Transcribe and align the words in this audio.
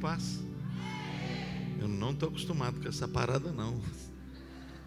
paz. 0.00 0.40
Eu 1.78 1.86
não 1.86 2.12
estou 2.12 2.30
acostumado 2.30 2.80
com 2.80 2.88
essa 2.88 3.06
parada, 3.06 3.52
não. 3.52 3.80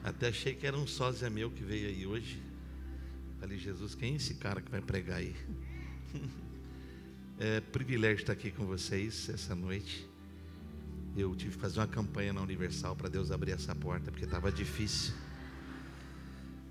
Até 0.04 0.30
achei 0.30 0.56
que 0.56 0.66
era 0.66 0.76
um 0.76 0.88
sósia 0.88 1.30
meu 1.30 1.52
que 1.52 1.64
veio 1.64 1.88
aí 1.88 2.06
hoje. 2.06 2.42
Falei, 3.40 3.58
Jesus, 3.58 3.94
quem 3.94 4.14
é 4.14 4.16
esse 4.16 4.34
cara 4.36 4.60
que 4.62 4.72
vai 4.72 4.82
pregar 4.82 5.18
aí? 5.18 5.36
É 7.40 7.60
privilégio 7.60 8.22
estar 8.22 8.34
aqui 8.34 8.52
com 8.52 8.64
vocês 8.64 9.28
essa 9.28 9.56
noite. 9.56 10.08
Eu 11.18 11.36
tive 11.36 11.56
que 11.56 11.60
fazer 11.60 11.80
uma 11.80 11.88
campanha 11.88 12.32
na 12.32 12.40
Universal 12.40 12.96
para 12.96 13.10
Deus 13.10 13.32
abrir 13.32 13.52
essa 13.52 13.74
porta, 13.74 14.12
porque 14.12 14.24
estava 14.24 14.52
difícil. 14.52 15.16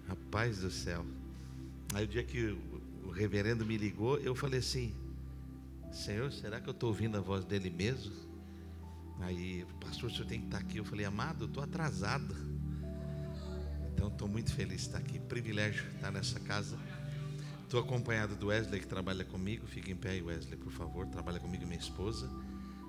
Rapaz 0.06 0.61
do 0.61 0.70
céu. 0.70 1.05
Aí 1.92 2.05
o 2.05 2.09
dia 2.09 2.22
que 2.22 2.56
o 3.05 3.11
reverendo 3.11 3.66
me 3.66 3.77
ligou, 3.77 4.19
eu 4.19 4.36
falei 4.36 4.61
assim: 4.61 4.95
Senhor, 5.92 6.30
será 6.33 6.61
que 6.61 6.69
eu 6.69 6.72
estou 6.72 6.91
ouvindo 6.91 7.19
a 7.19 7.20
voz 7.20 7.45
dele 7.45 7.69
mesmo? 7.69 8.31
Aí, 9.23 9.67
pastor, 9.81 10.11
o 10.11 10.12
senhor 10.12 10.27
tem 10.27 10.41
que 10.41 10.47
estar 10.47 10.59
aqui. 10.59 10.79
Eu 10.79 10.85
falei, 10.85 11.05
amado, 11.05 11.45
eu 11.45 11.49
estou 11.49 11.62
atrasado. 11.62 12.35
Então, 13.93 14.09
estou 14.09 14.29
muito 14.29 14.53
feliz 14.53 14.83
de 14.83 14.87
estar 14.89 14.98
aqui. 14.98 15.19
Privilégio 15.19 15.87
estar 15.95 16.11
nessa 16.11 16.41
casa. 16.41 16.79
Estou 17.62 17.81
acompanhado 17.81 18.37
do 18.37 18.48
Wesley, 18.48 18.81
que 18.81 18.87
trabalha 18.87 19.25
comigo. 19.25 19.67
Fica 19.67 19.91
em 19.91 19.97
pé 19.97 20.11
aí, 20.11 20.23
Wesley, 20.23 20.59
por 20.59 20.73
favor. 20.73 21.06
Trabalha 21.06 21.41
comigo 21.41 21.64
minha 21.67 21.79
esposa. 21.79 22.31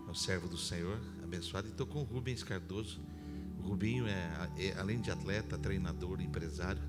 É 0.07 0.11
o 0.11 0.15
servo 0.15 0.47
do 0.47 0.57
Senhor, 0.57 0.99
abençoado. 1.23 1.67
E 1.67 1.71
estou 1.71 1.87
com 1.87 1.99
o 1.99 2.03
Rubens 2.03 2.43
Cardoso. 2.43 3.01
O 3.59 3.67
Rubinho 3.67 4.07
é, 4.07 4.49
é, 4.57 4.75
além 4.77 4.99
de 4.99 5.11
atleta, 5.11 5.57
treinador, 5.57 6.19
empresário. 6.19 6.81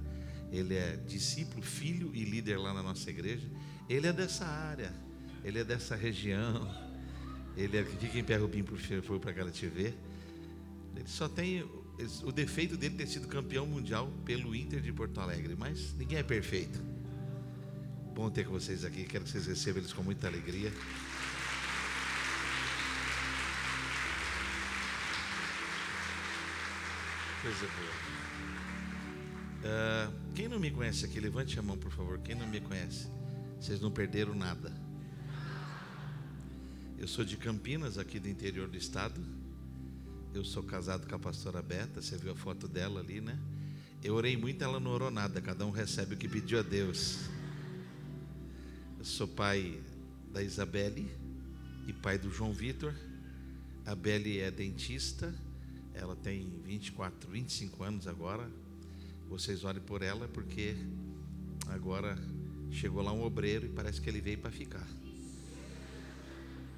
Ele 0.50 0.74
é 0.74 0.96
discípulo, 0.96 1.62
filho 1.62 2.14
e 2.14 2.24
líder 2.24 2.58
lá 2.58 2.74
na 2.74 2.82
nossa 2.82 3.08
igreja. 3.10 3.48
Ele 3.88 4.06
é 4.06 4.12
dessa 4.12 4.44
área 4.44 4.92
ele 5.44 5.58
é 5.58 5.64
dessa 5.64 5.94
região. 5.94 6.66
Ele 7.56 7.76
é, 7.78 7.84
fica 7.84 8.18
em 8.18 8.24
pé 8.24 8.36
Rubinho 8.36 8.66
foi 9.02 9.18
para 9.18 9.32
TV. 9.50 9.94
Ele 10.96 11.06
só 11.06 11.28
tem 11.28 11.64
o 12.24 12.32
defeito 12.32 12.76
dele 12.76 12.96
ter 12.96 13.06
sido 13.06 13.28
campeão 13.28 13.66
mundial 13.66 14.10
pelo 14.24 14.54
Inter 14.54 14.80
de 14.80 14.92
Porto 14.92 15.20
Alegre, 15.20 15.54
mas 15.56 15.94
ninguém 15.94 16.18
é 16.18 16.22
perfeito. 16.22 16.80
Bom 18.14 18.30
ter 18.30 18.44
com 18.44 18.52
vocês 18.52 18.84
aqui, 18.84 19.04
quero 19.04 19.24
que 19.24 19.30
vocês 19.30 19.46
recebam 19.46 19.80
eles 19.80 19.92
com 19.92 20.02
muita 20.02 20.26
alegria. 20.26 20.72
Coisa 27.42 27.66
boa. 27.66 28.14
Uh, 29.64 30.32
quem 30.34 30.48
não 30.48 30.58
me 30.58 30.70
conhece 30.70 31.04
aqui, 31.04 31.20
levante 31.20 31.58
a 31.58 31.62
mão, 31.62 31.76
por 31.76 31.90
favor. 31.90 32.18
Quem 32.18 32.34
não 32.34 32.46
me 32.46 32.60
conhece, 32.60 33.08
vocês 33.60 33.80
não 33.80 33.90
perderam 33.90 34.34
nada. 34.34 34.83
Eu 37.04 37.08
sou 37.08 37.22
de 37.22 37.36
Campinas, 37.36 37.98
aqui 37.98 38.18
do 38.18 38.30
interior 38.30 38.66
do 38.66 38.78
estado. 38.78 39.20
Eu 40.32 40.42
sou 40.42 40.62
casado 40.62 41.06
com 41.06 41.14
a 41.14 41.18
pastora 41.18 41.60
Beta, 41.60 42.00
você 42.00 42.16
viu 42.16 42.32
a 42.32 42.34
foto 42.34 42.66
dela 42.66 43.00
ali, 43.00 43.20
né? 43.20 43.38
Eu 44.02 44.14
orei 44.14 44.38
muito, 44.38 44.64
ela 44.64 44.80
não 44.80 44.90
orou 44.90 45.10
nada, 45.10 45.38
cada 45.38 45.66
um 45.66 45.70
recebe 45.70 46.14
o 46.14 46.16
que 46.16 46.26
pediu 46.26 46.60
a 46.60 46.62
Deus. 46.62 47.28
Eu 48.98 49.04
sou 49.04 49.28
pai 49.28 49.78
da 50.32 50.42
Isabelle 50.42 51.06
e 51.86 51.92
pai 51.92 52.16
do 52.16 52.30
João 52.30 52.54
Vitor. 52.54 52.94
A 53.84 53.94
Belle 53.94 54.40
é 54.40 54.50
dentista, 54.50 55.34
ela 55.92 56.16
tem 56.16 56.48
24, 56.64 57.30
25 57.30 57.84
anos 57.84 58.06
agora. 58.06 58.50
Vocês 59.28 59.62
olhem 59.62 59.82
por 59.82 60.00
ela 60.00 60.26
porque 60.26 60.74
agora 61.66 62.16
chegou 62.70 63.02
lá 63.02 63.12
um 63.12 63.22
obreiro 63.22 63.66
e 63.66 63.68
parece 63.68 64.00
que 64.00 64.08
ele 64.08 64.22
veio 64.22 64.38
para 64.38 64.50
ficar. 64.50 65.03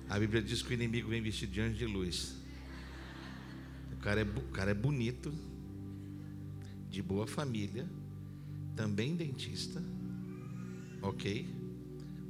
A 0.09 0.19
Bíblia 0.19 0.41
diz 0.41 0.62
que 0.62 0.71
o 0.71 0.75
inimigo 0.75 1.09
vem 1.09 1.21
vestido 1.21 1.53
de 1.53 1.61
anjo 1.61 1.77
de 1.77 1.87
luz. 1.87 2.37
O 3.93 3.97
cara 3.97 4.21
é, 4.21 4.25
o 4.25 4.49
cara 4.53 4.71
é 4.71 4.75
bonito, 4.75 5.34
de 6.89 7.03
boa 7.03 7.27
família, 7.27 7.87
também 8.77 9.16
dentista, 9.16 9.83
ok? 11.03 11.47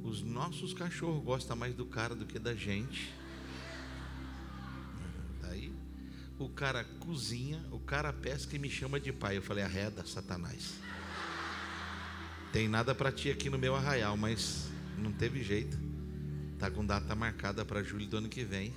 Os 0.03 0.23
nossos 0.23 0.73
cachorros 0.73 1.23
gostam 1.23 1.55
mais 1.55 1.75
do 1.75 1.85
cara 1.85 2.15
do 2.15 2.25
que 2.25 2.39
da 2.39 2.55
gente. 2.55 3.13
Daí, 5.41 5.71
o 6.39 6.49
cara 6.49 6.83
cozinha, 6.99 7.63
o 7.71 7.79
cara 7.79 8.11
pesca 8.11 8.55
e 8.55 8.59
me 8.59 8.69
chama 8.69 8.99
de 8.99 9.13
pai. 9.13 9.37
Eu 9.37 9.41
falei, 9.41 9.63
arreda, 9.63 10.05
Satanás. 10.05 10.73
Tem 12.51 12.67
nada 12.67 12.95
para 12.95 13.11
ti 13.11 13.29
aqui 13.29 13.49
no 13.49 13.57
meu 13.59 13.75
arraial, 13.75 14.17
mas 14.17 14.69
não 14.97 15.11
teve 15.11 15.43
jeito. 15.43 15.86
Está 16.57 16.71
com 16.71 16.83
data 16.83 17.13
marcada 17.13 17.63
para 17.63 17.83
julho 17.83 18.07
do 18.07 18.17
ano 18.17 18.27
que 18.27 18.43
vem. 18.43 18.73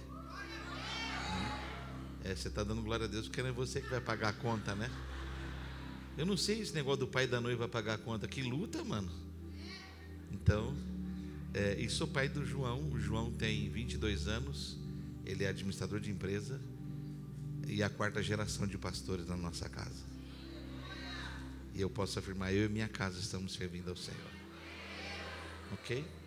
É, 2.22 2.36
você 2.36 2.48
está 2.48 2.62
dando 2.62 2.82
glória 2.82 3.06
a 3.06 3.08
Deus 3.08 3.26
porque 3.26 3.40
não 3.40 3.48
é 3.48 3.52
você 3.52 3.80
que 3.80 3.88
vai 3.88 4.02
pagar 4.02 4.28
a 4.28 4.32
conta, 4.34 4.74
né? 4.74 4.90
Eu 6.18 6.26
não 6.26 6.36
sei 6.36 6.60
esse 6.60 6.74
negócio 6.74 7.00
do 7.00 7.08
pai 7.08 7.26
da 7.26 7.40
noiva 7.40 7.66
pagar 7.66 7.94
a 7.94 7.98
conta. 7.98 8.28
Que 8.28 8.42
luta, 8.42 8.84
mano. 8.84 9.10
Então, 10.30 10.76
é, 11.54 11.80
e 11.80 11.88
sou 11.88 12.06
pai 12.06 12.28
do 12.28 12.44
João. 12.44 12.86
O 12.90 13.00
João 13.00 13.32
tem 13.32 13.70
22 13.70 14.28
anos. 14.28 14.76
Ele 15.24 15.44
é 15.44 15.48
administrador 15.48 16.00
de 16.00 16.10
empresa. 16.10 16.60
E 17.66 17.82
a 17.82 17.88
quarta 17.88 18.22
geração 18.22 18.66
de 18.66 18.76
pastores 18.76 19.26
na 19.26 19.38
nossa 19.38 19.70
casa. 19.70 20.04
E 21.74 21.80
eu 21.80 21.88
posso 21.88 22.18
afirmar, 22.18 22.52
eu 22.52 22.66
e 22.66 22.68
minha 22.68 22.88
casa 22.88 23.18
estamos 23.18 23.54
servindo 23.54 23.88
ao 23.88 23.96
Senhor. 23.96 24.20
Ok? 25.72 26.19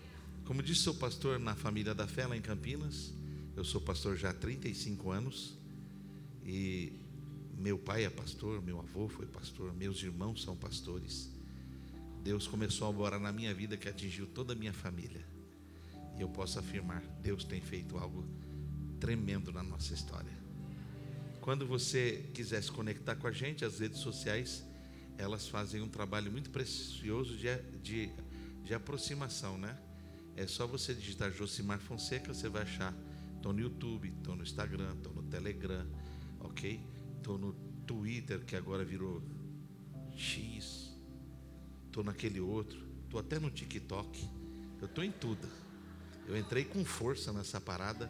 Como 0.46 0.62
disse, 0.62 0.81
sou 0.81 0.94
pastor 0.94 1.40
na 1.40 1.56
família 1.56 1.96
da 1.96 2.06
fé 2.06 2.28
lá 2.28 2.36
em 2.36 2.42
Campinas. 2.42 3.14
Eu 3.56 3.64
sou 3.64 3.80
pastor 3.80 4.18
já 4.18 4.31
há 4.31 4.34
35 4.34 5.09
anos. 5.09 5.58
E 6.46 6.92
meu 7.58 7.80
pai 7.80 8.04
é 8.04 8.09
pastor, 8.09 8.62
meu 8.62 8.80
avô 8.80 9.08
foi 9.08 9.26
pastor, 9.26 9.74
meus 9.74 10.04
irmãos 10.04 10.44
são 10.44 10.56
pastores. 10.56 11.30
Deus 12.22 12.46
começou 12.46 12.90
a 12.90 12.92
morar 12.92 13.20
na 13.20 13.31
minha 13.31 13.54
vida 13.54 13.78
que 13.78 13.88
atingiu 13.88 14.28
toda 14.28 14.52
a 14.52 14.56
minha 14.56 14.74
família. 14.74 15.26
E 16.18 16.22
eu 16.22 16.28
posso 16.28 16.60
afirmar, 16.60 17.02
Deus 17.22 17.46
tem 17.46 17.62
feito 17.62 17.98
algo 17.98 18.25
tremendo 19.00 19.52
na 19.52 19.64
nossa 19.64 19.94
história. 19.94 20.31
Quando 21.40 21.66
você 21.66 22.30
quiser 22.34 22.62
se 22.62 22.72
conectar 22.72 23.16
com 23.16 23.28
a 23.28 23.31
gente, 23.31 23.64
as 23.64 23.80
redes 23.80 24.00
sociais, 24.00 24.64
elas 25.18 25.48
fazem 25.48 25.81
um 25.81 25.90
trabalho 25.90 26.30
muito 26.30 26.50
precioso 26.50 27.38
de, 27.38 27.48
de, 27.81 28.10
de 28.64 28.74
aproximação, 28.74 29.58
né? 29.58 29.78
É 30.35 30.47
só 30.47 30.66
você 30.66 30.94
digitar 30.94 31.31
Josimar 31.31 31.79
Fonseca, 31.79 32.33
você 32.33 32.49
vai 32.49 32.63
achar. 32.63 32.94
Estou 33.35 33.53
no 33.53 33.59
YouTube, 33.59 34.07
estou 34.17 34.35
no 34.35 34.44
Instagram, 34.44 34.94
estou 34.95 35.13
no 35.13 35.23
Telegram, 35.23 35.85
ok? 36.39 36.79
Estou 37.17 37.38
no 37.38 37.53
Twitter, 37.85 38.39
que 38.44 38.55
agora 38.55 38.83
virou 38.83 39.21
X. 40.16 40.91
Estou 41.85 42.03
naquele 42.03 42.39
outro. 42.39 42.79
Estou 43.03 43.19
até 43.19 43.38
no 43.38 43.51
TikTok. 43.51 44.27
Eu 44.81 44.88
estou 44.88 45.03
em 45.03 45.11
tudo. 45.11 45.47
Eu 46.27 46.38
entrei 46.38 46.65
com 46.65 46.83
força 46.83 47.31
nessa 47.31 47.61
parada, 47.61 48.09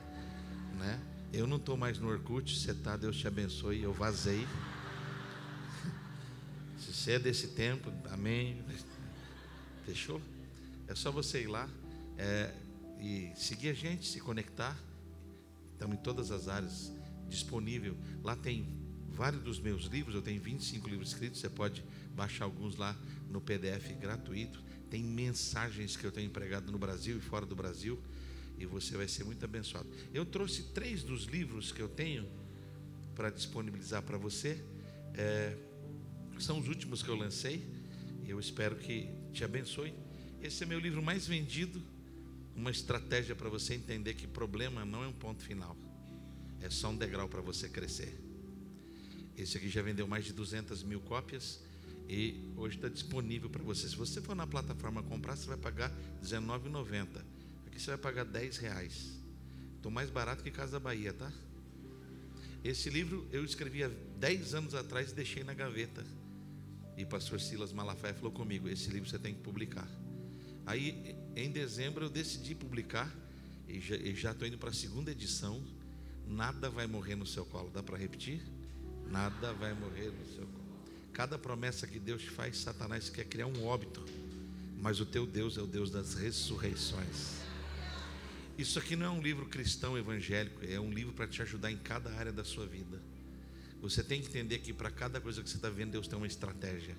né? 0.77 1.01
Eu 1.33 1.47
não 1.47 1.57
estou 1.57 1.75
mais 1.75 1.97
no 1.97 2.07
Orkut, 2.07 2.55
você 2.57 2.71
está, 2.71 2.95
Deus 2.95 3.17
te 3.17 3.27
abençoe. 3.27 3.81
Eu 3.81 3.91
vazei. 3.91 4.47
Se 6.77 6.93
você 6.93 7.11
é 7.13 7.19
desse 7.19 7.47
tempo, 7.49 7.91
amém. 8.11 8.63
Fechou? 9.85 10.21
É 10.87 10.95
só 10.95 11.11
você 11.11 11.41
ir 11.41 11.47
lá 11.47 11.67
é, 12.17 12.53
e 12.99 13.31
seguir 13.35 13.69
a 13.69 13.73
gente, 13.73 14.07
se 14.07 14.19
conectar. 14.19 14.77
Estamos 15.73 15.97
em 15.97 16.01
todas 16.01 16.31
as 16.31 16.47
áreas 16.47 16.91
disponível. 17.27 17.97
Lá 18.23 18.35
tem 18.35 18.67
vários 19.09 19.43
dos 19.43 19.59
meus 19.59 19.85
livros, 19.85 20.15
eu 20.15 20.21
tenho 20.21 20.41
25 20.41 20.87
livros 20.89 21.09
escritos, 21.09 21.39
você 21.39 21.49
pode 21.49 21.83
baixar 22.15 22.45
alguns 22.45 22.75
lá 22.75 22.97
no 23.29 23.41
PDF 23.41 23.91
gratuito. 23.99 24.63
Tem 24.89 25.03
mensagens 25.03 25.97
que 25.97 26.05
eu 26.05 26.11
tenho 26.11 26.27
empregado 26.27 26.71
no 26.71 26.77
Brasil 26.77 27.17
e 27.17 27.21
fora 27.21 27.45
do 27.45 27.55
Brasil, 27.55 27.99
e 28.57 28.65
você 28.65 28.95
vai 28.95 29.07
ser 29.07 29.23
muito 29.23 29.43
abençoado. 29.43 29.89
Eu 30.13 30.25
trouxe 30.25 30.63
três 30.73 31.03
dos 31.03 31.23
livros 31.25 31.71
que 31.71 31.81
eu 31.81 31.89
tenho 31.89 32.27
para 33.15 33.29
disponibilizar 33.29 34.01
para 34.03 34.17
você. 34.17 34.63
É, 35.15 35.57
são 36.39 36.59
os 36.59 36.67
últimos 36.67 37.03
que 37.03 37.09
eu 37.09 37.15
lancei, 37.15 37.67
eu 38.25 38.39
espero 38.39 38.75
que 38.75 39.09
te 39.31 39.43
abençoe. 39.43 39.93
Esse 40.41 40.63
é 40.63 40.65
meu 40.65 40.79
livro 40.79 41.01
mais 41.01 41.27
vendido 41.27 41.81
uma 42.55 42.71
estratégia 42.71 43.35
para 43.35 43.49
você 43.49 43.73
entender 43.73 44.13
que 44.13 44.27
problema 44.27 44.85
não 44.85 45.03
é 45.03 45.07
um 45.07 45.13
ponto 45.13 45.43
final, 45.43 45.75
é 46.61 46.69
só 46.69 46.89
um 46.89 46.95
degrau 46.95 47.27
para 47.27 47.41
você 47.41 47.67
crescer. 47.67 48.19
Esse 49.37 49.57
aqui 49.57 49.69
já 49.69 49.81
vendeu 49.81 50.07
mais 50.07 50.25
de 50.25 50.33
200 50.33 50.83
mil 50.83 51.01
cópias 51.01 51.59
e 52.07 52.51
hoje 52.55 52.75
está 52.75 52.87
disponível 52.87 53.49
para 53.49 53.63
você. 53.63 53.89
Se 53.89 53.95
você 53.95 54.21
for 54.21 54.35
na 54.35 54.45
plataforma 54.45 55.01
comprar, 55.01 55.35
você 55.35 55.47
vai 55.47 55.57
pagar 55.57 55.89
R$19,90. 55.89 57.07
Aqui 57.65 57.81
você 57.81 57.91
vai 57.91 57.97
pagar 57.97 58.25
10 58.25 58.57
reais. 58.57 59.19
Estou 59.75 59.91
mais 59.91 60.09
barato 60.09 60.43
que 60.43 60.51
Casa 60.51 60.79
Bahia, 60.79 61.11
tá? 61.13 61.31
Esse 62.63 62.89
livro 62.89 63.27
eu 63.31 63.43
escrevi 63.43 63.83
há 63.83 63.89
10 64.19 64.53
anos 64.53 64.75
atrás 64.75 65.11
e 65.11 65.15
deixei 65.15 65.43
na 65.43 65.53
gaveta. 65.53 66.05
E 66.95 67.05
pastor 67.05 67.41
Silas 67.41 67.73
Malafaia 67.73 68.13
falou 68.13 68.31
comigo: 68.31 68.69
esse 68.69 68.89
livro 68.89 69.09
você 69.09 69.19
tem 69.19 69.33
que 69.33 69.41
publicar. 69.41 69.89
Aí, 70.65 71.15
em 71.35 71.51
dezembro, 71.51 72.05
eu 72.05 72.09
decidi 72.09 72.55
publicar 72.55 73.13
E 73.67 73.79
já 74.15 74.31
estou 74.31 74.47
indo 74.47 74.57
para 74.57 74.69
a 74.69 74.73
segunda 74.73 75.11
edição. 75.11 75.61
Nada 76.27 76.69
vai 76.69 76.87
morrer 76.87 77.15
no 77.15 77.25
seu 77.25 77.45
colo. 77.45 77.69
Dá 77.73 77.81
para 77.81 77.97
repetir? 77.97 78.41
Nada 79.09 79.53
vai 79.53 79.73
morrer 79.73 80.11
no 80.11 80.25
seu 80.25 80.45
colo. 80.45 80.63
Cada 81.11 81.37
promessa 81.37 81.85
que 81.85 81.99
Deus 81.99 82.23
faz, 82.23 82.57
Satanás 82.57 83.09
quer 83.09 83.25
criar 83.25 83.47
um 83.47 83.65
óbito. 83.65 84.03
Mas 84.79 84.99
o 84.99 85.05
teu 85.05 85.25
Deus 85.25 85.57
é 85.57 85.61
o 85.61 85.67
Deus 85.67 85.89
das 85.89 86.13
ressurreições. 86.15 87.41
Isso 88.57 88.77
aqui 88.77 88.95
não 88.95 89.05
é 89.05 89.09
um 89.09 89.21
livro 89.21 89.47
cristão 89.47 89.97
evangélico, 89.97 90.63
é 90.65 90.79
um 90.79 90.91
livro 90.91 91.13
para 91.13 91.25
te 91.27 91.41
ajudar 91.41 91.71
em 91.71 91.77
cada 91.77 92.11
área 92.13 92.31
da 92.31 92.43
sua 92.43 92.65
vida. 92.65 93.01
Você 93.81 94.03
tem 94.03 94.21
que 94.21 94.27
entender 94.27 94.59
que 94.59 94.71
para 94.71 94.91
cada 94.91 95.19
coisa 95.19 95.41
que 95.41 95.49
você 95.49 95.55
está 95.55 95.69
vendo, 95.69 95.91
Deus 95.91 96.07
tem 96.07 96.17
uma 96.17 96.27
estratégia. 96.27 96.95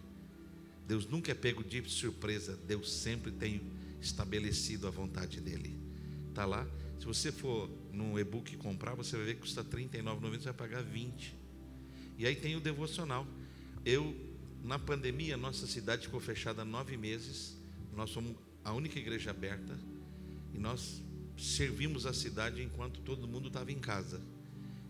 Deus 0.86 1.06
nunca 1.06 1.32
é 1.32 1.34
pego 1.34 1.64
de 1.64 1.82
surpresa, 1.88 2.58
Deus 2.66 2.92
sempre 2.92 3.32
tem 3.32 3.60
estabelecido 4.00 4.86
a 4.86 4.90
vontade 4.90 5.40
dele. 5.40 5.78
Está 6.28 6.44
lá. 6.44 6.66
Se 6.98 7.06
você 7.06 7.32
for 7.32 7.70
no 7.92 8.18
e-book 8.18 8.56
comprar, 8.56 8.94
você 8.94 9.16
vai 9.16 9.26
ver 9.26 9.34
que 9.34 9.40
custa 9.40 9.62
R$ 9.62 9.68
39,90, 9.68 10.30
você 10.30 10.44
vai 10.44 10.52
pagar 10.52 10.82
20. 10.82 11.34
E 12.18 12.26
aí 12.26 12.36
tem 12.36 12.54
o 12.56 12.60
devocional. 12.60 13.26
Eu, 13.84 14.14
na 14.62 14.78
pandemia, 14.78 15.36
nossa 15.36 15.66
cidade 15.66 16.06
ficou 16.06 16.20
fechada 16.20 16.64
nove 16.64 16.96
meses. 16.96 17.56
Nós 17.94 18.10
somos 18.10 18.36
a 18.62 18.72
única 18.72 18.98
igreja 18.98 19.30
aberta. 19.30 19.78
E 20.52 20.58
nós 20.58 21.02
servimos 21.36 22.06
a 22.06 22.12
cidade 22.12 22.62
enquanto 22.62 23.00
todo 23.00 23.26
mundo 23.26 23.48
estava 23.48 23.72
em 23.72 23.78
casa. 23.78 24.20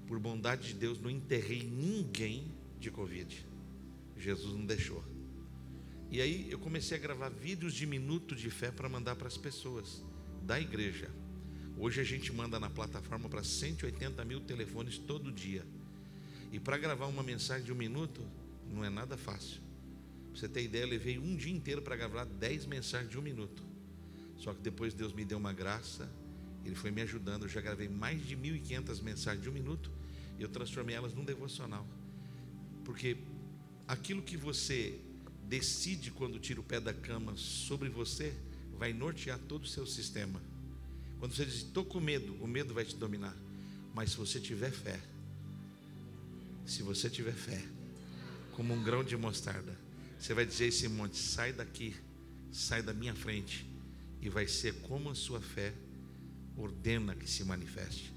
Por 0.07 0.19
bondade 0.19 0.69
de 0.69 0.75
Deus, 0.75 1.01
não 1.01 1.11
enterrei 1.11 1.63
ninguém 1.63 2.45
de 2.79 2.91
Covid. 2.91 3.47
Jesus 4.19 4.55
não 4.55 4.67
deixou. 4.67 5.03
E 6.15 6.23
aí 6.23 6.47
eu 6.49 6.61
comecei 6.61 6.97
a 6.97 7.01
gravar 7.01 7.29
vídeos 7.29 7.75
de 7.75 7.85
minuto 7.85 8.37
de 8.37 8.49
fé 8.49 8.71
para 8.71 8.89
mandar 8.89 9.17
para 9.17 9.27
as 9.27 9.37
pessoas 9.37 10.01
da 10.45 10.61
igreja. 10.61 11.11
Hoje 11.77 12.01
a 12.01 12.05
gente 12.05 12.33
manda 12.33 12.61
na 12.61 12.71
plataforma 12.71 13.29
para 13.29 13.43
180 13.43 14.25
mil 14.25 14.39
telefones 14.39 14.97
todo 14.97 15.33
dia. 15.33 15.67
E 16.53 16.61
para 16.61 16.79
gravar 16.79 17.07
uma 17.07 17.25
mensagem 17.25 17.65
de 17.65 17.73
um 17.73 17.75
minuto, 17.75 18.25
não 18.71 18.85
é 18.85 18.89
nada 18.89 19.17
fácil. 19.17 19.61
Pra 20.31 20.39
você 20.39 20.49
ter 20.49 20.63
ideia, 20.63 20.85
eu 20.85 20.89
levei 20.89 21.19
um 21.19 21.35
dia 21.35 21.53
inteiro 21.53 21.83
para 21.83 21.97
gravar 21.97 22.27
10 22.27 22.67
mensagens 22.67 23.11
de 23.11 23.19
um 23.19 23.23
minuto. 23.23 23.65
Só 24.37 24.55
que 24.55 24.63
depois 24.63 24.95
Deus 24.95 25.13
me 25.13 25.25
deu 25.25 25.37
uma 25.37 25.53
graça, 25.53 26.09
Ele 26.65 26.77
foi 26.77 26.93
me 26.93 27.03
ajudando. 27.03 27.43
Eu 27.43 27.49
já 27.49 27.61
gravei 27.61 27.89
mais 27.89 28.25
de 28.25 28.37
1.500 28.37 29.03
mensagens 29.03 29.43
de 29.43 29.51
um 29.51 29.53
minuto 29.53 29.91
e 30.39 30.43
eu 30.45 30.49
transformei 30.49 30.95
elas 30.95 31.13
num 31.13 31.25
devocional. 31.25 31.85
Porque 32.85 33.17
aquilo 33.89 34.23
que 34.23 34.37
você 34.37 35.01
decide 35.49 36.11
quando 36.11 36.39
tira 36.39 36.61
o 36.61 36.65
pé 36.65 36.81
da 36.81 36.93
cama 36.93 37.37
sobre 37.37 37.89
você, 37.89 38.35
vai 38.79 38.93
nortear 38.93 39.39
todo 39.39 39.65
o 39.65 39.69
seu 39.69 39.87
sistema. 39.87 40.41
Quando 41.19 41.35
você 41.35 41.45
diz, 41.45 41.57
estou 41.57 41.85
com 41.85 42.01
medo, 42.01 42.35
o 42.43 42.47
medo 42.47 42.75
vai 42.75 42.85
te 42.85 42.97
dominar. 42.97 43.37
Mas 43.95 44.11
se 44.11 44.17
você 44.17 44.41
tiver 44.41 44.71
fé, 44.71 45.01
se 46.67 46.83
você 46.83 47.09
tiver 47.09 47.35
fé, 47.35 47.63
como 48.53 48.75
um 48.75 48.83
grão 48.83 49.05
de 49.05 49.17
mostarda, 49.17 49.79
você 50.19 50.35
vai 50.35 50.45
dizer 50.45 50.65
a 50.65 50.69
esse 50.69 50.89
monte: 50.89 51.17
sai 51.17 51.53
daqui, 51.53 51.95
sai 52.53 52.83
da 52.83 52.93
minha 52.93 53.15
frente, 53.15 53.67
e 54.21 54.29
vai 54.29 54.49
ser 54.49 54.75
como 54.83 55.11
a 55.11 55.15
sua 55.15 55.41
fé 55.41 55.73
ordena 56.57 57.15
que 57.15 57.29
se 57.29 57.45
manifeste. 57.45 58.13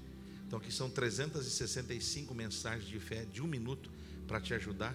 Então, 0.46 0.58
aqui 0.58 0.72
são 0.72 0.88
365 0.88 2.34
mensagens 2.34 2.88
de 2.88 2.98
fé 2.98 3.24
de 3.26 3.42
um 3.42 3.46
minuto 3.46 3.90
para 4.26 4.40
te 4.40 4.54
ajudar 4.54 4.94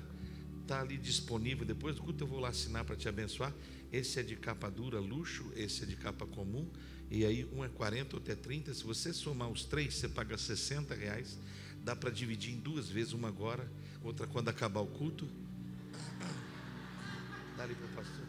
está 0.63 0.81
ali 0.81 0.97
disponível. 0.97 1.65
Depois 1.65 1.95
do 1.95 2.01
culto 2.01 2.23
eu 2.23 2.27
vou 2.27 2.39
lá 2.39 2.49
assinar 2.49 2.83
para 2.83 2.95
te 2.95 3.07
abençoar. 3.07 3.53
Esse 3.91 4.19
é 4.19 4.23
de 4.23 4.35
capa 4.35 4.71
dura, 4.71 4.99
luxo, 4.99 5.51
esse 5.55 5.83
é 5.83 5.85
de 5.85 5.95
capa 5.95 6.25
comum. 6.25 6.67
E 7.11 7.23
aí 7.25 7.45
um 7.53 7.63
é 7.63 7.69
40, 7.69 8.15
outro 8.15 8.31
é 8.31 8.35
30. 8.35 8.73
Se 8.73 8.83
você 8.83 9.13
somar 9.13 9.49
os 9.49 9.65
três, 9.65 9.93
você 9.93 10.09
paga 10.09 10.37
60 10.37 10.95
reais. 10.95 11.37
Dá 11.83 11.95
para 11.95 12.09
dividir 12.09 12.53
em 12.53 12.59
duas 12.59 12.89
vezes, 12.89 13.13
uma 13.13 13.27
agora, 13.27 13.69
outra 14.01 14.25
quando 14.25 14.49
acabar 14.49 14.79
o 14.79 14.87
culto. 14.87 15.27
Dá 17.55 17.63
ali 17.63 17.75
para 17.75 17.85
o 17.85 17.89
pastor. 17.89 18.25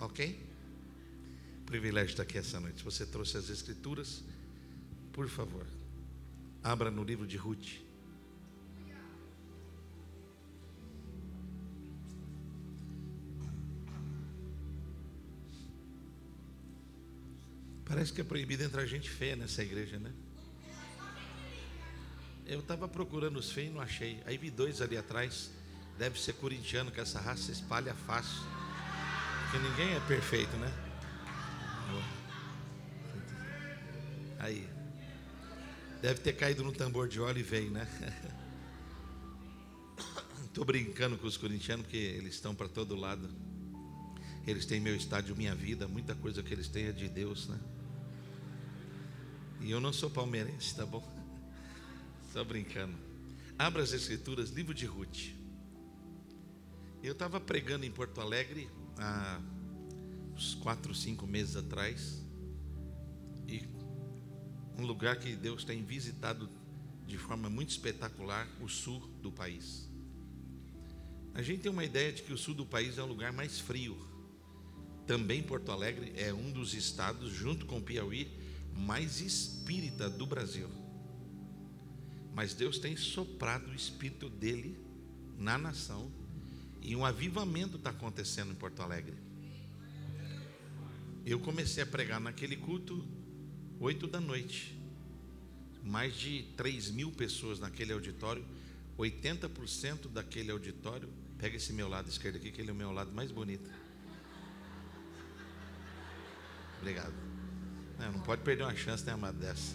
Ok? 0.00 0.40
Privilégio 1.66 2.10
estar 2.10 2.22
aqui 2.22 2.38
essa 2.38 2.60
noite. 2.60 2.78
Se 2.78 2.84
você 2.84 3.04
trouxe 3.04 3.36
as 3.36 3.50
escrituras, 3.50 4.22
por 5.12 5.28
favor, 5.28 5.66
abra 6.62 6.90
no 6.90 7.02
livro 7.02 7.26
de 7.26 7.36
Ruth. 7.36 7.83
Parece 17.94 18.12
que 18.12 18.22
é 18.22 18.24
proibido 18.24 18.64
entrar 18.64 18.84
gente 18.86 19.08
feia 19.08 19.36
nessa 19.36 19.62
igreja, 19.62 20.00
né? 20.00 20.10
Eu 22.44 22.58
estava 22.58 22.88
procurando 22.88 23.38
os 23.38 23.52
feios 23.52 23.70
e 23.70 23.72
não 23.72 23.80
achei. 23.80 24.20
Aí 24.26 24.36
vi 24.36 24.50
dois 24.50 24.82
ali 24.82 24.96
atrás. 24.96 25.52
Deve 25.96 26.20
ser 26.20 26.32
corintiano, 26.32 26.90
que 26.90 26.98
essa 26.98 27.20
raça 27.20 27.52
espalha 27.52 27.94
fácil. 27.94 28.42
Porque 29.44 29.64
ninguém 29.68 29.94
é 29.94 30.00
perfeito, 30.08 30.56
né? 30.56 30.72
Aí. 34.40 34.68
Deve 36.02 36.18
ter 36.18 36.32
caído 36.32 36.64
no 36.64 36.72
tambor 36.72 37.06
de 37.06 37.20
óleo 37.20 37.38
e 37.38 37.44
veio, 37.44 37.70
né? 37.70 37.86
Estou 40.46 40.64
brincando 40.64 41.16
com 41.16 41.28
os 41.28 41.36
corintianos, 41.36 41.86
porque 41.86 41.96
eles 41.96 42.34
estão 42.34 42.56
para 42.56 42.68
todo 42.68 42.96
lado. 42.96 43.30
Eles 44.44 44.66
têm 44.66 44.80
meu 44.80 44.96
estádio, 44.96 45.36
minha 45.36 45.54
vida, 45.54 45.86
muita 45.86 46.16
coisa 46.16 46.42
que 46.42 46.52
eles 46.52 46.66
têm 46.66 46.86
é 46.86 46.92
de 46.92 47.08
Deus, 47.08 47.46
né? 47.46 47.73
E 49.60 49.70
eu 49.70 49.80
não 49.80 49.92
sou 49.92 50.10
palmeirense, 50.10 50.74
tá 50.74 50.84
bom? 50.84 51.02
Só 52.32 52.44
brincando. 52.44 52.94
Abra 53.58 53.82
as 53.82 53.92
escrituras, 53.92 54.50
livro 54.50 54.74
de 54.74 54.86
Ruth. 54.86 55.30
Eu 57.02 57.12
estava 57.12 57.40
pregando 57.40 57.84
em 57.84 57.90
Porto 57.90 58.20
Alegre 58.20 58.68
há 58.98 59.40
uns 60.34 60.54
quatro, 60.56 60.94
cinco 60.94 61.26
meses 61.26 61.56
atrás. 61.56 62.22
E 63.46 63.62
um 64.78 64.84
lugar 64.84 65.18
que 65.18 65.36
Deus 65.36 65.64
tem 65.64 65.84
visitado 65.84 66.48
de 67.06 67.18
forma 67.18 67.48
muito 67.48 67.70
espetacular, 67.70 68.48
o 68.60 68.68
sul 68.68 69.00
do 69.22 69.30
país. 69.30 69.88
A 71.34 71.42
gente 71.42 71.62
tem 71.62 71.70
uma 71.70 71.84
ideia 71.84 72.12
de 72.12 72.22
que 72.22 72.32
o 72.32 72.38
sul 72.38 72.54
do 72.54 72.64
país 72.64 72.96
é 72.98 73.02
o 73.02 73.06
lugar 73.06 73.32
mais 73.32 73.58
frio. 73.58 73.96
Também 75.06 75.42
Porto 75.42 75.70
Alegre 75.70 76.12
é 76.16 76.32
um 76.32 76.50
dos 76.50 76.74
estados, 76.74 77.30
junto 77.30 77.66
com 77.66 77.80
Piauí, 77.80 78.30
mais 78.76 79.20
espírita 79.20 80.08
do 80.10 80.26
Brasil. 80.26 80.68
Mas 82.34 82.54
Deus 82.54 82.78
tem 82.78 82.96
soprado 82.96 83.70
o 83.70 83.74
espírito 83.74 84.28
dele 84.28 84.76
na 85.38 85.56
nação 85.56 86.10
e 86.82 86.94
um 86.94 87.04
avivamento 87.04 87.76
está 87.76 87.90
acontecendo 87.90 88.52
em 88.52 88.54
Porto 88.54 88.82
Alegre. 88.82 89.14
Eu 91.24 91.40
comecei 91.40 91.82
a 91.82 91.86
pregar 91.86 92.20
naquele 92.20 92.56
culto 92.56 93.02
oito 93.80 94.06
da 94.06 94.20
noite. 94.20 94.78
Mais 95.82 96.14
de 96.14 96.44
3 96.56 96.90
mil 96.90 97.10
pessoas 97.12 97.58
naquele 97.58 97.92
auditório. 97.92 98.44
80% 98.98 100.08
daquele 100.08 100.50
auditório. 100.50 101.08
Pega 101.38 101.56
esse 101.56 101.72
meu 101.72 101.88
lado 101.88 102.08
esquerdo 102.08 102.36
aqui, 102.36 102.50
que 102.50 102.60
ele 102.60 102.70
é 102.70 102.72
o 102.72 102.76
meu 102.76 102.92
lado 102.92 103.12
mais 103.12 103.30
bonito. 103.30 103.70
Obrigado. 106.80 107.33
Não, 107.98 108.12
não 108.12 108.20
pode 108.20 108.42
perder 108.42 108.64
uma 108.64 108.76
chance, 108.76 109.04
né, 109.04 109.12
amado, 109.12 109.38
dessa. 109.38 109.74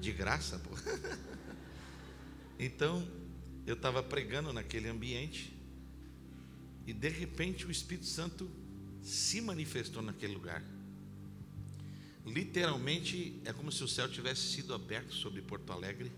De 0.00 0.12
graça, 0.12 0.58
pô. 0.58 0.70
Então, 2.58 3.04
eu 3.66 3.74
estava 3.74 4.02
pregando 4.04 4.52
naquele 4.52 4.88
ambiente 4.88 5.52
e 6.86 6.92
de 6.92 7.08
repente 7.08 7.66
o 7.66 7.70
Espírito 7.72 8.06
Santo 8.06 8.48
se 9.02 9.40
manifestou 9.40 10.02
naquele 10.02 10.34
lugar. 10.34 10.62
Literalmente 12.24 13.40
é 13.44 13.52
como 13.52 13.72
se 13.72 13.82
o 13.82 13.88
céu 13.88 14.08
tivesse 14.08 14.42
sido 14.42 14.74
aberto 14.74 15.12
sobre 15.12 15.42
Porto 15.42 15.72
Alegre 15.72 16.12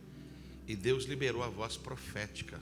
e 0.67 0.77
Deus 0.77 1.05
liberou 1.05 1.43
a 1.43 1.49
voz 1.49 1.77
profética. 1.77 2.61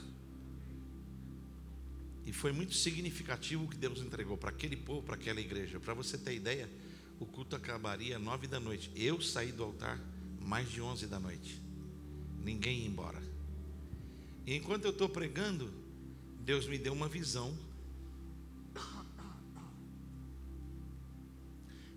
E 2.25 2.33
foi 2.33 2.53
muito 2.53 2.75
significativo 2.75 3.65
o 3.65 3.69
que 3.69 3.77
Deus 3.77 4.01
entregou 4.01 4.37
para 4.37 4.51
aquele 4.51 4.77
povo, 4.77 5.03
para 5.03 5.17
aquela 5.17 5.41
igreja. 5.41 5.81
Para 5.81 5.95
você 5.95 6.17
ter 6.17 6.35
ideia, 6.35 6.69
o 7.23 7.27
culto 7.27 7.55
acabaria 7.55 8.19
nove 8.19 8.47
da 8.47 8.59
noite. 8.59 8.91
Eu 8.97 9.21
saí 9.21 9.53
do 9.53 9.63
altar 9.63 9.99
mais 10.41 10.71
de 10.71 10.81
onze 10.81 11.07
da 11.07 11.21
noite. 11.21 11.63
Ninguém 12.43 12.81
ia 12.81 12.87
embora. 12.89 13.23
E 14.45 14.55
enquanto 14.57 14.85
eu 14.87 14.91
estou 14.91 15.09
pregando, 15.09 15.73
Deus 16.41 16.67
me 16.67 16.77
deu 16.77 16.93
uma 16.93 17.09
visão. 17.09 17.57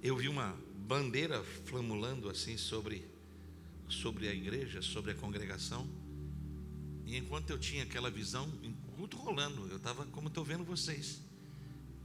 Eu 0.01 0.15
vi 0.15 0.29
uma 0.29 0.55
bandeira 0.87 1.43
flamulando 1.43 2.29
assim 2.29 2.55
sobre, 2.55 3.07
sobre 3.89 4.27
a 4.27 4.33
igreja, 4.33 4.83
sobre 4.83 5.11
a 5.11 5.15
congregação. 5.15 5.89
E 7.07 7.17
enquanto 7.17 7.49
eu 7.49 7.57
tinha 7.57 7.83
aquela 7.83 8.11
visão, 8.11 8.47
culto 8.95 9.17
rolando, 9.17 9.67
eu 9.67 9.77
estava 9.77 10.05
como 10.05 10.27
estou 10.27 10.43
vendo 10.43 10.63
vocês. 10.63 11.19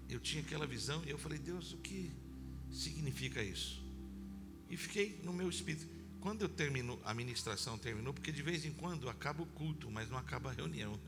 Eu 0.09 0.19
tinha 0.19 0.43
aquela 0.43 0.67
visão 0.67 1.03
e 1.07 1.11
eu 1.11 1.19
falei, 1.19 1.39
Deus, 1.39 1.73
o 1.73 1.77
que 1.77 2.11
significa 2.71 3.43
isso? 3.43 3.83
E 4.69 4.77
fiquei 4.77 5.21
no 5.25 5.33
meu 5.33 5.49
espírito. 5.49 5.87
Quando 6.21 6.43
eu 6.43 6.49
termino, 6.49 7.01
a 7.05 7.15
ministração 7.15 7.79
terminou, 7.79 8.13
porque 8.13 8.31
de 8.31 8.43
vez 8.43 8.65
em 8.65 8.73
quando 8.73 9.09
acaba 9.09 9.43
o 9.43 9.47
culto, 9.47 9.91
mas 9.91 10.11
não 10.11 10.19
acaba 10.19 10.51
a 10.51 10.53
reunião. 10.53 10.99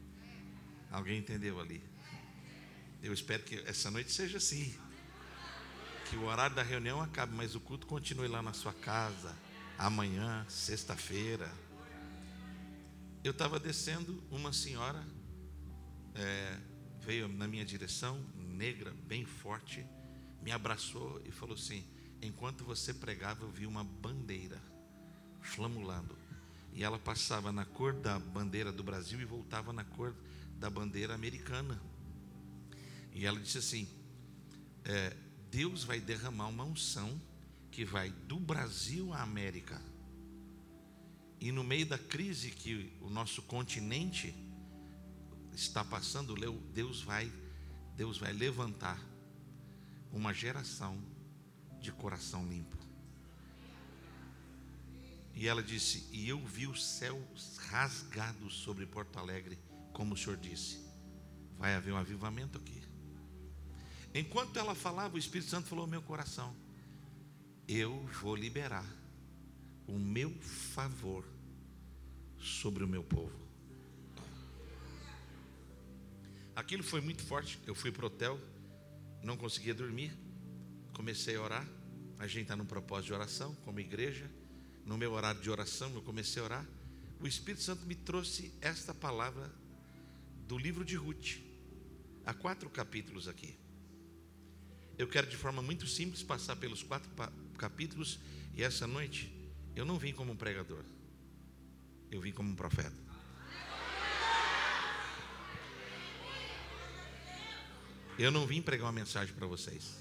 Alguém 0.90 1.18
entendeu 1.18 1.60
ali? 1.60 1.82
Eu 3.02 3.12
espero 3.12 3.42
que 3.42 3.56
essa 3.60 3.90
noite 3.90 4.10
seja 4.10 4.38
assim. 4.38 4.74
Que 6.08 6.16
o 6.16 6.24
horário 6.24 6.56
da 6.56 6.62
reunião 6.62 7.00
acabe, 7.00 7.34
mas 7.34 7.54
o 7.54 7.60
culto 7.60 7.86
continue 7.86 8.26
lá 8.26 8.42
na 8.42 8.52
sua 8.52 8.72
casa, 8.72 9.36
amanhã, 9.78 10.44
sexta-feira. 10.48 11.52
Eu 13.22 13.30
estava 13.30 13.60
descendo, 13.60 14.22
uma 14.30 14.52
senhora 14.52 15.06
é, 16.14 16.58
veio 17.00 17.28
na 17.28 17.46
minha 17.46 17.64
direção, 17.64 18.18
negra, 18.34 18.92
bem 19.06 19.24
forte, 19.24 19.86
me 20.42 20.52
abraçou 20.52 21.20
e 21.24 21.30
falou 21.30 21.54
assim: 21.54 21.84
Enquanto 22.22 22.64
você 22.64 22.92
pregava, 22.92 23.44
eu 23.44 23.50
vi 23.50 23.66
uma 23.66 23.84
bandeira 23.84 24.60
flamulando. 25.40 26.16
E 26.72 26.84
ela 26.84 26.98
passava 26.98 27.50
na 27.50 27.64
cor 27.64 27.92
da 27.92 28.18
bandeira 28.18 28.70
do 28.70 28.82
Brasil 28.82 29.20
e 29.20 29.24
voltava 29.24 29.72
na 29.72 29.84
cor 29.84 30.14
da 30.58 30.70
bandeira 30.70 31.14
americana. 31.14 31.80
E 33.12 33.26
ela 33.26 33.40
disse 33.40 33.58
assim: 33.58 33.88
é, 34.84 35.16
Deus 35.50 35.82
vai 35.82 36.00
derramar 36.00 36.48
uma 36.48 36.64
unção 36.64 37.20
que 37.70 37.84
vai 37.84 38.10
do 38.10 38.38
Brasil 38.38 39.12
à 39.12 39.22
América. 39.22 39.80
E 41.40 41.50
no 41.50 41.64
meio 41.64 41.86
da 41.86 41.98
crise 41.98 42.50
que 42.50 42.92
o 43.00 43.08
nosso 43.08 43.40
continente 43.42 44.34
está 45.54 45.82
passando, 45.82 46.34
Deus 46.72 47.02
vai, 47.02 47.32
Deus 47.96 48.18
vai 48.18 48.32
levantar 48.32 49.09
uma 50.12 50.32
geração 50.32 51.00
de 51.80 51.92
coração 51.92 52.46
limpo. 52.46 52.76
E 55.34 55.46
ela 55.46 55.62
disse: 55.62 56.06
E 56.12 56.28
eu 56.28 56.38
vi 56.38 56.66
o 56.66 56.76
céu 56.76 57.20
rasgado 57.68 58.50
sobre 58.50 58.86
Porto 58.86 59.18
Alegre, 59.18 59.58
como 59.92 60.14
o 60.14 60.16
Senhor 60.16 60.36
disse. 60.36 60.80
Vai 61.58 61.74
haver 61.74 61.92
um 61.92 61.96
avivamento 61.96 62.58
aqui. 62.58 62.82
Enquanto 64.14 64.58
ela 64.58 64.74
falava, 64.74 65.14
o 65.14 65.18
Espírito 65.18 65.50
Santo 65.50 65.68
falou 65.68 65.84
ao 65.84 65.90
meu 65.90 66.02
coração: 66.02 66.54
Eu 67.68 68.06
vou 68.20 68.34
liberar 68.34 68.86
o 69.86 69.98
meu 69.98 70.30
favor 70.40 71.24
sobre 72.38 72.82
o 72.84 72.88
meu 72.88 73.04
povo. 73.04 73.38
Aquilo 76.54 76.82
foi 76.82 77.00
muito 77.00 77.22
forte. 77.22 77.58
Eu 77.66 77.74
fui 77.74 77.90
para 77.90 78.04
o 78.04 78.06
hotel, 78.06 78.38
não 79.22 79.36
conseguia 79.36 79.74
dormir. 79.74 80.12
Comecei 80.92 81.36
a 81.36 81.42
orar. 81.42 81.68
A 82.18 82.26
gente 82.26 82.42
está 82.42 82.56
num 82.56 82.66
propósito 82.66 83.06
de 83.06 83.12
oração, 83.14 83.54
como 83.64 83.80
igreja. 83.80 84.30
No 84.84 84.98
meu 84.98 85.12
horário 85.12 85.40
de 85.40 85.50
oração, 85.50 85.92
eu 85.94 86.02
comecei 86.02 86.40
a 86.42 86.44
orar. 86.44 86.66
O 87.20 87.26
Espírito 87.26 87.62
Santo 87.62 87.86
me 87.86 87.94
trouxe 87.94 88.52
esta 88.60 88.94
palavra 88.94 89.50
do 90.46 90.58
livro 90.58 90.84
de 90.84 90.96
Ruth. 90.96 91.38
Há 92.24 92.34
quatro 92.34 92.68
capítulos 92.68 93.28
aqui. 93.28 93.56
Eu 94.98 95.08
quero 95.08 95.26
de 95.26 95.36
forma 95.36 95.62
muito 95.62 95.86
simples 95.86 96.22
passar 96.22 96.56
pelos 96.56 96.82
quatro 96.82 97.10
capítulos. 97.56 98.18
E 98.54 98.62
essa 98.62 98.86
noite, 98.86 99.32
eu 99.74 99.84
não 99.84 99.98
vim 99.98 100.12
como 100.12 100.32
um 100.32 100.36
pregador. 100.36 100.84
Eu 102.10 102.20
vim 102.20 102.32
como 102.32 102.50
um 102.50 102.54
profeta. 102.54 103.09
Eu 108.20 108.30
não 108.30 108.46
vim 108.46 108.60
pregar 108.60 108.84
uma 108.84 108.92
mensagem 108.92 109.34
para 109.34 109.46
vocês. 109.46 109.96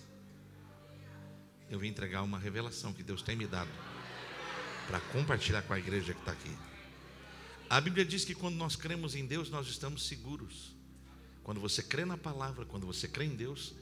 Eu 1.69 1.79
vim 1.79 1.87
entregar 1.87 2.21
uma 2.21 2.37
revelação 2.37 2.91
que 2.91 3.01
Deus 3.01 3.21
tem 3.21 3.33
me 3.33 3.47
dado 3.47 3.69
para 4.87 4.99
compartilhar 4.99 5.61
com 5.61 5.71
a 5.71 5.79
igreja 5.79 6.13
que 6.13 6.19
está 6.19 6.33
aqui. 6.33 6.51
A 7.69 7.79
Bíblia 7.79 8.03
diz 8.03 8.25
que 8.25 8.35
quando 8.35 8.55
nós 8.55 8.75
cremos 8.75 9.15
em 9.15 9.25
Deus, 9.25 9.49
nós 9.49 9.69
estamos 9.69 10.05
seguros. 10.05 10.75
Quando 11.43 11.61
você 11.61 11.81
crê 11.81 12.03
na 12.03 12.17
palavra, 12.17 12.65
quando 12.65 12.85
você 12.85 13.07
crê 13.07 13.23
em 13.23 13.37
Deus, 13.37 13.73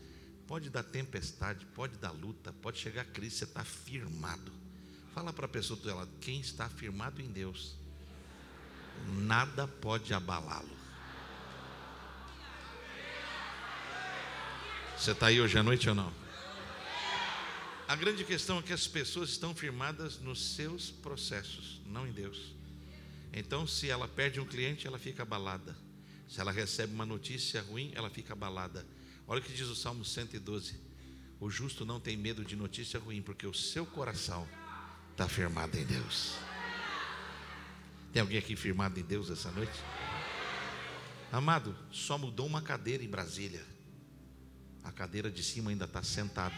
pode 0.46 0.70
dar 0.70 0.84
tempestade, 0.84 1.66
pode 1.74 1.98
dar 1.98 2.12
luta, 2.12 2.54
pode 2.62 2.78
chegar 2.78 3.06
crise, 3.06 3.38
você 3.38 3.46
está 3.46 3.64
firmado. 3.64 4.52
Fala 5.16 5.34
para 5.34 5.48
a 5.48 5.50
pessoa 5.50 5.80
do 5.80 5.96
lado, 5.96 6.12
quem 6.22 6.40
está 6.40 6.70
firmado 6.70 7.24
em 7.24 7.32
Deus, 7.32 7.76
nada 9.08 9.68
pode 9.68 10.14
abalá-lo. 10.14 10.77
Você 14.98 15.12
está 15.12 15.28
aí 15.28 15.40
hoje 15.40 15.56
à 15.56 15.62
noite 15.62 15.88
ou 15.88 15.94
não? 15.94 16.12
A 17.88 17.96
grande 17.96 18.24
questão 18.24 18.58
é 18.58 18.62
que 18.64 18.74
as 18.74 18.88
pessoas 18.88 19.30
estão 19.30 19.54
firmadas 19.54 20.20
nos 20.20 20.56
seus 20.56 20.90
processos, 20.90 21.80
não 21.86 22.08
em 22.08 22.12
Deus. 22.12 22.56
Então, 23.32 23.68
se 23.68 23.90
ela 23.90 24.08
perde 24.08 24.40
um 24.40 24.46
cliente, 24.46 24.88
ela 24.88 24.98
fica 24.98 25.22
abalada. 25.22 25.78
Se 26.28 26.42
ela 26.42 26.52
recebe 26.52 26.94
uma 26.96 27.06
notícia 27.06 27.62
ruim, 27.62 27.92
ela 27.94 28.10
fica 28.10 28.34
abalada. 28.34 28.86
Olha 29.28 29.40
o 29.40 29.44
que 29.44 29.54
diz 29.54 29.68
o 29.68 29.76
Salmo 29.76 30.04
112: 30.04 30.76
O 31.40 31.48
justo 31.48 31.86
não 31.86 32.00
tem 32.00 32.18
medo 32.18 32.44
de 32.44 32.56
notícia 32.56 33.00
ruim, 33.00 33.22
porque 33.22 33.46
o 33.46 33.54
seu 33.54 33.86
coração 33.86 34.50
está 35.12 35.30
firmado 35.30 35.78
em 35.78 35.86
Deus. 35.86 36.34
Tem 38.12 38.22
alguém 38.22 38.40
aqui 38.40 38.56
firmado 38.56 39.00
em 39.00 39.04
Deus 39.04 39.30
essa 39.30 39.52
noite? 39.52 39.80
Amado, 41.32 41.78
só 41.92 42.18
mudou 42.18 42.48
uma 42.48 42.64
cadeira 42.64 43.04
em 43.04 43.08
Brasília. 43.08 43.77
A 44.88 44.92
cadeira 44.94 45.30
de 45.30 45.44
cima 45.44 45.70
ainda 45.70 45.84
está 45.84 46.02
sentado. 46.02 46.56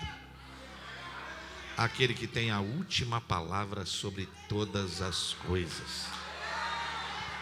Aquele 1.75 2.13
que 2.13 2.27
tem 2.27 2.51
a 2.51 2.59
última 2.59 3.19
palavra 3.19 3.88
sobre 3.88 4.29
todas 4.48 5.01
as 5.01 5.33
coisas. 5.33 6.05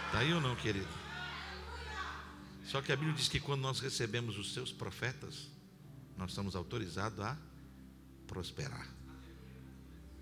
Está 0.06 0.20
aí 0.20 0.34
ou 0.34 0.40
não, 0.40 0.56
querido? 0.56 0.88
Só 2.64 2.82
que 2.82 2.94
a 2.94 2.96
Bíblia 2.96 3.14
diz 3.14 3.28
que 3.28 3.40
quando 3.40 3.62
nós 3.62 3.82
recebemos 3.82 4.38
os 4.38 4.54
seus 4.54 4.72
profetas, 4.72 5.50
nós 6.16 6.30
estamos 6.30 6.56
autorizados 6.56 7.20
a 7.20 7.38
prosperar. 8.26 8.88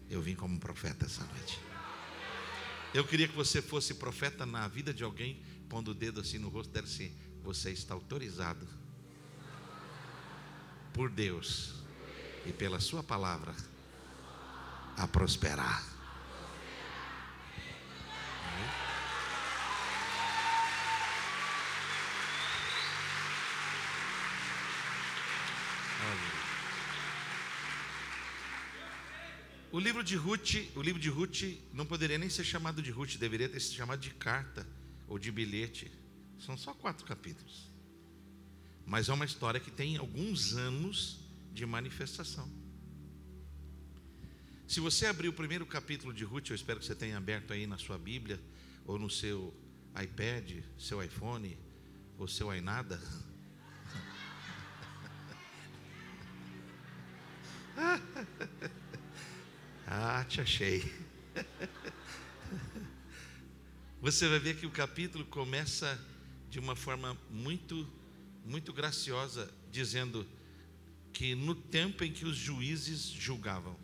Eu 0.09 0.19
vim 0.19 0.33
como 0.33 0.59
profeta 0.59 1.05
essa 1.05 1.23
noite. 1.25 1.59
Eu 2.91 3.05
queria 3.05 3.27
que 3.27 3.35
você 3.35 3.61
fosse 3.61 3.93
profeta 3.93 4.47
na 4.47 4.67
vida 4.67 4.91
de 4.91 5.03
alguém, 5.03 5.43
pondo 5.69 5.91
o 5.91 5.93
dedo 5.93 6.21
assim 6.21 6.39
no 6.39 6.49
rosto 6.49 6.71
dele 6.71 6.87
assim: 6.87 7.15
Você 7.43 7.71
está 7.71 7.93
autorizado 7.93 8.67
por 10.95 11.09
Deus 11.09 11.73
e 12.45 12.53
pela 12.53 12.79
Sua 12.79 13.03
palavra 13.03 13.53
a 14.95 15.05
prosperar. 15.05 15.83
O 29.69 29.79
livro 29.79 30.01
de 30.01 30.15
Ruth, 30.15 30.71
o 30.73 30.81
livro 30.81 31.01
de 31.01 31.09
Ruth 31.09 31.41
não 31.73 31.85
poderia 31.85 32.17
nem 32.17 32.29
ser 32.29 32.45
chamado 32.45 32.81
de 32.81 32.89
Ruth, 32.89 33.17
deveria 33.17 33.49
ter 33.49 33.59
sido 33.59 33.75
chamado 33.75 33.99
de 33.99 34.11
carta 34.11 34.65
ou 35.05 35.19
de 35.19 35.29
bilhete. 35.29 35.91
São 36.39 36.57
só 36.57 36.73
quatro 36.73 37.05
capítulos. 37.05 37.74
Mas 38.85 39.09
é 39.09 39.13
uma 39.13 39.25
história 39.25 39.59
que 39.59 39.71
tem 39.71 39.97
alguns 39.97 40.53
anos 40.53 41.19
de 41.51 41.65
manifestação. 41.65 42.49
Se 44.67 44.79
você 44.79 45.07
abrir 45.07 45.27
o 45.27 45.33
primeiro 45.33 45.65
capítulo 45.65 46.13
de 46.13 46.23
Ruth, 46.23 46.49
eu 46.49 46.55
espero 46.55 46.79
que 46.79 46.85
você 46.85 46.95
tenha 46.95 47.17
aberto 47.17 47.51
aí 47.53 47.67
na 47.67 47.77
sua 47.77 47.97
Bíblia, 47.97 48.39
ou 48.85 48.99
no 48.99 49.09
seu 49.09 49.53
iPad, 50.01 50.63
seu 50.77 51.03
iPhone, 51.03 51.57
ou 52.17 52.27
seu 52.27 52.53
iNada. 52.53 53.01
ah, 59.87 60.25
te 60.27 60.41
achei. 60.41 60.83
Você 64.01 64.27
vai 64.27 64.39
ver 64.39 64.57
que 64.57 64.67
o 64.67 64.71
capítulo 64.71 65.23
começa 65.25 65.97
de 66.49 66.59
uma 66.59 66.75
forma 66.75 67.17
muito 67.29 67.87
muito 68.45 68.71
graciosa, 68.71 69.51
dizendo 69.71 70.25
que 71.11 71.33
no 71.33 71.55
tempo 71.55 72.03
em 72.03 72.11
que 72.11 72.25
os 72.25 72.37
juízes 72.37 73.01
julgavam. 73.01 73.75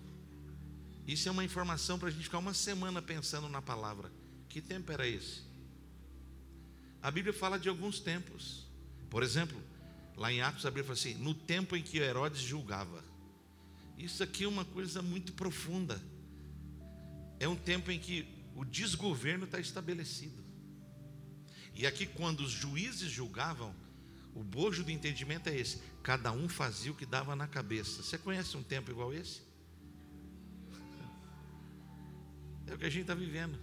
Isso 1.08 1.27
é 1.27 1.32
uma 1.32 1.44
informação 1.44 1.98
para 1.98 2.10
a 2.10 2.12
gente 2.12 2.24
ficar 2.24 2.38
uma 2.38 2.53
semana 2.53 3.01
pensando 3.01 3.50
na 3.50 3.62
palavra. 3.62 4.12
Que 4.48 4.62
tempo 4.62 4.91
era 4.91 5.08
esse? 5.08 5.41
A 7.01 7.10
Bíblia 7.10 7.34
fala 7.34 7.58
de 7.58 7.68
alguns 7.68 8.00
tempos. 8.00 8.68
Por 9.10 9.24
exemplo, 9.24 9.60
lá 10.15 10.32
em 10.32 10.41
Atos, 10.41 10.65
a 10.65 10.70
Bíblia 10.70 10.86
fala 10.86 10.98
assim: 10.98 11.15
no 11.15 11.34
tempo 11.34 11.75
em 11.75 11.82
que 11.82 11.98
Herodes 11.98 12.41
julgava. 12.41 13.03
Isso 13.98 14.24
aqui 14.24 14.44
é 14.44 14.48
uma 14.48 14.65
coisa 14.65 15.01
muito 15.01 15.34
profunda. 15.34 16.01
É 17.39 17.48
um 17.48 17.56
tempo 17.56 17.91
em 17.91 18.00
que 18.00 18.27
o 18.56 18.63
desgoverno 18.63 19.46
está 19.46 19.60
estabelecido. 19.60 20.44
E 21.74 21.88
aqui, 21.88 22.06
quando 22.06 22.41
os 22.41 22.51
juízes 22.51 23.10
julgavam, 23.10 23.74
o 24.33 24.43
bojo 24.43 24.83
do 24.83 24.91
entendimento 24.91 25.50
é 25.50 25.57
esse: 25.57 25.81
cada 26.01 26.31
um 26.31 26.47
fazia 26.47 26.91
o 26.91 26.95
que 26.95 27.05
dava 27.05 27.35
na 27.35 27.47
cabeça. 27.47 28.01
Você 28.01 28.17
conhece 28.17 28.55
um 28.55 28.63
tempo 28.63 28.91
igual 28.91 29.13
esse? 29.13 29.41
É 32.67 32.73
o 32.73 32.77
que 32.77 32.85
a 32.85 32.89
gente 32.89 33.01
está 33.01 33.15
vivendo. 33.15 33.59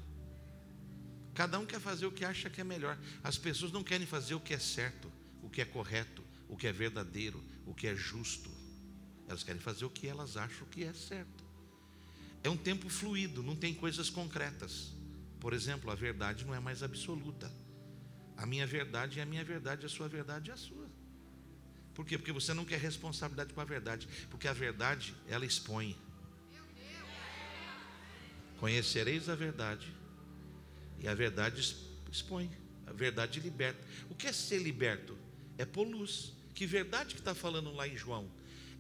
Cada 1.34 1.58
um 1.58 1.64
quer 1.64 1.80
fazer 1.80 2.04
o 2.04 2.12
que 2.12 2.24
acha 2.24 2.50
que 2.50 2.60
é 2.60 2.64
melhor. 2.64 2.98
As 3.22 3.38
pessoas 3.38 3.70
não 3.70 3.84
querem 3.84 4.06
fazer 4.06 4.34
o 4.34 4.40
que 4.40 4.52
é 4.52 4.58
certo, 4.58 5.10
o 5.40 5.48
que 5.48 5.62
é 5.62 5.64
correto, 5.64 6.22
o 6.48 6.56
que 6.56 6.66
é 6.66 6.72
verdadeiro, 6.72 7.42
o 7.64 7.72
que 7.72 7.86
é 7.86 7.94
justo. 7.94 8.50
Elas 9.28 9.44
querem 9.44 9.60
fazer 9.60 9.84
o 9.84 9.90
que 9.90 10.08
elas 10.08 10.36
acham 10.36 10.66
que 10.66 10.82
é 10.82 10.92
certo. 10.92 11.44
É 12.42 12.50
um 12.50 12.56
tempo 12.56 12.88
fluido, 12.88 13.42
não 13.42 13.54
tem 13.54 13.72
coisas 13.72 14.10
concretas. 14.10 14.92
Por 15.38 15.52
exemplo, 15.52 15.90
a 15.90 15.94
verdade 15.94 16.44
não 16.44 16.54
é 16.54 16.60
mais 16.60 16.82
absoluta. 16.82 17.52
A 18.38 18.46
minha 18.46 18.66
verdade 18.66 19.18
é 19.18 19.22
a 19.22 19.26
minha 19.26 19.44
verdade, 19.44 19.84
a 19.84 19.88
sua 19.88 20.08
verdade 20.08 20.50
é 20.50 20.54
a 20.54 20.56
sua. 20.56 20.88
Por 21.92 22.06
quê? 22.06 22.16
Porque 22.16 22.30
você 22.30 22.54
não 22.54 22.64
quer 22.64 22.78
responsabilidade 22.78 23.52
com 23.52 23.60
a 23.60 23.64
verdade, 23.64 24.08
porque 24.30 24.46
a 24.46 24.52
verdade 24.52 25.12
ela 25.26 25.44
expõe. 25.44 25.96
Conhecereis 28.60 29.28
a 29.28 29.34
verdade, 29.34 29.92
e 31.00 31.08
a 31.08 31.14
verdade 31.14 31.60
expõe, 32.10 32.50
a 32.86 32.92
verdade 32.92 33.40
liberta. 33.40 33.84
O 34.08 34.14
que 34.14 34.28
é 34.28 34.32
ser 34.32 34.58
liberto? 34.58 35.18
É 35.56 35.64
polus. 35.64 36.32
Que 36.54 36.64
verdade 36.66 37.14
que 37.14 37.20
está 37.20 37.34
falando 37.34 37.72
lá 37.72 37.86
em 37.86 37.96
João? 37.96 38.30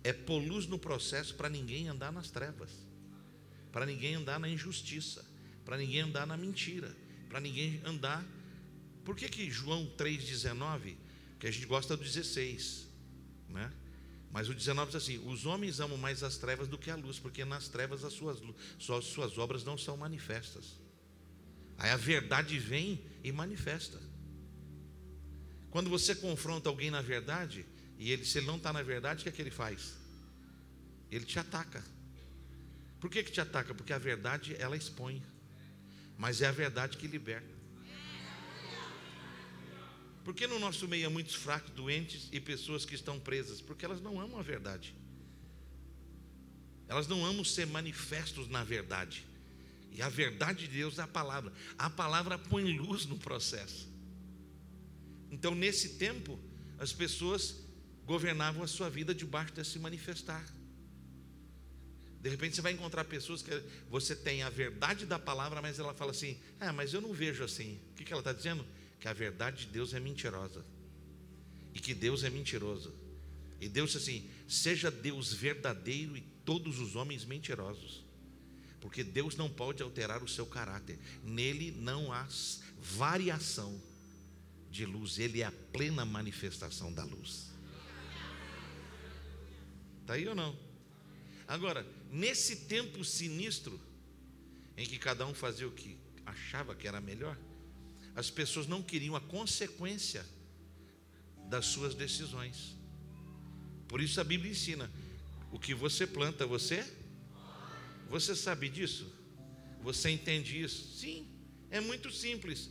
É 0.04 0.12
polus 0.12 0.68
no 0.68 0.78
processo 0.78 1.34
para 1.34 1.48
ninguém 1.48 1.88
andar 1.88 2.12
nas 2.12 2.30
trevas, 2.30 2.70
para 3.72 3.84
ninguém 3.84 4.14
andar 4.14 4.38
na 4.38 4.48
injustiça, 4.48 5.24
para 5.64 5.76
ninguém 5.76 6.02
andar 6.02 6.26
na 6.26 6.36
mentira, 6.36 6.94
para 7.28 7.40
ninguém 7.40 7.80
andar. 7.84 8.24
Por 9.08 9.16
que, 9.16 9.26
que 9.26 9.50
João 9.50 9.90
3,19, 9.96 10.94
que 11.40 11.46
a 11.46 11.50
gente 11.50 11.64
gosta 11.64 11.96
do 11.96 12.04
16, 12.04 12.86
né? 13.48 13.72
Mas 14.30 14.50
o 14.50 14.54
19 14.54 14.92
diz 14.92 15.02
assim: 15.02 15.26
os 15.26 15.46
homens 15.46 15.80
amam 15.80 15.96
mais 15.96 16.22
as 16.22 16.36
trevas 16.36 16.68
do 16.68 16.76
que 16.76 16.90
a 16.90 16.94
luz, 16.94 17.18
porque 17.18 17.42
nas 17.42 17.68
trevas 17.68 18.04
as 18.04 18.12
suas, 18.12 18.38
as 18.78 19.04
suas 19.06 19.38
obras 19.38 19.64
não 19.64 19.78
são 19.78 19.96
manifestas. 19.96 20.78
Aí 21.78 21.88
a 21.88 21.96
verdade 21.96 22.58
vem 22.58 23.02
e 23.24 23.32
manifesta. 23.32 23.98
Quando 25.70 25.88
você 25.88 26.14
confronta 26.14 26.68
alguém 26.68 26.90
na 26.90 27.00
verdade, 27.00 27.64
e 27.98 28.12
ele, 28.12 28.26
se 28.26 28.36
ele 28.36 28.46
não 28.46 28.58
está 28.58 28.74
na 28.74 28.82
verdade, 28.82 29.20
o 29.20 29.22
que 29.22 29.30
é 29.30 29.32
que 29.32 29.40
ele 29.40 29.50
faz? 29.50 29.96
Ele 31.10 31.24
te 31.24 31.38
ataca. 31.38 31.82
Por 33.00 33.08
que, 33.08 33.22
que 33.22 33.32
te 33.32 33.40
ataca? 33.40 33.74
Porque 33.74 33.94
a 33.94 33.98
verdade 33.98 34.54
ela 34.58 34.76
expõe, 34.76 35.22
mas 36.18 36.42
é 36.42 36.46
a 36.46 36.52
verdade 36.52 36.98
que 36.98 37.06
liberta. 37.06 37.57
Porque 40.28 40.46
no 40.46 40.58
nosso 40.58 40.86
meio 40.86 41.06
há 41.06 41.10
muitos 41.10 41.34
fracos, 41.34 41.70
doentes 41.70 42.28
e 42.30 42.38
pessoas 42.38 42.84
que 42.84 42.94
estão 42.94 43.18
presas? 43.18 43.62
Porque 43.62 43.82
elas 43.82 44.02
não 44.02 44.20
amam 44.20 44.38
a 44.38 44.42
verdade. 44.42 44.94
Elas 46.86 47.08
não 47.08 47.24
amam 47.24 47.42
ser 47.42 47.66
manifestos 47.66 48.46
na 48.46 48.62
verdade. 48.62 49.24
E 49.90 50.02
a 50.02 50.08
verdade 50.10 50.68
de 50.68 50.74
Deus 50.74 50.98
é 50.98 51.02
a 51.02 51.06
palavra. 51.06 51.50
A 51.78 51.88
palavra 51.88 52.36
põe 52.36 52.76
luz 52.76 53.06
no 53.06 53.16
processo. 53.16 53.88
Então, 55.30 55.54
nesse 55.54 55.94
tempo, 55.94 56.38
as 56.78 56.92
pessoas 56.92 57.64
governavam 58.04 58.62
a 58.62 58.66
sua 58.66 58.90
vida 58.90 59.14
debaixo 59.14 59.54
desse 59.54 59.78
manifestar. 59.78 60.44
De 62.20 62.28
repente 62.28 62.54
você 62.54 62.60
vai 62.60 62.72
encontrar 62.72 63.04
pessoas 63.04 63.40
que 63.40 63.62
você 63.88 64.14
tem 64.14 64.42
a 64.42 64.50
verdade 64.50 65.06
da 65.06 65.18
palavra, 65.18 65.62
mas 65.62 65.78
ela 65.78 65.94
fala 65.94 66.10
assim: 66.10 66.38
Ah, 66.60 66.70
mas 66.70 66.92
eu 66.92 67.00
não 67.00 67.14
vejo 67.14 67.42
assim. 67.42 67.80
O 67.92 67.94
que, 67.94 68.04
que 68.04 68.12
ela 68.12 68.20
está 68.20 68.34
dizendo? 68.34 68.62
Que 69.00 69.08
a 69.08 69.12
verdade 69.12 69.66
de 69.66 69.72
Deus 69.72 69.94
é 69.94 70.00
mentirosa. 70.00 70.64
E 71.74 71.80
que 71.80 71.94
Deus 71.94 72.24
é 72.24 72.30
mentiroso. 72.30 72.92
E 73.60 73.68
Deus 73.68 73.92
disse 73.92 74.10
assim: 74.10 74.30
seja 74.46 74.90
Deus 74.90 75.32
verdadeiro 75.32 76.16
e 76.16 76.20
todos 76.44 76.78
os 76.78 76.96
homens 76.96 77.24
mentirosos. 77.24 78.04
Porque 78.80 79.02
Deus 79.02 79.36
não 79.36 79.50
pode 79.50 79.82
alterar 79.82 80.22
o 80.22 80.28
seu 80.28 80.46
caráter. 80.46 80.98
Nele 81.22 81.72
não 81.72 82.12
há 82.12 82.26
variação 82.78 83.80
de 84.70 84.86
luz, 84.86 85.18
ele 85.18 85.42
é 85.42 85.46
a 85.46 85.52
plena 85.72 86.04
manifestação 86.04 86.92
da 86.92 87.04
luz. 87.04 87.48
Está 90.02 90.14
aí 90.14 90.28
ou 90.28 90.34
não? 90.34 90.56
Agora, 91.46 91.86
nesse 92.10 92.56
tempo 92.66 93.04
sinistro, 93.04 93.80
em 94.76 94.86
que 94.86 94.98
cada 94.98 95.26
um 95.26 95.34
fazia 95.34 95.66
o 95.66 95.72
que 95.72 95.98
achava 96.24 96.74
que 96.74 96.86
era 96.86 97.00
melhor, 97.00 97.36
as 98.18 98.30
pessoas 98.30 98.66
não 98.66 98.82
queriam 98.82 99.14
a 99.14 99.20
consequência 99.20 100.26
das 101.48 101.66
suas 101.66 101.94
decisões. 101.94 102.76
Por 103.86 104.00
isso 104.00 104.20
a 104.20 104.24
Bíblia 104.24 104.50
ensina: 104.50 104.90
o 105.52 105.58
que 105.58 105.72
você 105.72 106.04
planta, 106.04 106.44
você. 106.44 106.84
Você 108.10 108.34
sabe 108.34 108.68
disso? 108.68 109.06
Você 109.82 110.10
entende 110.10 110.60
isso? 110.60 110.96
Sim, 110.96 111.28
é 111.70 111.80
muito 111.80 112.10
simples. 112.10 112.70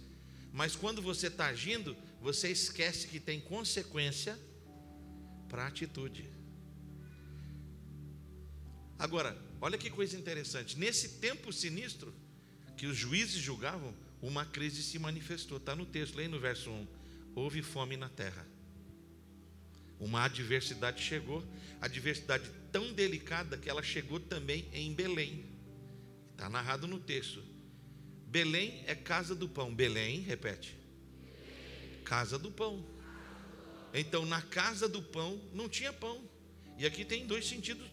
Mas 0.51 0.75
quando 0.75 1.01
você 1.01 1.27
está 1.27 1.45
agindo, 1.45 1.95
você 2.19 2.49
esquece 2.49 3.07
que 3.07 3.17
tem 3.17 3.39
consequência 3.39 4.38
para 5.47 5.63
a 5.63 5.67
atitude. 5.67 6.29
Agora, 8.99 9.38
olha 9.62 9.77
que 9.77 9.89
coisa 9.89 10.17
interessante. 10.17 10.77
Nesse 10.77 11.19
tempo 11.19 11.53
sinistro 11.53 12.13
que 12.75 12.86
os 12.86 12.97
juízes 12.97 13.41
julgavam, 13.41 13.95
uma 14.21 14.45
crise 14.45 14.82
se 14.82 14.97
manifestou. 14.97 15.58
Está 15.58 15.75
no 15.75 15.86
texto, 15.86 16.15
leia 16.15 16.30
no 16.30 16.39
verso 16.39 16.69
1. 16.69 16.88
Houve 17.36 17.62
fome 17.62 17.95
na 17.95 18.10
terra. 18.10 18.45
Uma 19.99 20.25
adversidade 20.25 21.01
chegou, 21.01 21.43
adversidade 21.82 22.49
tão 22.71 22.93
delicada 22.93 23.58
que 23.58 23.69
ela 23.69 23.82
chegou 23.82 24.19
também 24.19 24.67
em 24.71 24.93
Belém. 24.93 25.45
Está 26.32 26.49
narrado 26.49 26.88
no 26.88 26.99
texto. 26.99 27.43
Belém 28.27 28.84
é 28.86 28.93
casa 28.93 29.34
do 29.34 29.47
pão. 29.47 29.73
Belém, 29.73 30.19
repete. 30.19 30.75
Casa 32.03 32.38
do 32.38 32.51
pão. 32.51 32.86
Então, 33.93 34.25
na 34.25 34.41
casa 34.41 34.88
do 34.88 35.01
pão 35.01 35.41
não 35.53 35.67
tinha 35.67 35.91
pão. 35.93 36.23
E 36.77 36.86
aqui 36.86 37.03
tem 37.03 37.25
dois 37.25 37.47
sentidos, 37.47 37.88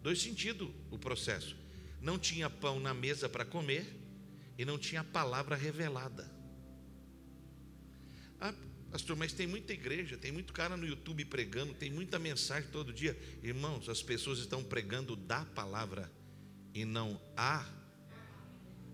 dois 0.00 0.22
sentidos 0.22 0.70
o 0.90 0.98
processo. 0.98 1.56
Não 2.00 2.18
tinha 2.18 2.48
pão 2.48 2.78
na 2.78 2.94
mesa 2.94 3.28
para 3.28 3.44
comer 3.44 4.01
e 4.62 4.64
não 4.64 4.78
tinha 4.78 5.02
palavra 5.02 5.56
revelada. 5.56 6.30
Ah, 8.40 8.54
pastor, 8.92 9.16
mas 9.16 9.32
tem 9.32 9.44
muita 9.44 9.72
igreja, 9.72 10.16
tem 10.16 10.30
muito 10.30 10.52
cara 10.52 10.76
no 10.76 10.86
YouTube 10.86 11.24
pregando, 11.24 11.74
tem 11.74 11.90
muita 11.90 12.16
mensagem 12.16 12.70
todo 12.70 12.92
dia. 12.92 13.18
Irmãos, 13.42 13.88
as 13.88 14.04
pessoas 14.04 14.38
estão 14.38 14.62
pregando 14.62 15.16
da 15.16 15.44
palavra 15.44 16.08
e 16.72 16.84
não 16.84 17.20
a 17.36 17.66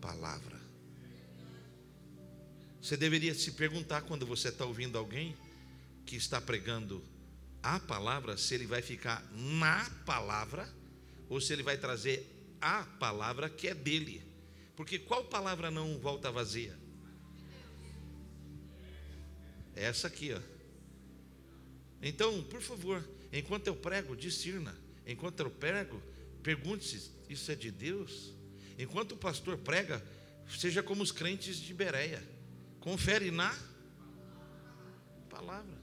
palavra. 0.00 0.58
Você 2.80 2.96
deveria 2.96 3.34
se 3.34 3.52
perguntar 3.52 4.00
quando 4.00 4.24
você 4.24 4.48
está 4.48 4.64
ouvindo 4.64 4.96
alguém 4.96 5.36
que 6.06 6.16
está 6.16 6.40
pregando 6.40 7.04
a 7.62 7.78
palavra, 7.78 8.38
se 8.38 8.54
ele 8.54 8.66
vai 8.66 8.80
ficar 8.80 9.22
na 9.34 9.84
palavra 10.06 10.66
ou 11.28 11.42
se 11.42 11.52
ele 11.52 11.62
vai 11.62 11.76
trazer 11.76 12.26
a 12.58 12.84
palavra 12.98 13.50
que 13.50 13.68
é 13.68 13.74
dele. 13.74 14.27
Porque 14.78 14.96
qual 14.96 15.24
palavra 15.24 15.72
não 15.72 15.98
volta 15.98 16.30
vazia? 16.30 16.78
É 19.74 19.86
essa 19.86 20.06
aqui, 20.06 20.32
ó. 20.32 20.40
Então, 22.00 22.44
por 22.44 22.62
favor, 22.62 23.04
enquanto 23.32 23.66
eu 23.66 23.74
prego, 23.74 24.14
discirna. 24.14 24.72
Enquanto 25.04 25.40
eu 25.40 25.50
prego, 25.50 26.00
pergunte-se: 26.44 27.10
isso 27.28 27.50
é 27.50 27.56
de 27.56 27.72
Deus? 27.72 28.32
Enquanto 28.78 29.12
o 29.12 29.16
pastor 29.16 29.58
prega, 29.58 30.00
seja 30.56 30.80
como 30.80 31.02
os 31.02 31.10
crentes 31.10 31.56
de 31.56 31.74
Bereia 31.74 32.22
Confere 32.78 33.32
na 33.32 33.52
palavra. 35.28 35.77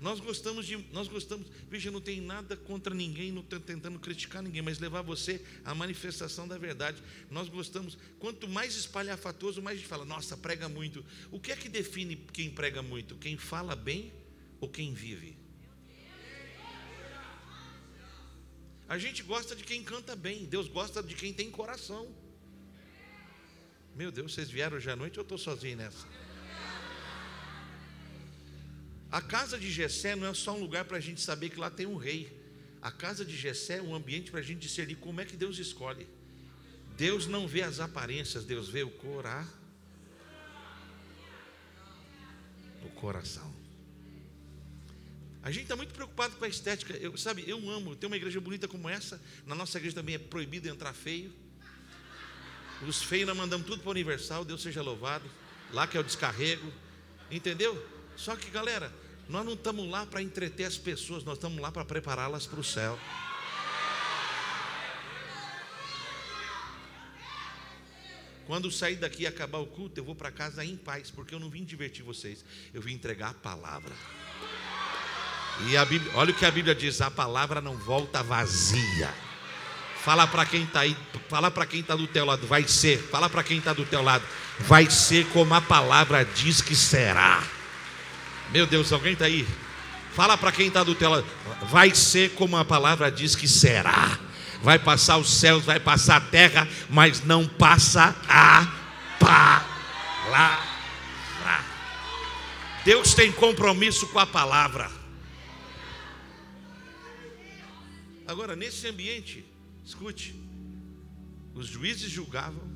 Nós 0.00 0.20
gostamos 0.20 0.64
de, 0.64 0.76
nós 0.92 1.08
gostamos, 1.08 1.48
veja, 1.68 1.90
não 1.90 2.00
tem 2.00 2.20
nada 2.20 2.56
contra 2.56 2.94
ninguém, 2.94 3.32
não 3.32 3.42
estou 3.42 3.58
tentando 3.58 3.98
criticar 3.98 4.42
ninguém, 4.42 4.62
mas 4.62 4.78
levar 4.78 5.02
você 5.02 5.44
à 5.64 5.74
manifestação 5.74 6.46
da 6.46 6.56
verdade. 6.56 7.02
Nós 7.30 7.48
gostamos, 7.48 7.98
quanto 8.18 8.48
mais 8.48 8.76
espalhafatoso, 8.76 9.60
mais 9.60 9.76
a 9.76 9.80
gente 9.80 9.88
fala, 9.88 10.04
nossa, 10.04 10.36
prega 10.36 10.68
muito. 10.68 11.04
O 11.32 11.40
que 11.40 11.50
é 11.50 11.56
que 11.56 11.68
define 11.68 12.14
quem 12.32 12.48
prega 12.48 12.80
muito? 12.80 13.16
Quem 13.16 13.36
fala 13.36 13.74
bem 13.74 14.12
ou 14.60 14.68
quem 14.68 14.94
vive? 14.94 15.36
A 18.88 18.96
gente 18.98 19.22
gosta 19.22 19.54
de 19.54 19.64
quem 19.64 19.82
canta 19.82 20.14
bem, 20.14 20.46
Deus 20.46 20.68
gosta 20.68 21.02
de 21.02 21.14
quem 21.14 21.32
tem 21.32 21.50
coração. 21.50 22.08
Meu 23.96 24.12
Deus, 24.12 24.32
vocês 24.32 24.48
vieram 24.48 24.76
hoje 24.76 24.88
à 24.88 24.94
noite 24.94 25.18
ou 25.18 25.22
eu 25.22 25.24
estou 25.24 25.36
sozinho 25.36 25.76
nessa? 25.76 26.06
A 29.10 29.20
casa 29.22 29.58
de 29.58 29.70
Jessé 29.70 30.14
não 30.14 30.26
é 30.26 30.34
só 30.34 30.54
um 30.54 30.60
lugar 30.60 30.84
para 30.84 30.98
a 30.98 31.00
gente 31.00 31.20
saber 31.20 31.48
que 31.48 31.58
lá 31.58 31.70
tem 31.70 31.86
um 31.86 31.96
rei. 31.96 32.36
A 32.80 32.90
casa 32.90 33.24
de 33.24 33.36
Jessé 33.36 33.78
é 33.78 33.82
um 33.82 33.94
ambiente 33.94 34.30
para 34.30 34.40
a 34.40 34.42
gente 34.42 34.60
discernir 34.60 34.96
como 34.96 35.20
é 35.20 35.24
que 35.24 35.36
Deus 35.36 35.58
escolhe. 35.58 36.06
Deus 36.96 37.26
não 37.26 37.46
vê 37.46 37.62
as 37.62 37.80
aparências, 37.80 38.44
Deus 38.44 38.68
vê 38.68 38.82
o 38.82 38.90
corar, 38.90 39.48
o 42.84 42.88
coração. 42.90 43.54
A 45.42 45.50
gente 45.50 45.62
está 45.62 45.76
muito 45.76 45.94
preocupado 45.94 46.36
com 46.36 46.44
a 46.44 46.48
estética. 46.48 46.94
Eu, 46.94 47.16
sabe, 47.16 47.44
eu 47.46 47.70
amo. 47.70 47.96
Ter 47.96 48.06
uma 48.06 48.16
igreja 48.16 48.40
bonita 48.40 48.68
como 48.68 48.88
essa. 48.88 49.20
Na 49.46 49.54
nossa 49.54 49.78
igreja 49.78 49.94
também 49.94 50.16
é 50.16 50.18
proibido 50.18 50.68
entrar 50.68 50.92
feio. 50.92 51.32
Os 52.86 53.02
feios 53.02 53.26
nós 53.26 53.36
mandamos 53.36 53.66
tudo 53.66 53.80
para 53.80 53.88
o 53.88 53.92
Universal, 53.92 54.44
Deus 54.44 54.60
seja 54.62 54.82
louvado. 54.82 55.28
Lá 55.72 55.86
que 55.86 55.96
é 55.96 56.00
o 56.00 56.04
descarrego. 56.04 56.70
Entendeu? 57.30 57.97
Só 58.18 58.34
que, 58.34 58.50
galera, 58.50 58.92
nós 59.28 59.46
não 59.46 59.52
estamos 59.52 59.88
lá 59.88 60.04
para 60.04 60.20
entreter 60.20 60.66
as 60.66 60.76
pessoas, 60.76 61.22
nós 61.22 61.34
estamos 61.34 61.60
lá 61.60 61.70
para 61.70 61.84
prepará-las 61.84 62.46
para 62.46 62.58
o 62.58 62.64
céu. 62.64 62.98
Quando 68.44 68.72
sair 68.72 68.96
daqui 68.96 69.22
e 69.22 69.26
acabar 69.26 69.58
o 69.58 69.66
culto, 69.66 70.00
eu 70.00 70.04
vou 70.04 70.16
para 70.16 70.32
casa 70.32 70.64
em 70.64 70.76
paz, 70.76 71.12
porque 71.12 71.32
eu 71.32 71.38
não 71.38 71.48
vim 71.48 71.62
divertir 71.62 72.02
vocês, 72.02 72.44
eu 72.74 72.82
vim 72.82 72.94
entregar 72.94 73.30
a 73.30 73.34
palavra. 73.34 73.94
E 75.68 75.76
a 75.76 75.84
Bíblia, 75.84 76.10
olha 76.16 76.32
o 76.32 76.34
que 76.34 76.44
a 76.44 76.50
Bíblia 76.50 76.74
diz: 76.74 77.00
a 77.00 77.10
palavra 77.10 77.60
não 77.60 77.76
volta 77.76 78.20
vazia. 78.20 79.14
Fala 80.02 80.26
para 80.26 80.44
quem 80.44 80.64
está 80.64 80.80
aí, 80.80 80.96
fala 81.28 81.52
para 81.52 81.66
quem 81.66 81.80
está 81.80 81.94
do 81.94 82.06
teu 82.08 82.24
lado, 82.24 82.46
vai 82.48 82.66
ser. 82.66 82.98
Fala 82.98 83.30
para 83.30 83.44
quem 83.44 83.58
está 83.58 83.72
do 83.72 83.84
teu 83.84 84.02
lado, 84.02 84.24
vai 84.60 84.90
ser 84.90 85.24
como 85.28 85.54
a 85.54 85.60
palavra 85.60 86.24
diz 86.24 86.60
que 86.60 86.74
será. 86.74 87.57
Meu 88.50 88.66
Deus, 88.66 88.92
alguém 88.92 89.12
está 89.12 89.26
aí? 89.26 89.46
Fala 90.12 90.36
para 90.36 90.50
quem 90.50 90.68
está 90.68 90.82
do 90.82 90.94
teu 90.94 91.10
lado, 91.10 91.26
vai 91.64 91.94
ser 91.94 92.34
como 92.34 92.56
a 92.56 92.64
palavra 92.64 93.10
diz 93.10 93.36
que 93.36 93.46
será. 93.46 94.18
Vai 94.62 94.78
passar 94.78 95.18
os 95.18 95.30
céus, 95.30 95.64
vai 95.64 95.78
passar 95.78 96.16
a 96.16 96.20
terra, 96.20 96.66
mas 96.90 97.22
não 97.24 97.46
passa 97.46 98.16
a 98.28 98.66
palavra. 99.20 100.68
Deus 102.84 103.14
tem 103.14 103.30
compromisso 103.30 104.08
com 104.08 104.18
a 104.18 104.26
palavra. 104.26 104.90
Agora, 108.26 108.56
nesse 108.56 108.88
ambiente, 108.88 109.44
escute: 109.84 110.34
os 111.54 111.66
juízes 111.66 112.10
julgavam, 112.10 112.68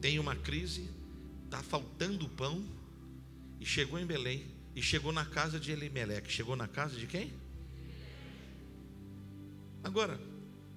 tem 0.00 0.18
uma 0.18 0.34
crise, 0.34 0.90
está 1.44 1.62
faltando 1.62 2.28
pão, 2.28 2.64
e 3.60 3.66
chegou 3.66 3.98
em 3.98 4.06
Belém, 4.06 4.46
e 4.80 4.82
chegou 4.82 5.12
na 5.12 5.26
casa 5.26 5.60
de 5.60 5.70
Elimeleque. 5.70 6.32
Chegou 6.32 6.56
na 6.56 6.66
casa 6.66 6.96
de 6.96 7.06
quem? 7.06 7.34
Agora, 9.84 10.18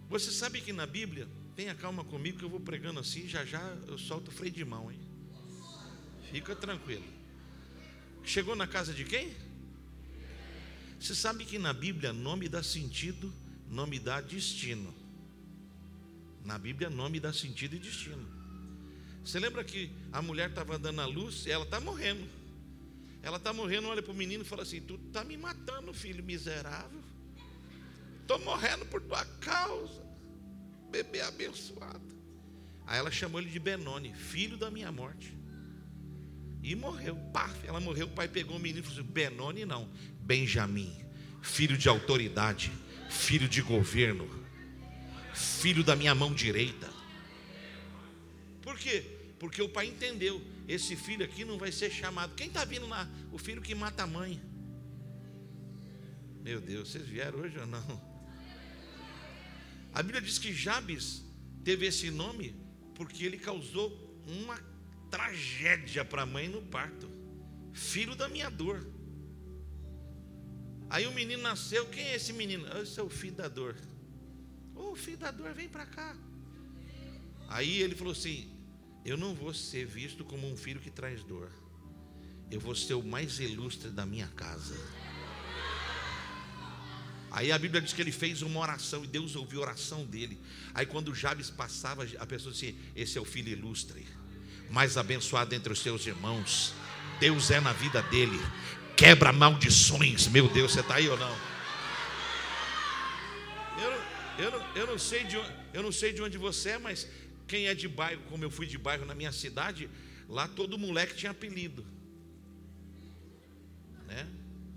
você 0.09 0.29
sabe 0.29 0.59
que 0.59 0.73
na 0.73 0.85
Bíblia, 0.85 1.25
tenha 1.55 1.73
calma 1.73 2.03
comigo 2.03 2.37
que 2.37 2.43
eu 2.43 2.49
vou 2.49 2.59
pregando 2.59 2.99
assim, 2.99 3.29
já 3.29 3.45
já 3.45 3.61
eu 3.87 3.97
solto 3.97 4.27
o 4.27 4.31
freio 4.31 4.53
de 4.53 4.65
mão, 4.65 4.91
hein? 4.91 4.99
Fica 6.29 6.53
tranquilo. 6.53 7.05
Chegou 8.25 8.57
na 8.57 8.67
casa 8.67 8.93
de 8.93 9.05
quem? 9.05 9.33
Você 10.99 11.15
sabe 11.15 11.45
que 11.45 11.57
na 11.57 11.71
Bíblia 11.71 12.11
nome 12.11 12.49
dá 12.49 12.61
sentido 12.61 13.33
nome 13.69 13.99
dá 13.99 14.19
destino. 14.19 14.93
Na 16.43 16.57
Bíblia, 16.57 16.89
nome 16.89 17.21
dá 17.21 17.31
sentido 17.31 17.77
e 17.77 17.79
destino. 17.79 18.27
Você 19.23 19.39
lembra 19.39 19.63
que 19.63 19.89
a 20.11 20.21
mulher 20.21 20.49
estava 20.49 20.77
dando 20.77 20.99
a 20.99 21.05
luz 21.05 21.45
e 21.45 21.51
ela 21.51 21.63
está 21.63 21.79
morrendo. 21.79 22.42
Ela 23.23 23.37
está 23.37 23.51
morrendo, 23.51 23.87
olha 23.87 24.03
para 24.03 24.11
o 24.11 24.15
menino 24.15 24.43
e 24.43 24.45
fala 24.45 24.61
assim: 24.61 24.81
Tu 24.81 24.99
está 25.07 25.23
me 25.23 25.35
matando, 25.35 25.91
filho 25.93 26.23
miserável. 26.23 27.01
Estou 28.21 28.37
morrendo 28.39 28.85
por 28.85 29.01
tua 29.01 29.25
causa, 29.41 30.05
bebê 30.91 31.21
abençoado. 31.21 32.13
Aí 32.85 32.99
ela 32.99 33.09
chamou 33.09 33.41
ele 33.41 33.49
de 33.49 33.59
Benoni, 33.59 34.13
filho 34.13 34.57
da 34.57 34.69
minha 34.69 34.91
morte. 34.91 35.35
E 36.61 36.75
morreu, 36.75 37.15
paf, 37.33 37.65
ela 37.65 37.79
morreu. 37.79 38.05
O 38.05 38.11
pai 38.11 38.27
pegou 38.27 38.57
o 38.57 38.59
menino 38.59 38.79
e 38.79 38.83
falou 38.83 38.99
assim: 38.99 39.11
Benoni 39.11 39.65
não, 39.65 39.89
Benjamim, 40.19 40.93
filho 41.41 41.75
de 41.75 41.89
autoridade 41.89 42.71
filho 43.13 43.47
de 43.47 43.61
governo, 43.61 44.27
filho 45.33 45.83
da 45.83 45.95
minha 45.95 46.13
mão 46.15 46.33
direita. 46.33 46.89
Por 48.61 48.77
quê? 48.77 49.05
Porque 49.43 49.61
o 49.61 49.67
pai 49.67 49.87
entendeu: 49.87 50.41
esse 50.69 50.95
filho 50.95 51.25
aqui 51.25 51.43
não 51.43 51.57
vai 51.57 51.69
ser 51.69 51.91
chamado. 51.91 52.33
Quem 52.33 52.47
está 52.47 52.63
vindo 52.63 52.87
lá? 52.87 53.05
O 53.29 53.37
filho 53.37 53.61
que 53.61 53.75
mata 53.75 54.03
a 54.03 54.07
mãe. 54.07 54.41
Meu 56.41 56.61
Deus, 56.61 56.89
vocês 56.89 57.05
vieram 57.05 57.39
hoje 57.39 57.59
ou 57.59 57.67
não? 57.67 58.01
A 59.93 60.01
Bíblia 60.01 60.21
diz 60.21 60.39
que 60.39 60.53
Jabes 60.53 61.25
teve 61.61 61.85
esse 61.85 62.09
nome 62.09 62.55
porque 62.95 63.25
ele 63.25 63.37
causou 63.37 64.17
uma 64.25 64.57
tragédia 65.11 66.05
para 66.05 66.21
a 66.21 66.25
mãe 66.25 66.47
no 66.47 66.61
parto. 66.61 67.11
Filho 67.73 68.15
da 68.15 68.29
minha 68.29 68.49
dor. 68.49 68.87
Aí 70.89 71.05
o 71.05 71.11
menino 71.11 71.43
nasceu, 71.43 71.85
quem 71.89 72.05
é 72.05 72.15
esse 72.15 72.31
menino? 72.31 72.65
Esse 72.77 72.97
é 72.97 73.03
o 73.03 73.09
filho 73.09 73.35
da 73.35 73.49
dor. 73.49 73.75
Ô 74.73 74.91
oh, 74.91 74.95
filho 74.95 75.17
da 75.17 75.31
dor, 75.31 75.53
vem 75.53 75.67
para 75.67 75.85
cá. 75.85 76.15
Aí 77.49 77.81
ele 77.81 77.93
falou 77.93 78.13
assim: 78.13 78.52
Eu 79.05 79.17
não 79.17 79.33
vou 79.33 79.53
ser 79.53 79.85
visto 79.85 80.23
como 80.23 80.51
um 80.51 80.55
filho 80.55 80.79
que 80.79 80.89
traz 80.89 81.23
dor. 81.23 81.49
Eu 82.49 82.59
vou 82.59 82.75
ser 82.75 82.93
o 82.93 83.03
mais 83.03 83.39
ilustre 83.39 83.89
da 83.89 84.05
minha 84.05 84.27
casa. 84.27 84.75
Aí 87.31 87.51
a 87.51 87.57
Bíblia 87.57 87.81
diz 87.81 87.93
que 87.93 88.01
ele 88.01 88.11
fez 88.11 88.41
uma 88.41 88.59
oração 88.59 89.03
e 89.03 89.07
Deus 89.07 89.35
ouviu 89.35 89.59
a 89.59 89.63
oração 89.63 90.05
dele. 90.05 90.39
Aí 90.73 90.85
quando 90.85 91.15
Jabes 91.15 91.49
passava, 91.49 92.07
a 92.19 92.25
pessoa 92.25 92.53
disse: 92.53 92.75
Esse 92.95 93.17
é 93.17 93.21
o 93.21 93.25
filho 93.25 93.49
ilustre, 93.49 94.05
mais 94.69 94.97
abençoado 94.97 95.55
entre 95.55 95.73
os 95.73 95.79
seus 95.79 96.05
irmãos. 96.05 96.73
Deus 97.19 97.49
é 97.51 97.59
na 97.59 97.73
vida 97.73 98.01
dele 98.03 98.39
quebra 98.95 99.33
maldições. 99.33 100.27
Meu 100.27 100.47
Deus, 100.47 100.71
você 100.71 100.79
está 100.79 100.95
aí 100.95 101.09
ou 101.09 101.17
não? 101.17 101.35
Eu, 103.77 104.45
eu, 104.45 104.63
eu, 104.75 104.87
não 104.87 104.97
sei 104.97 105.23
de, 105.23 105.35
eu 105.73 105.83
não 105.83 105.91
sei 105.91 106.13
de 106.13 106.21
onde 106.21 106.37
você 106.37 106.71
é, 106.71 106.77
mas 106.77 107.07
quem 107.53 107.67
é 107.67 107.75
de 107.75 107.87
bairro, 107.87 108.19
como 108.31 108.43
eu 108.43 108.49
fui 108.49 108.65
de 108.65 108.79
bairro 108.79 109.05
na 109.05 109.13
minha 109.13 109.31
cidade, 109.31 109.87
lá 110.27 110.47
todo 110.47 110.75
moleque 110.75 111.15
tinha 111.15 111.31
apelido. 111.31 111.85
Né? 114.07 114.27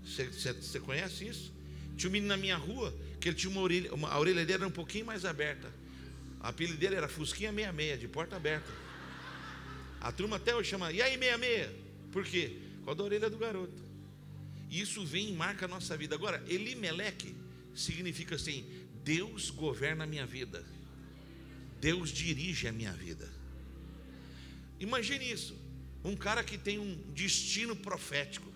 Você, 0.03 0.79
conhece 0.79 1.27
isso? 1.27 1.51
Tinha 1.97 2.07
um 2.07 2.13
menino 2.13 2.27
na 2.27 2.37
minha 2.37 2.55
rua 2.55 2.95
que 3.19 3.29
ele 3.29 3.35
tinha 3.35 3.49
uma 3.49 3.61
orelha, 3.61 3.91
uma, 3.95 4.09
a 4.09 4.19
orelha 4.19 4.45
dele 4.45 4.59
era 4.59 4.67
um 4.67 4.71
pouquinho 4.71 5.07
mais 5.07 5.25
aberta. 5.25 5.73
A 6.39 6.49
apelido 6.49 6.77
dele 6.77 6.93
era 6.93 7.07
Fusquinha 7.07 7.51
66, 7.51 7.99
de 7.99 8.07
porta 8.07 8.35
aberta. 8.35 8.71
A 9.99 10.11
turma 10.11 10.35
até 10.35 10.55
hoje 10.55 10.69
chama, 10.69 10.91
e 10.91 11.01
aí 11.01 11.17
66? 11.17 11.71
Por 12.11 12.25
quê? 12.25 12.59
Causa 12.85 12.99
da 12.99 13.03
orelha 13.03 13.27
do 13.27 13.39
garoto. 13.39 13.81
Isso 14.69 15.03
vem 15.03 15.29
e 15.29 15.33
marca 15.33 15.65
a 15.65 15.67
nossa 15.67 15.97
vida. 15.97 16.13
Agora, 16.13 16.43
Elimeleque 16.47 17.35
significa 17.73 18.35
assim: 18.35 18.69
Deus 19.03 19.49
governa 19.49 20.03
a 20.03 20.07
minha 20.07 20.27
vida. 20.27 20.63
Deus 21.79 22.09
dirige 22.09 22.67
a 22.67 22.71
minha 22.71 22.93
vida. 22.93 23.29
Imagine 24.79 25.31
isso. 25.31 25.55
Um 26.03 26.15
cara 26.15 26.43
que 26.43 26.57
tem 26.57 26.79
um 26.79 26.95
destino 27.13 27.75
profético. 27.75 28.51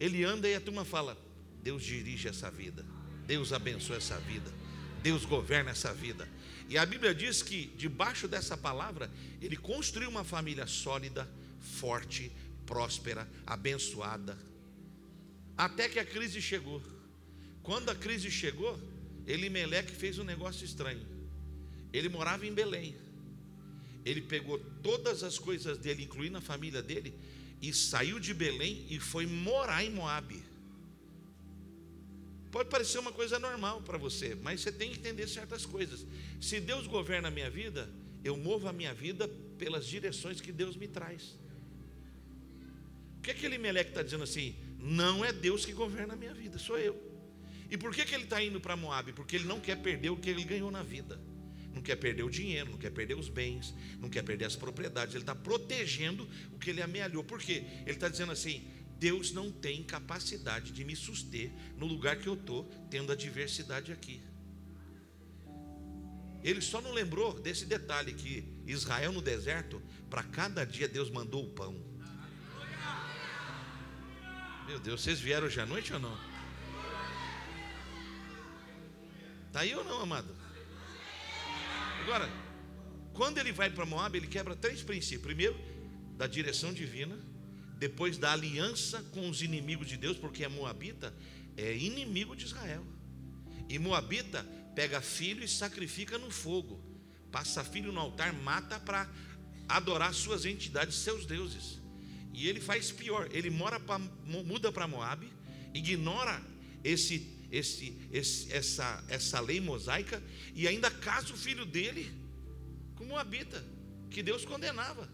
Ele 0.00 0.24
anda 0.24 0.48
e 0.48 0.54
a 0.54 0.60
turma 0.60 0.84
fala: 0.84 1.16
Deus 1.62 1.82
dirige 1.82 2.28
essa 2.28 2.50
vida. 2.50 2.84
Deus 3.26 3.52
abençoa 3.52 3.96
essa 3.96 4.18
vida. 4.18 4.52
Deus 5.02 5.24
governa 5.24 5.70
essa 5.70 5.92
vida. 5.92 6.28
E 6.68 6.76
a 6.76 6.84
Bíblia 6.84 7.14
diz 7.14 7.42
que 7.42 7.66
debaixo 7.76 8.28
dessa 8.28 8.56
palavra, 8.56 9.10
ele 9.40 9.56
construiu 9.56 10.10
uma 10.10 10.24
família 10.24 10.66
sólida, 10.66 11.28
forte, 11.60 12.30
próspera, 12.66 13.28
abençoada. 13.46 14.38
Até 15.56 15.88
que 15.88 15.98
a 15.98 16.04
crise 16.04 16.40
chegou. 16.40 16.82
Quando 17.62 17.90
a 17.90 17.94
crise 17.94 18.30
chegou, 18.30 18.78
Elimeleque 19.26 19.92
fez 19.92 20.18
um 20.18 20.24
negócio 20.24 20.64
estranho. 20.64 21.17
Ele 21.92 22.08
morava 22.08 22.46
em 22.46 22.52
Belém. 22.52 22.96
Ele 24.04 24.22
pegou 24.22 24.58
todas 24.82 25.22
as 25.22 25.38
coisas 25.38 25.78
dele, 25.78 26.04
incluindo 26.04 26.38
a 26.38 26.40
família 26.40 26.82
dele, 26.82 27.14
e 27.60 27.72
saiu 27.72 28.18
de 28.18 28.32
Belém 28.32 28.86
e 28.88 28.98
foi 28.98 29.26
morar 29.26 29.84
em 29.84 29.90
Moabe. 29.90 30.42
Pode 32.50 32.70
parecer 32.70 32.98
uma 32.98 33.12
coisa 33.12 33.38
normal 33.38 33.82
para 33.82 33.98
você, 33.98 34.34
mas 34.34 34.60
você 34.60 34.72
tem 34.72 34.90
que 34.90 34.98
entender 34.98 35.28
certas 35.28 35.66
coisas. 35.66 36.06
Se 36.40 36.60
Deus 36.60 36.86
governa 36.86 37.28
a 37.28 37.30
minha 37.30 37.50
vida, 37.50 37.90
eu 38.24 38.36
movo 38.36 38.68
a 38.68 38.72
minha 38.72 38.94
vida 38.94 39.28
pelas 39.58 39.86
direções 39.86 40.40
que 40.40 40.52
Deus 40.52 40.76
me 40.76 40.88
traz. 40.88 41.36
O 43.18 43.20
que 43.22 43.32
é 43.32 43.34
que 43.34 43.44
Elimeleque 43.44 43.90
está 43.90 44.02
dizendo 44.02 44.24
assim? 44.24 44.56
Não 44.78 45.24
é 45.24 45.32
Deus 45.32 45.66
que 45.66 45.72
governa 45.72 46.14
a 46.14 46.16
minha 46.16 46.32
vida, 46.32 46.58
sou 46.58 46.78
eu. 46.78 46.96
E 47.70 47.76
por 47.76 47.94
que, 47.94 48.04
que 48.04 48.14
ele 48.14 48.24
está 48.24 48.42
indo 48.42 48.60
para 48.60 48.76
Moab? 48.76 49.12
Porque 49.12 49.36
ele 49.36 49.44
não 49.44 49.60
quer 49.60 49.76
perder 49.76 50.10
o 50.10 50.16
que 50.16 50.30
ele 50.30 50.44
ganhou 50.44 50.70
na 50.70 50.82
vida. 50.82 51.20
Quer 51.88 51.96
perder 51.96 52.22
o 52.22 52.28
dinheiro, 52.28 52.72
não 52.72 52.76
quer 52.76 52.90
perder 52.90 53.14
os 53.14 53.30
bens, 53.30 53.74
não 53.98 54.10
quer 54.10 54.22
perder 54.22 54.44
as 54.44 54.54
propriedades. 54.54 55.14
Ele 55.14 55.22
está 55.22 55.34
protegendo 55.34 56.28
o 56.52 56.58
que 56.58 56.68
ele 56.68 56.82
amealhou. 56.82 57.24
Por 57.24 57.40
quê? 57.40 57.64
Ele 57.86 57.92
está 57.92 58.10
dizendo 58.10 58.30
assim: 58.30 58.70
Deus 58.98 59.32
não 59.32 59.50
tem 59.50 59.82
capacidade 59.82 60.70
de 60.70 60.84
me 60.84 60.94
suster 60.94 61.50
no 61.78 61.86
lugar 61.86 62.18
que 62.18 62.26
eu 62.26 62.34
estou, 62.34 62.64
tendo 62.90 63.10
a 63.10 63.16
diversidade 63.16 63.90
aqui. 63.90 64.20
Ele 66.44 66.60
só 66.60 66.82
não 66.82 66.92
lembrou 66.92 67.40
desse 67.40 67.64
detalhe 67.64 68.12
que 68.12 68.44
Israel 68.66 69.10
no 69.10 69.22
deserto, 69.22 69.80
para 70.10 70.22
cada 70.22 70.66
dia 70.66 70.86
Deus 70.86 71.08
mandou 71.08 71.42
o 71.42 71.48
pão. 71.54 71.74
Meu 74.66 74.78
Deus, 74.78 75.00
vocês 75.00 75.18
vieram 75.18 75.46
hoje 75.46 75.58
à 75.58 75.64
noite 75.64 75.90
ou 75.94 75.98
não? 75.98 76.18
Está 79.46 79.60
aí 79.60 79.74
ou 79.74 79.82
não, 79.82 80.02
amado? 80.02 80.37
Agora, 82.08 82.26
Quando 83.12 83.36
ele 83.36 83.52
vai 83.52 83.68
para 83.68 83.84
Moab, 83.84 84.16
ele 84.16 84.26
quebra 84.26 84.56
três 84.56 84.82
princípios. 84.82 85.24
Primeiro, 85.24 85.54
da 86.16 86.26
direção 86.26 86.72
divina, 86.72 87.18
depois 87.76 88.16
da 88.16 88.32
aliança 88.32 89.02
com 89.12 89.28
os 89.28 89.42
inimigos 89.42 89.86
de 89.86 89.98
Deus, 89.98 90.16
porque 90.16 90.42
a 90.42 90.48
Moabita 90.48 91.12
é 91.54 91.76
inimigo 91.76 92.34
de 92.34 92.46
Israel. 92.46 92.82
E 93.68 93.78
Moabita 93.78 94.42
pega 94.74 95.02
filho 95.02 95.44
e 95.44 95.48
sacrifica 95.48 96.16
no 96.16 96.30
fogo, 96.30 96.80
passa 97.30 97.62
filho 97.62 97.92
no 97.92 98.00
altar, 98.00 98.32
mata 98.32 98.80
para 98.80 99.06
adorar 99.68 100.14
suas 100.14 100.46
entidades, 100.46 100.94
seus 100.94 101.26
deuses. 101.26 101.78
E 102.32 102.48
ele 102.48 102.60
faz 102.60 102.90
pior, 102.90 103.28
ele 103.32 103.50
mora 103.50 103.78
pra, 103.78 103.98
muda 104.24 104.72
para 104.72 104.88
Moab, 104.88 105.30
ignora 105.74 106.40
esse, 106.82 107.37
esse, 107.50 107.96
esse, 108.12 108.52
essa, 108.52 109.04
essa 109.08 109.40
lei 109.40 109.60
mosaica 109.60 110.22
e 110.54 110.68
ainda 110.68 110.90
casa 110.90 111.32
o 111.32 111.36
filho 111.36 111.64
dele 111.64 112.10
com 112.94 113.04
Moabita, 113.04 113.64
que 114.10 114.22
Deus 114.22 114.44
condenava. 114.44 115.08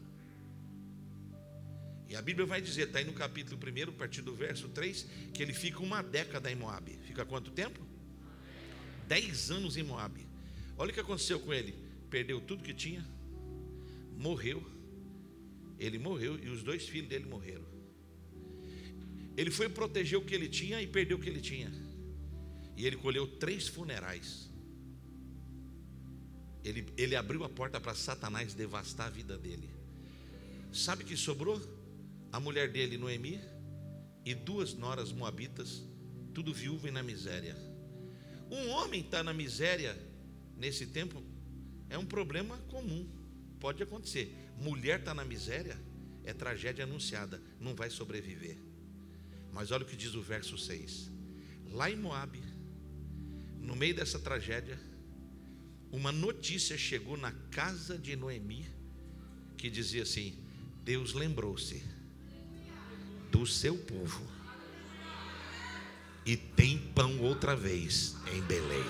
E 2.09 2.17
a 2.17 2.23
Bíblia 2.23 2.47
vai 2.47 2.61
dizer, 2.61 2.89
está 2.89 2.99
aí 2.99 3.05
no 3.05 3.13
capítulo 3.13 3.59
1, 3.59 3.91
a 3.91 3.93
partir 3.93 4.23
do 4.23 4.35
verso 4.35 4.69
3, 4.69 5.07
que 5.33 5.43
ele 5.43 5.53
fica 5.53 5.81
uma 5.81 6.03
década 6.03 6.51
em 6.51 6.55
Moab. 6.55 6.91
Fica 7.07 7.25
quanto 7.25 7.51
tempo? 7.51 7.81
Dez 9.09 9.51
anos 9.51 9.77
em 9.77 9.83
Moab. 9.83 10.25
Olha 10.77 10.91
o 10.91 10.95
que 10.95 11.01
aconteceu 11.01 11.41
com 11.41 11.53
ele. 11.53 11.75
Perdeu 12.11 12.41
tudo 12.41 12.63
que 12.63 12.75
tinha, 12.75 13.05
morreu. 14.17 14.65
Ele 15.79 15.99
morreu 15.99 16.39
e 16.43 16.49
os 16.49 16.63
dois 16.63 16.87
filhos 16.89 17.09
dele 17.09 17.25
morreram. 17.25 17.65
Ele 19.37 19.51
foi 19.51 19.69
proteger 19.69 20.19
o 20.19 20.25
que 20.25 20.35
ele 20.35 20.49
tinha 20.49 20.81
e 20.81 20.87
perdeu 20.87 21.17
o 21.17 21.21
que 21.21 21.29
ele 21.29 21.41
tinha. 21.41 21.84
E 22.77 22.87
ele 22.87 22.97
colheu 22.97 23.27
três 23.27 23.69
funerais. 23.69 24.51
Ele, 26.65 26.87
ele 26.97 27.15
abriu 27.15 27.45
a 27.45 27.49
porta 27.49 27.81
para 27.81 27.95
Satanás 27.95 28.55
devastar 28.55 29.09
a 29.09 29.11
vida 29.11 29.37
dele. 29.37 29.71
Sabe 30.73 31.05
que 31.05 31.17
sobrou? 31.17 31.61
A 32.33 32.41
mulher 32.41 32.73
dele, 32.73 32.99
Noemi, 32.99 33.41
e 34.25 34.35
duas 34.35 34.75
noras 34.75 35.13
moabitas, 35.13 35.83
tudo 36.33 36.53
viúva 36.53 36.89
e 36.89 36.91
na 36.91 37.03
miséria. 37.03 37.57
Um 38.51 38.71
homem 38.71 39.01
está 39.01 39.23
na 39.23 39.33
miséria 39.33 39.97
nesse 40.57 40.87
tempo 40.87 41.23
é 41.89 41.99
um 41.99 42.07
problema 42.07 42.59
comum, 42.69 43.09
pode 43.61 43.83
acontecer. 43.83 44.35
Mulher 44.57 45.01
está 45.01 45.15
na 45.15 45.25
miséria 45.25 45.79
é 46.25 46.33
tragédia 46.33 46.85
anunciada, 46.85 47.41
não 47.61 47.75
vai 47.75 47.91
sobreviver. 47.91 48.57
Mas 49.53 49.71
olha 49.71 49.85
o 49.85 49.87
que 49.87 49.97
diz 49.97 50.15
o 50.15 50.23
verso 50.23 50.57
6. 50.57 51.11
Lá 51.71 51.91
em 51.91 51.97
Moabe, 51.97 52.43
no 53.65 53.75
meio 53.75 53.95
dessa 53.95 54.19
tragédia, 54.19 54.79
uma 55.91 56.13
notícia 56.13 56.77
chegou 56.77 57.17
na 57.17 57.33
casa 57.51 57.99
de 57.99 58.15
Noemi 58.15 58.67
que 59.57 59.71
dizia 59.71 60.03
assim: 60.03 60.39
Deus 60.83 61.15
lembrou-se 61.15 61.83
do 63.31 63.47
seu 63.47 63.77
povo 63.77 64.23
e 66.27 66.37
tem 66.37 66.79
pão 66.79 67.21
outra 67.21 67.57
vez 67.57 68.17
em 68.33 68.43
Belém. 68.43 68.85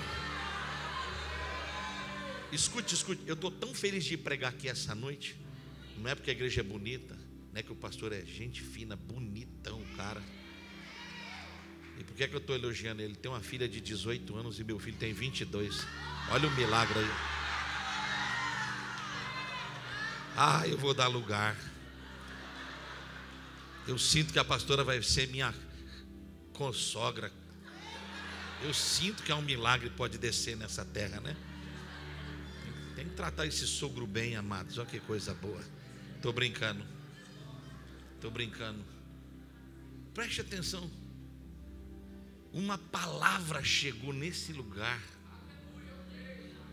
Escute, 2.52 2.94
escute, 2.94 3.22
eu 3.26 3.34
estou 3.34 3.50
tão 3.50 3.74
feliz 3.74 4.04
de 4.04 4.16
pregar 4.16 4.52
aqui 4.52 4.68
essa 4.68 4.94
noite. 4.94 5.36
Não 5.98 6.10
é 6.10 6.14
porque 6.14 6.30
a 6.30 6.32
igreja 6.32 6.60
é 6.60 6.64
bonita, 6.64 7.14
não 7.52 7.60
é 7.60 7.62
que 7.62 7.72
o 7.72 7.76
pastor 7.76 8.12
é 8.12 8.24
gente 8.24 8.60
fina, 8.60 8.96
bonitão, 8.96 9.82
cara. 9.96 10.22
Por 12.14 12.18
que, 12.18 12.22
é 12.22 12.28
que 12.28 12.36
eu 12.36 12.38
estou 12.38 12.54
elogiando 12.54 13.02
ele? 13.02 13.16
Tem 13.16 13.28
uma 13.28 13.40
filha 13.40 13.68
de 13.68 13.80
18 13.80 14.36
anos 14.36 14.60
e 14.60 14.62
meu 14.62 14.78
filho 14.78 14.96
tem 14.96 15.12
22. 15.12 15.84
Olha 16.30 16.46
o 16.46 16.50
milagre 16.52 16.96
aí. 16.96 17.10
Ah, 20.36 20.62
eu 20.68 20.78
vou 20.78 20.94
dar 20.94 21.08
lugar. 21.08 21.56
Eu 23.88 23.98
sinto 23.98 24.32
que 24.32 24.38
a 24.38 24.44
pastora 24.44 24.84
vai 24.84 25.02
ser 25.02 25.26
minha 25.26 25.52
consogra. 26.52 27.32
Eu 28.62 28.72
sinto 28.72 29.24
que 29.24 29.32
é 29.32 29.34
um 29.34 29.42
milagre 29.42 29.90
pode 29.90 30.16
descer 30.16 30.56
nessa 30.56 30.84
terra, 30.84 31.18
né? 31.18 31.36
Tem 32.94 33.08
que 33.08 33.16
tratar 33.16 33.44
esse 33.44 33.66
sogro 33.66 34.06
bem, 34.06 34.36
amados. 34.36 34.78
Olha 34.78 34.86
que 34.86 35.00
coisa 35.00 35.34
boa. 35.34 35.64
Estou 36.14 36.32
brincando. 36.32 36.86
Estou 38.14 38.30
brincando. 38.30 38.84
Preste 40.14 40.42
atenção. 40.42 40.88
Uma 42.54 42.78
palavra 42.78 43.64
chegou 43.64 44.12
nesse 44.12 44.52
lugar. 44.52 45.02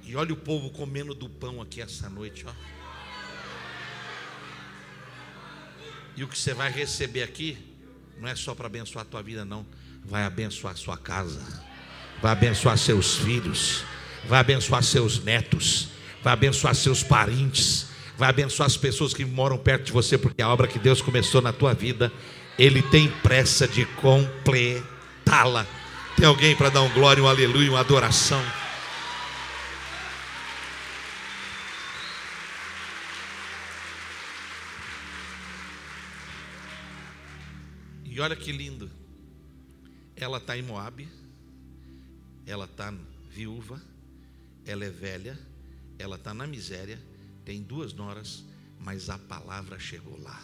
E 0.04 0.15
olha 0.15 0.32
o 0.32 0.38
povo 0.38 0.70
comendo 0.70 1.15
do 1.15 1.28
pão 1.28 1.60
aqui 1.60 1.82
essa 1.82 2.08
noite, 2.08 2.46
ó. 2.48 2.54
E 6.15 6.24
o 6.24 6.28
que 6.28 6.38
você 6.38 6.54
vai 6.54 6.72
receber 6.72 7.24
aqui 7.24 7.58
não 8.20 8.30
é 8.30 8.36
só 8.36 8.54
para 8.54 8.67
abençoar 8.67 9.04
a 9.04 9.10
tua 9.10 9.24
vida, 9.24 9.44
não. 9.44 9.65
Vai 10.06 10.24
abençoar 10.24 10.74
a 10.74 10.78
sua 10.78 10.98
casa, 10.98 11.41
vai 12.22 12.32
abençoar 12.32 12.78
seus 12.78 13.15
filhos, 13.15 13.84
vai 14.28 14.39
abençoar 14.39 14.84
seus 14.84 15.24
netos, 15.24 15.89
vai 16.22 16.34
abençoar 16.34 16.76
seus 16.76 17.02
parentes, 17.02 17.88
vai 18.15 18.30
abençoar 18.30 18.67
as 18.67 18.78
pessoas 18.78 19.15
que 19.15 19.26
moram 19.26 19.58
perto 19.58 19.86
de 19.86 19.91
você, 19.91 20.15
porque 20.15 20.44
a 20.44 20.50
obra 20.50 20.67
que 20.67 20.78
Deus 20.78 21.02
começou 21.02 21.41
na 21.41 21.52
tua 21.52 21.74
vida, 21.74 22.12
Ele 22.60 22.84
tem 22.84 23.10
pressa 23.24 23.67
de 23.67 23.84
completá-la. 25.32 25.65
Tem 26.17 26.26
alguém 26.26 26.56
para 26.56 26.70
dar 26.70 26.82
um 26.82 26.94
glória, 26.94 27.24
um 27.24 27.28
aleluia, 27.28 27.72
uma 27.72 27.80
adoração? 27.80 28.44
E 38.04 38.20
olha 38.20 38.36
que 38.36 38.52
lindo. 38.52 38.91
Ela 40.15 40.38
está 40.38 40.56
em 40.58 40.62
Moab, 40.62 41.08
ela 42.46 42.65
está 42.65 42.94
viúva, 43.30 43.82
ela 44.65 44.84
é 44.84 44.89
velha, 44.89 45.39
ela 45.98 46.17
está 46.17 46.34
na 46.34 46.46
miséria, 46.46 47.02
tem 47.44 47.63
duas 47.63 47.94
noras, 47.94 48.44
mas 48.78 49.10
a 49.10 49.17
palavra 49.17 49.80
chegou 49.80 50.22
lá. 50.22 50.39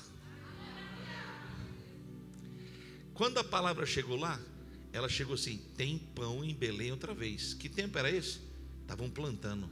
Quando 3.13 3.39
a 3.39 3.43
palavra 3.43 3.85
chegou 3.85 4.15
lá, 4.17 4.39
ela 4.97 5.07
chegou 5.07 5.35
assim: 5.35 5.57
tem 5.77 5.97
pão 5.97 6.43
em 6.43 6.53
Belém 6.53 6.91
outra 6.91 7.13
vez. 7.13 7.53
Que 7.53 7.69
tempo 7.69 7.97
era 7.97 8.09
esse? 8.09 8.39
Estavam 8.81 9.09
plantando. 9.09 9.69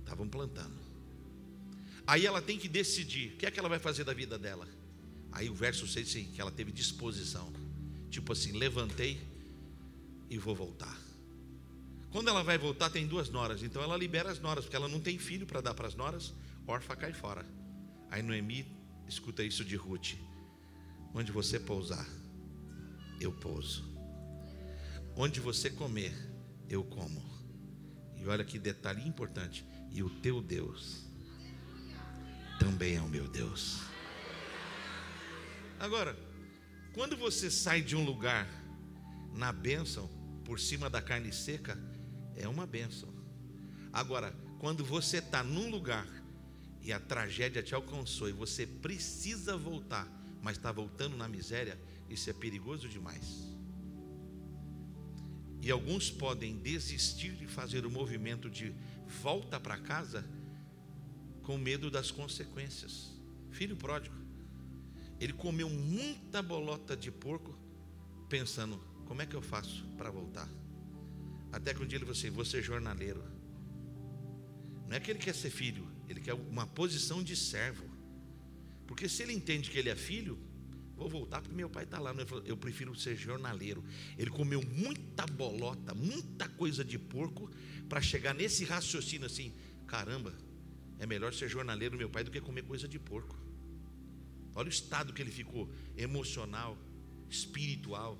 Estavam 0.00 0.26
plantando. 0.28 0.78
Aí 2.06 2.24
ela 2.24 2.40
tem 2.40 2.58
que 2.58 2.68
decidir 2.68 3.34
o 3.34 3.36
que 3.36 3.44
é 3.44 3.50
que 3.50 3.58
ela 3.60 3.68
vai 3.68 3.78
fazer 3.78 4.04
da 4.04 4.14
vida 4.14 4.38
dela. 4.38 4.66
Aí 5.30 5.50
o 5.50 5.54
verso 5.54 5.86
6 5.86 6.06
diz 6.06 6.16
assim, 6.16 6.32
que 6.32 6.40
ela 6.40 6.50
teve 6.50 6.72
disposição. 6.72 7.52
Tipo 8.10 8.32
assim, 8.32 8.52
levantei 8.52 9.20
e 10.30 10.38
vou 10.38 10.54
voltar. 10.54 10.98
Quando 12.10 12.28
ela 12.28 12.42
vai 12.42 12.56
voltar, 12.56 12.88
tem 12.88 13.06
duas 13.06 13.28
noras. 13.28 13.62
Então 13.62 13.82
ela 13.82 13.98
libera 13.98 14.30
as 14.30 14.40
noras, 14.40 14.64
porque 14.64 14.76
ela 14.76 14.88
não 14.88 14.98
tem 14.98 15.18
filho 15.18 15.46
para 15.46 15.60
dar 15.60 15.74
para 15.74 15.86
as 15.86 15.94
noras. 15.94 16.32
Orfa 16.66 16.96
cai 16.96 17.12
fora. 17.12 17.44
Aí 18.10 18.22
Noemi 18.22 18.66
escuta 19.06 19.44
isso 19.44 19.62
de 19.62 19.76
Ruth. 19.76 20.14
Onde 21.12 21.30
você 21.30 21.60
pousar, 21.60 22.06
eu 23.20 23.32
pouso. 23.32 23.84
Onde 25.16 25.40
você 25.40 25.70
comer, 25.70 26.14
eu 26.68 26.84
como. 26.84 27.22
E 28.16 28.26
olha 28.26 28.44
que 28.44 28.58
detalhe 28.58 29.06
importante. 29.06 29.66
E 29.90 30.02
o 30.02 30.10
teu 30.10 30.42
Deus 30.42 31.08
também 32.58 32.96
é 32.96 33.00
o 33.00 33.08
meu 33.08 33.28
Deus. 33.28 33.80
Agora, 35.78 36.16
quando 36.92 37.16
você 37.16 37.50
sai 37.50 37.80
de 37.80 37.94
um 37.94 38.04
lugar 38.04 38.48
na 39.32 39.52
bênção, 39.52 40.08
por 40.44 40.58
cima 40.58 40.90
da 40.90 41.00
carne 41.00 41.32
seca, 41.32 41.78
é 42.34 42.48
uma 42.48 42.66
bênção. 42.66 43.12
Agora, 43.92 44.34
quando 44.58 44.84
você 44.84 45.18
está 45.18 45.42
num 45.42 45.70
lugar 45.70 46.06
e 46.82 46.92
a 46.92 46.98
tragédia 46.98 47.62
te 47.62 47.74
alcançou 47.74 48.28
e 48.28 48.32
você 48.32 48.66
precisa 48.66 49.56
voltar, 49.56 50.08
mas 50.42 50.56
está 50.56 50.72
voltando 50.72 51.16
na 51.16 51.28
miséria, 51.28 51.78
isso 52.08 52.30
é 52.30 52.32
perigoso 52.32 52.88
demais. 52.88 53.48
E 55.60 55.70
alguns 55.70 56.10
podem 56.10 56.56
desistir 56.58 57.32
de 57.32 57.46
fazer 57.46 57.84
o 57.84 57.90
movimento 57.90 58.48
de 58.48 58.74
volta 59.22 59.58
para 59.58 59.76
casa 59.76 60.24
com 61.42 61.58
medo 61.58 61.90
das 61.90 62.10
consequências. 62.10 63.10
Filho 63.50 63.76
pródigo. 63.76 64.14
Ele 65.20 65.32
comeu 65.32 65.68
muita 65.68 66.40
bolota 66.40 66.96
de 66.96 67.10
porco, 67.10 67.58
pensando: 68.28 68.78
como 69.06 69.20
é 69.20 69.26
que 69.26 69.34
eu 69.34 69.42
faço 69.42 69.84
para 69.96 70.10
voltar? 70.10 70.48
Até 71.50 71.74
que 71.74 71.82
um 71.82 71.86
dia 71.86 71.96
ele 71.96 72.04
falou 72.04 72.18
assim: 72.18 72.30
você 72.30 72.58
é 72.58 72.62
jornaleiro. 72.62 73.22
Não 74.86 74.96
é 74.96 75.00
que 75.00 75.10
ele 75.10 75.18
quer 75.18 75.34
ser 75.34 75.50
filho, 75.50 75.86
ele 76.08 76.20
quer 76.20 76.34
uma 76.34 76.66
posição 76.66 77.22
de 77.22 77.34
servo. 77.34 77.84
Porque 78.86 79.08
se 79.08 79.22
ele 79.22 79.32
entende 79.32 79.70
que 79.70 79.78
ele 79.78 79.90
é 79.90 79.96
filho, 79.96 80.38
vou 80.98 81.08
voltar 81.08 81.40
porque 81.40 81.54
meu 81.54 81.70
pai 81.70 81.84
está 81.84 81.98
lá. 81.98 82.12
Falou, 82.26 82.44
eu 82.44 82.56
prefiro 82.56 82.94
ser 82.94 83.16
jornaleiro. 83.16 83.82
Ele 84.18 84.30
comeu 84.30 84.60
muita 84.62 85.24
bolota, 85.26 85.94
muita 85.94 86.48
coisa 86.48 86.84
de 86.84 86.98
porco, 86.98 87.50
para 87.88 88.02
chegar 88.02 88.34
nesse 88.34 88.64
raciocínio 88.64 89.26
assim: 89.26 89.52
caramba, 89.86 90.34
É 90.98 91.06
melhor 91.06 91.32
ser 91.32 91.48
jornaleiro, 91.48 91.96
meu 91.96 92.10
pai, 92.10 92.24
do 92.24 92.30
que 92.30 92.40
comer 92.40 92.62
coisa 92.62 92.88
de 92.88 92.98
porco. 92.98 93.38
Olha 94.54 94.66
o 94.66 94.70
estado 94.70 95.12
que 95.12 95.22
ele 95.22 95.30
ficou 95.30 95.70
emocional, 95.96 96.76
espiritual. 97.30 98.18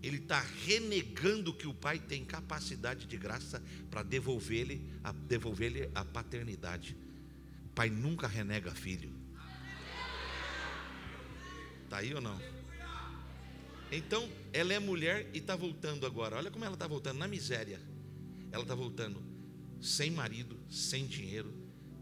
Ele 0.00 0.18
está 0.18 0.40
renegando 0.40 1.52
que 1.52 1.66
o 1.66 1.74
pai 1.74 1.98
tem 1.98 2.24
capacidade 2.24 3.06
de 3.06 3.16
graça 3.16 3.62
para 3.90 4.04
devolver-lhe 4.04 4.80
a, 5.02 5.12
devolver 5.12 5.90
a 5.94 6.04
paternidade. 6.04 6.96
O 7.66 7.68
pai 7.70 7.90
nunca 7.90 8.28
renega 8.28 8.70
filho. 8.70 9.19
Está 11.90 11.98
aí 11.98 12.14
ou 12.14 12.20
não? 12.20 12.40
Então, 13.90 14.30
ela 14.52 14.72
é 14.72 14.78
mulher 14.78 15.28
e 15.34 15.38
está 15.38 15.56
voltando 15.56 16.06
agora. 16.06 16.36
Olha 16.36 16.48
como 16.48 16.64
ela 16.64 16.74
está 16.74 16.86
voltando, 16.86 17.18
na 17.18 17.26
miséria. 17.26 17.80
Ela 18.52 18.62
está 18.62 18.76
voltando 18.76 19.20
sem 19.80 20.08
marido, 20.08 20.56
sem 20.70 21.04
dinheiro, 21.04 21.52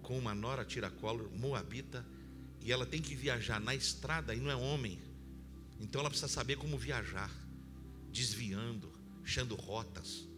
com 0.03 0.19
uma 0.19 0.35
nora 0.35 0.63
tiracolo, 0.63 1.33
moabita, 1.35 2.05
e 2.61 2.71
ela 2.71 2.85
tem 2.85 3.01
que 3.01 3.15
viajar 3.15 3.59
na 3.59 3.75
estrada 3.75 4.35
e 4.35 4.41
não 4.41 4.51
é 4.51 4.55
homem. 4.55 5.01
Então 5.81 6.03
ela 6.03 6.11
precisa 6.11 6.29
saber 6.29 6.57
como 6.57 6.77
viajar, 6.77 7.33
desviando, 8.13 8.93
achando 9.25 9.55
rotas. 9.55 10.29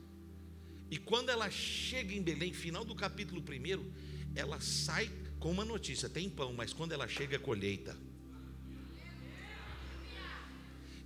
E 0.89 0.97
quando 0.97 1.31
ela 1.31 1.51
chega 1.51 2.15
em 2.15 2.23
Belém, 2.23 2.53
final 2.53 2.85
do 2.85 2.95
capítulo 2.95 3.43
1, 3.43 3.93
ela 4.37 4.61
sai 4.61 5.11
com 5.41 5.51
uma 5.51 5.65
notícia: 5.65 6.09
tem 6.09 6.31
pão, 6.31 6.53
mas 6.53 6.73
quando 6.73 6.93
ela 6.93 7.09
chega 7.09 7.35
é 7.35 7.39
colheita. 7.41 7.99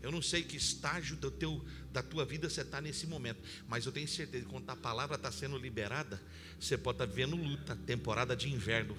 Eu 0.05 0.13
não 0.13 0.21
sei 0.21 0.43
que 0.43 0.55
estágio 0.55 1.17
do 1.17 1.31
teu, 1.31 1.65
da 1.91 2.03
tua 2.03 2.27
vida 2.27 2.51
você 2.51 2.61
está 2.61 2.79
nesse 2.79 3.07
momento, 3.07 3.41
mas 3.67 3.87
eu 3.87 3.91
tenho 3.91 4.07
certeza 4.07 4.45
que 4.45 4.51
quando 4.51 4.69
a 4.69 4.77
palavra 4.77 5.17
está 5.17 5.33
sendo 5.33 5.57
liberada, 5.57 6.21
você 6.61 6.77
pode 6.77 6.97
estar 6.97 7.07
tá 7.07 7.11
vivendo 7.11 7.35
luta, 7.35 7.75
temporada 7.87 8.37
de 8.37 8.53
inverno, 8.53 8.95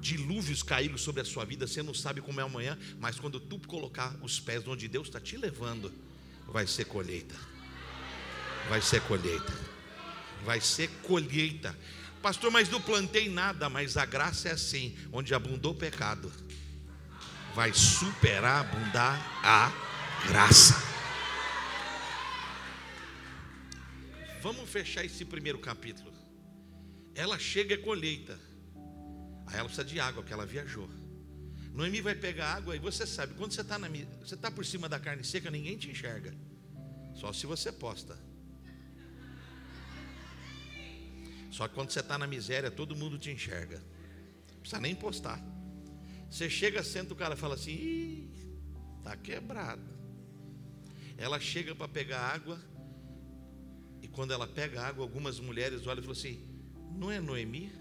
dilúvios 0.00 0.62
caíram 0.62 0.96
sobre 0.96 1.22
a 1.22 1.24
sua 1.24 1.44
vida, 1.44 1.66
você 1.66 1.82
não 1.82 1.92
sabe 1.92 2.20
como 2.20 2.40
é 2.40 2.44
amanhã, 2.44 2.78
mas 3.00 3.18
quando 3.18 3.40
tu 3.40 3.58
colocar 3.66 4.16
os 4.22 4.38
pés 4.38 4.64
onde 4.68 4.86
Deus 4.86 5.08
está 5.08 5.20
te 5.20 5.36
levando, 5.36 5.92
vai 6.46 6.68
ser 6.68 6.84
colheita. 6.84 7.34
Vai 8.68 8.80
ser 8.80 9.00
colheita. 9.02 9.52
Vai 10.44 10.60
ser 10.60 10.88
colheita. 11.02 11.76
Pastor, 12.22 12.52
mas 12.52 12.68
não 12.68 12.80
plantei 12.80 13.28
nada, 13.28 13.68
mas 13.68 13.96
a 13.96 14.06
graça 14.06 14.50
é 14.50 14.52
assim: 14.52 14.96
onde 15.12 15.34
abundou 15.34 15.72
o 15.72 15.76
pecado, 15.76 16.32
vai 17.56 17.72
superar, 17.74 18.60
abundar 18.60 19.18
a 19.42 19.88
graça. 20.26 20.74
Vamos 24.42 24.68
fechar 24.70 25.04
esse 25.04 25.24
primeiro 25.24 25.58
capítulo. 25.58 26.12
Ela 27.14 27.38
chega 27.38 27.74
a 27.74 27.78
colheita. 27.78 28.38
Aí 29.46 29.56
ela 29.56 29.64
precisa 29.64 29.84
de 29.84 29.98
água, 29.98 30.22
porque 30.22 30.32
ela 30.32 30.46
viajou. 30.46 30.88
Noemi 31.72 32.00
vai 32.00 32.14
pegar 32.14 32.54
água 32.54 32.74
e 32.74 32.78
você 32.78 33.06
sabe, 33.06 33.34
quando 33.34 33.52
você 33.52 33.60
está 33.60 33.78
você 34.20 34.36
tá 34.36 34.50
por 34.50 34.64
cima 34.64 34.88
da 34.88 34.98
carne 34.98 35.24
seca, 35.24 35.50
ninguém 35.50 35.76
te 35.76 35.90
enxerga. 35.90 36.34
Só 37.14 37.32
se 37.32 37.46
você 37.46 37.72
posta. 37.72 38.18
Só 41.50 41.66
que 41.66 41.74
quando 41.74 41.90
você 41.90 42.00
está 42.00 42.18
na 42.18 42.26
miséria, 42.26 42.70
todo 42.70 42.94
mundo 42.94 43.18
te 43.18 43.30
enxerga. 43.30 43.82
Não 44.52 44.60
precisa 44.60 44.80
nem 44.80 44.94
postar. 44.94 45.40
Você 46.30 46.48
chega, 46.50 46.82
senta 46.82 47.12
o 47.12 47.16
cara 47.16 47.36
fala 47.36 47.54
assim: 47.54 48.30
está 48.98 49.16
quebrado. 49.16 49.97
Ela 51.18 51.40
chega 51.40 51.74
para 51.74 51.88
pegar 51.88 52.20
água, 52.20 52.58
e 54.00 54.06
quando 54.06 54.32
ela 54.32 54.46
pega 54.46 54.80
água, 54.80 55.02
algumas 55.02 55.40
mulheres 55.40 55.84
olham 55.86 55.98
e 55.98 56.02
falam 56.02 56.12
assim: 56.12 56.46
Não 56.94 57.10
é 57.10 57.20
Noemi 57.20 57.72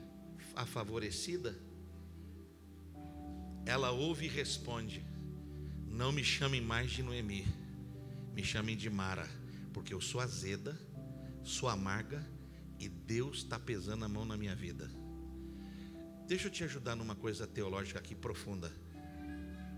a 0.55 0.65
favorecida? 0.65 1.55
Ela 3.63 3.91
ouve 3.91 4.25
e 4.25 4.29
responde: 4.29 5.05
Não 5.85 6.11
me 6.11 6.23
chamem 6.23 6.59
mais 6.59 6.89
de 6.89 7.03
Noemi, 7.03 7.45
me 8.33 8.43
chamem 8.43 8.75
de 8.75 8.89
Mara, 8.89 9.29
porque 9.71 9.93
eu 9.93 10.01
sou 10.01 10.19
azeda, 10.19 10.75
sou 11.43 11.69
amarga 11.69 12.25
e 12.79 12.89
Deus 12.89 13.37
está 13.37 13.59
pesando 13.59 14.03
a 14.03 14.09
mão 14.09 14.25
na 14.25 14.35
minha 14.35 14.55
vida. 14.55 14.89
Deixa 16.27 16.47
eu 16.47 16.51
te 16.51 16.63
ajudar 16.63 16.95
numa 16.95 17.15
coisa 17.15 17.45
teológica 17.45 17.99
aqui 17.99 18.15
profunda. 18.15 18.71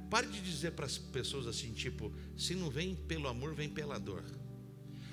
Pare 0.09 0.27
de 0.27 0.41
dizer 0.41 0.71
para 0.71 0.85
as 0.85 0.97
pessoas 0.97 1.45
assim, 1.45 1.71
tipo, 1.71 2.11
se 2.37 2.55
não 2.55 2.69
vem 2.69 2.95
pelo 2.95 3.27
amor, 3.27 3.53
vem 3.53 3.69
pela 3.69 3.99
dor. 3.99 4.23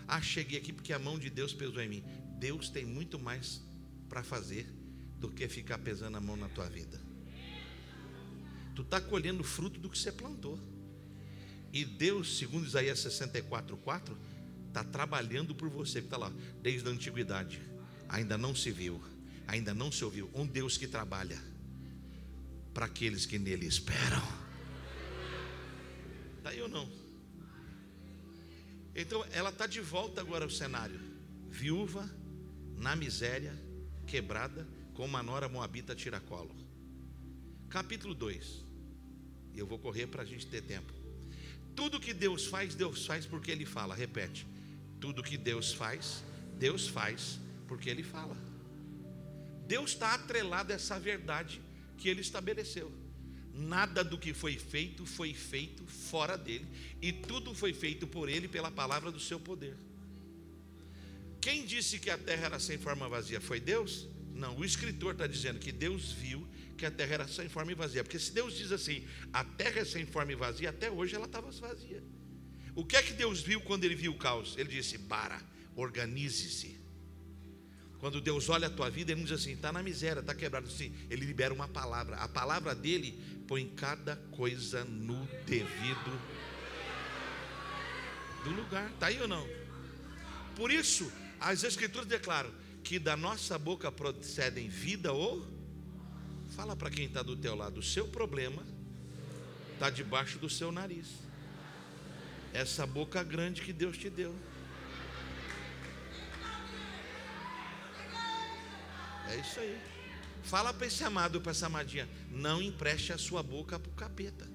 Ah, 0.09 0.23
cheguei 0.23 0.59
aqui 0.59 0.73
porque 0.73 0.93
a 0.93 0.99
mão 0.99 1.19
de 1.19 1.29
Deus 1.29 1.53
pesou 1.53 1.83
em 1.83 1.89
mim. 1.89 2.05
Deus 2.39 2.69
tem 2.69 2.85
muito 2.85 3.19
mais 3.19 3.61
para 4.09 4.23
fazer 4.23 4.67
do 5.19 5.29
que 5.29 5.49
ficar 5.49 5.79
pesando 5.79 6.17
a 6.17 6.21
mão 6.21 6.37
na 6.37 6.49
tua 6.49 6.69
vida. 6.69 7.01
Tu 8.75 8.83
está 8.83 9.01
colhendo 9.01 9.43
fruto 9.43 9.81
do 9.81 9.91
que 9.91 9.99
você 9.99 10.13
plantou. 10.13 10.59
E 11.73 11.85
Deus, 11.85 12.39
segundo 12.39 12.67
Isaías 12.67 12.99
64,4, 13.01 14.17
está 14.69 14.85
trabalhando 14.85 15.55
por 15.55 15.69
você, 15.69 16.01
que 16.01 16.07
está 16.07 16.17
lá, 16.17 16.33
desde 16.63 16.89
a 16.89 16.93
antiguidade. 16.93 17.61
Ainda 18.09 18.39
não 18.39 18.55
se 18.55 18.71
viu, 18.71 19.03
ainda 19.47 19.75
não 19.75 19.91
se 19.91 20.05
ouviu. 20.05 20.31
Um 20.35 20.47
Deus 20.47 20.79
que 20.79 20.87
trabalha 20.87 21.43
para 22.73 22.87
aqueles 22.87 23.27
que 23.27 23.39
nele 23.39 23.67
esperam. 23.67 24.46
Está 26.47 26.55
aí 26.55 26.63
ou 26.63 26.69
não? 26.69 26.89
Então 28.95 29.27
ela 29.33 29.51
está 29.51 29.67
de 29.67 29.81
volta 29.81 30.21
agora 30.21 30.45
ao 30.45 30.51
cenário. 30.51 31.01
Viúva, 31.49 32.09
na 32.77 32.95
miséria, 32.95 33.53
quebrada, 34.07 34.65
com 34.95 35.05
uma 35.05 35.25
nora 35.25 35.49
moabita 35.49 35.93
tiracolo. 35.93 36.55
Capítulo 37.69 38.15
2. 38.15 38.63
E 39.55 39.59
eu 39.59 39.67
vou 39.67 39.77
correr 39.77 40.07
para 40.07 40.23
a 40.23 40.25
gente 40.25 40.47
ter 40.47 40.63
tempo. 40.63 40.93
Tudo 41.75 41.99
que 41.99 42.15
Deus 42.15 42.47
faz, 42.47 42.77
Deus 42.77 43.05
faz 43.05 43.27
porque 43.27 43.51
Ele 43.51 43.67
fala. 43.67 43.93
Repete. 43.93 44.47
Tudo 45.01 45.25
que 45.25 45.37
Deus 45.37 45.73
faz, 45.73 46.23
Deus 46.61 46.87
faz 46.87 47.41
porque 47.67 47.91
Ele 47.91 48.05
fala. 48.05 48.37
Deus 49.67 49.91
está 49.91 50.15
atrelado 50.15 50.73
a 50.73 50.77
essa 50.77 50.97
verdade 50.97 51.61
que 51.99 52.09
Ele 52.09 52.21
estabeleceu. 52.21 53.06
Nada 53.57 54.05
do 54.05 54.19
que 54.19 54.35
foi 54.35 54.59
feito 54.59 55.07
foi 55.07 55.33
feito 55.33 55.87
fora 55.87 56.37
dele, 56.37 56.67
e 57.01 57.13
tudo 57.13 57.55
foi 57.55 57.73
feito 57.73 58.07
por 58.07 58.29
ele 58.29 58.47
pela 58.47 58.71
palavra 58.71 59.11
do 59.11 59.19
seu 59.19 59.41
poder. 59.41 59.75
Quem 61.41 61.65
disse 61.65 61.99
que 61.99 62.11
a 62.11 62.19
terra 62.19 62.47
era 62.47 62.59
sem 62.59 62.77
forma 62.77 63.09
vazia? 63.09 63.41
Foi 63.41 63.59
Deus? 63.59 64.09
Não, 64.35 64.59
o 64.59 64.65
escritor 64.65 65.13
está 65.13 65.27
dizendo 65.27 65.59
que 65.59 65.73
Deus 65.73 66.13
viu 66.13 66.47
que 66.77 66.85
a 66.85 66.91
terra 66.91 67.15
era 67.15 67.29
sem 67.29 67.49
forma 67.49 67.73
e 67.73 67.75
vazia. 67.75 68.05
Porque 68.05 68.19
se 68.19 68.33
Deus 68.33 68.55
diz 68.55 68.71
assim, 68.71 69.07
a 69.33 69.43
terra 69.43 69.81
é 69.81 69.85
sem 69.85 70.05
forma 70.05 70.33
e 70.33 70.35
vazia, 70.35 70.71
até 70.71 70.91
hoje 70.91 71.15
ela 71.15 71.25
estava 71.25 71.51
vazia. 71.51 72.03
O 72.75 72.85
que 72.85 72.97
é 72.97 73.03
que 73.03 73.15
Deus 73.15 73.41
viu 73.41 73.61
quando 73.63 73.85
ele 73.85 73.95
viu 73.95 74.13
o 74.13 74.19
caos? 74.19 74.55
Ele 74.59 74.69
disse: 74.69 74.99
Para, 74.99 75.41
organize-se. 75.75 76.76
Quando 78.07 78.21
Deus 78.21 78.49
olha 78.49 78.69
a 78.69 78.71
tua 78.71 78.89
vida, 78.89 79.11
Ele 79.11 79.23
não 79.23 79.27
diz 79.27 79.41
assim, 79.41 79.55
está 79.55 79.73
na 79.73 79.83
miséria, 79.83 80.21
está 80.21 80.33
quebrado. 80.33 80.69
Assim, 80.69 80.95
ele 81.11 81.27
libera 81.27 81.53
uma 81.53 81.67
palavra. 81.67 82.15
A 82.19 82.29
palavra 82.29 82.73
dele 82.73 83.21
põe 83.49 83.67
cada 83.67 84.15
coisa 84.31 84.85
no 84.85 85.27
devido 85.45 86.21
do 88.45 88.51
lugar. 88.51 88.89
Está 88.93 89.07
aí 89.07 89.21
ou 89.21 89.27
não? 89.27 89.45
Por 90.55 90.71
isso, 90.71 91.11
as 91.41 91.65
Escrituras 91.65 92.07
declaram 92.07 92.53
que 92.85 93.01
da 93.01 93.17
nossa 93.17 93.59
boca 93.59 93.91
procedem 93.91 94.69
vida 94.69 95.13
ou. 95.13 95.45
Fala 96.51 96.77
para 96.77 96.91
quem 96.91 97.07
está 97.07 97.25
do 97.25 97.35
teu 97.35 97.57
lado, 97.57 97.81
o 97.81 97.83
seu 97.83 98.07
problema 98.07 98.63
está 99.73 99.91
debaixo 99.91 100.39
do 100.39 100.49
seu 100.49 100.71
nariz. 100.71 101.09
Essa 102.53 102.87
boca 102.87 103.25
grande 103.25 103.63
que 103.63 103.73
Deus 103.73 103.99
te 103.99 104.09
deu. 104.09 104.33
É 109.31 109.37
isso 109.37 109.61
aí. 109.61 109.79
Fala 110.45 110.73
para 110.73 110.87
esse 110.87 111.03
amado, 111.03 111.41
para 111.41 111.51
essa 111.51 111.67
amadinha, 111.67 112.09
não 112.31 112.63
empreste 112.63 113.13
a 113.13 113.19
sua 113.19 113.43
boca 113.43 113.79
para 113.79 113.91
o 113.91 113.95
capeta. 113.95 114.47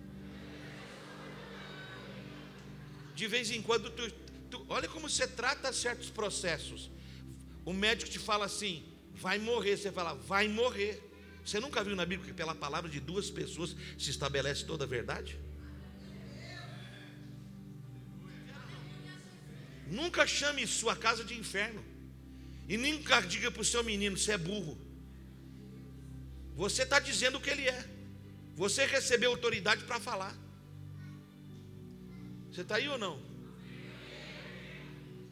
De 3.13 3.27
vez 3.27 3.51
em 3.51 3.61
quando, 3.61 3.89
tu, 3.91 4.09
tu, 4.49 4.65
olha 4.69 4.87
como 4.87 5.09
você 5.09 5.27
trata 5.27 5.71
certos 5.73 6.09
processos. 6.09 6.89
O 7.65 7.73
médico 7.73 8.09
te 8.09 8.19
fala 8.19 8.45
assim, 8.45 8.83
vai 9.13 9.37
morrer. 9.37 9.77
Você 9.77 9.91
fala, 9.91 10.13
vai 10.15 10.47
morrer. 10.47 11.01
Você 11.45 11.59
nunca 11.59 11.83
viu 11.83 11.95
na 11.95 12.05
Bíblia 12.05 12.29
que 12.29 12.33
pela 12.33 12.55
palavra 12.55 12.89
de 12.89 12.99
duas 12.99 13.29
pessoas 13.29 13.75
se 13.97 14.09
estabelece 14.09 14.65
toda 14.65 14.85
a 14.85 14.87
verdade? 14.87 15.37
Nunca 19.87 20.25
chame 20.25 20.65
sua 20.65 20.95
casa 20.95 21.23
de 21.23 21.37
inferno. 21.37 21.83
E 22.71 22.77
nunca 22.77 23.19
diga 23.19 23.51
para 23.51 23.61
o 23.61 23.65
seu 23.65 23.83
menino, 23.83 24.17
você 24.17 24.31
é 24.31 24.37
burro. 24.37 24.77
Você 26.55 26.83
está 26.83 26.99
dizendo 26.99 27.37
o 27.37 27.41
que 27.41 27.49
ele 27.49 27.67
é. 27.67 27.85
Você 28.55 28.85
recebeu 28.85 29.31
autoridade 29.31 29.83
para 29.83 29.99
falar. 29.99 30.33
Você 32.49 32.61
está 32.61 32.75
aí 32.77 32.87
ou 32.87 32.97
não? 32.97 33.21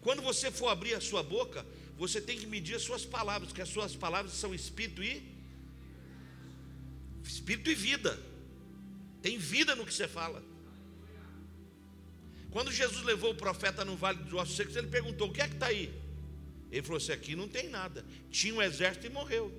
Quando 0.01 0.21
você 0.21 0.51
for 0.51 0.67
abrir 0.67 0.95
a 0.95 0.99
sua 0.99 1.23
boca, 1.23 1.65
você 1.97 2.19
tem 2.19 2.37
que 2.37 2.45
medir 2.45 2.75
as 2.75 2.81
suas 2.81 3.05
palavras, 3.05 3.47
porque 3.47 3.61
as 3.61 3.69
suas 3.69 3.95
palavras 3.95 4.33
são 4.33 4.53
espírito 4.53 5.01
e 5.01 5.23
espírito 7.23 7.69
e 7.69 7.73
vida. 7.73 8.21
Tem 9.21 9.37
vida 9.37 9.77
no 9.77 9.85
que 9.85 9.93
você 9.93 10.09
fala. 10.09 10.43
Quando 12.51 12.69
Jesus 12.69 13.01
levou 13.05 13.31
o 13.31 13.35
profeta 13.35 13.85
no 13.85 13.95
vale 13.95 14.21
dos 14.23 14.33
ossos 14.33 14.57
secos, 14.57 14.75
ele 14.75 14.87
perguntou: 14.87 15.29
O 15.29 15.31
que 15.31 15.41
é 15.41 15.47
que 15.47 15.53
está 15.53 15.67
aí? 15.67 16.08
Ele 16.71 16.81
falou 16.81 16.97
assim: 16.97 17.11
Aqui 17.11 17.35
não 17.35 17.47
tem 17.47 17.69
nada. 17.69 18.05
Tinha 18.29 18.53
um 18.53 18.61
exército 18.61 19.05
e 19.07 19.09
morreu. 19.09 19.51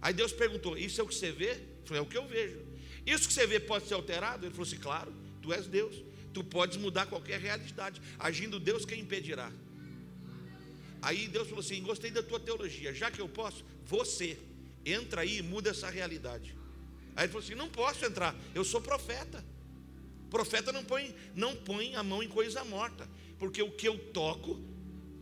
Aí 0.00 0.12
Deus 0.12 0.32
perguntou: 0.32 0.76
Isso 0.76 1.00
é 1.00 1.04
o 1.04 1.06
que 1.06 1.14
você 1.14 1.32
vê? 1.32 1.50
Ele 1.50 1.66
falou: 1.84 1.98
É 1.98 2.06
o 2.06 2.06
que 2.06 2.16
eu 2.16 2.26
vejo. 2.26 2.60
Isso 3.06 3.26
que 3.26 3.32
você 3.32 3.46
vê 3.46 3.60
pode 3.60 3.86
ser 3.86 3.94
alterado? 3.94 4.44
Ele 4.44 4.52
falou 4.52 4.66
assim: 4.66 4.78
Claro, 4.78 5.12
tu 5.42 5.52
és 5.52 5.66
Deus. 5.66 5.94
Tu 6.32 6.44
podes 6.44 6.76
mudar 6.76 7.06
qualquer 7.06 7.40
realidade. 7.40 8.00
Agindo 8.18 8.60
Deus, 8.60 8.84
quem 8.84 9.00
impedirá? 9.00 9.50
Aí 11.00 11.28
Deus 11.28 11.48
falou 11.48 11.60
assim: 11.60 11.82
Gostei 11.82 12.10
da 12.10 12.22
tua 12.22 12.40
teologia. 12.40 12.92
Já 12.92 13.10
que 13.10 13.20
eu 13.20 13.28
posso, 13.28 13.64
você 13.84 14.38
entra 14.84 15.22
aí 15.22 15.38
e 15.38 15.42
muda 15.42 15.70
essa 15.70 15.88
realidade. 15.88 16.56
Aí 17.16 17.24
ele 17.24 17.32
falou 17.32 17.44
assim: 17.44 17.54
Não 17.54 17.68
posso 17.68 18.04
entrar. 18.04 18.34
Eu 18.54 18.64
sou 18.64 18.80
profeta. 18.80 19.44
Profeta 20.30 20.72
não 20.72 20.84
põe, 20.84 21.14
não 21.34 21.56
põe 21.56 21.94
a 21.94 22.02
mão 22.02 22.22
em 22.22 22.28
coisa 22.28 22.62
morta, 22.64 23.08
porque 23.38 23.62
o 23.62 23.70
que 23.70 23.88
eu 23.88 23.98
toco, 24.12 24.60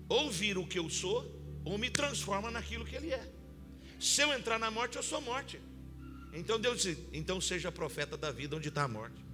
ou 0.09 0.31
vira 0.31 0.61
o 0.61 0.67
que 0.67 0.79
eu 0.79 0.89
sou, 0.89 1.25
ou 1.65 1.77
me 1.77 1.91
transforma 1.91 2.51
naquilo 2.51 2.85
que 2.85 2.95
ele 2.95 3.13
é. 3.13 3.33
Se 3.99 4.23
eu 4.23 4.33
entrar 4.33 4.59
na 4.59 4.71
morte, 4.71 4.97
eu 4.97 5.03
sou 5.03 5.21
morte. 5.21 5.61
Então 6.33 6.61
Deus 6.61 6.83
disse: 6.83 7.09
então 7.13 7.41
seja 7.41 7.73
profeta 7.73 8.17
da 8.17 8.31
vida 8.31 8.57
onde 8.57 8.69
está 8.69 8.85
a 8.85 8.89
morte. 8.89 9.25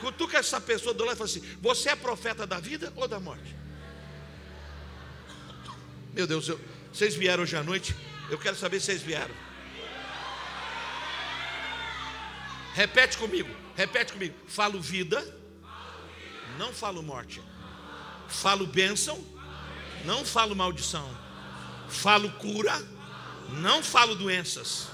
Cutuca 0.00 0.38
essa 0.38 0.60
pessoa 0.60 0.92
do 0.92 1.04
lado 1.04 1.14
e 1.14 1.18
fala 1.18 1.30
assim: 1.30 1.58
Você 1.60 1.88
é 1.88 1.96
profeta 1.96 2.46
da 2.46 2.60
vida 2.60 2.92
ou 2.96 3.08
da 3.08 3.18
morte? 3.20 3.54
Meu 6.12 6.26
Deus, 6.26 6.48
eu, 6.48 6.60
vocês 6.92 7.14
vieram 7.14 7.42
hoje 7.42 7.56
à 7.56 7.62
noite? 7.62 7.94
Eu 8.30 8.38
quero 8.38 8.56
saber 8.56 8.80
se 8.80 8.86
vocês 8.86 9.02
vieram. 9.02 9.34
Repete 12.74 13.16
comigo, 13.16 13.48
repete 13.76 14.12
comigo. 14.12 14.34
Falo 14.48 14.80
vida, 14.80 15.22
não 16.58 16.72
falo 16.72 17.02
morte. 17.02 17.42
Falo 18.28 18.66
bênção, 18.66 19.22
não 20.04 20.24
falo 20.24 20.56
maldição. 20.56 21.08
Falo 21.88 22.30
cura, 22.32 22.80
não 23.50 23.82
falo 23.82 24.14
doenças. 24.14 24.88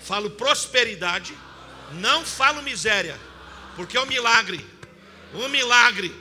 Falo 0.00 0.30
prosperidade, 0.30 1.36
não 1.94 2.24
falo 2.24 2.62
miséria. 2.62 3.18
Porque 3.74 3.98
o 3.98 4.06
milagre, 4.06 4.64
o 5.34 5.48
milagre 5.48 6.14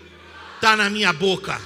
está 0.55 0.75
na 0.75 0.89
minha 0.89 1.13
boca. 1.13 1.59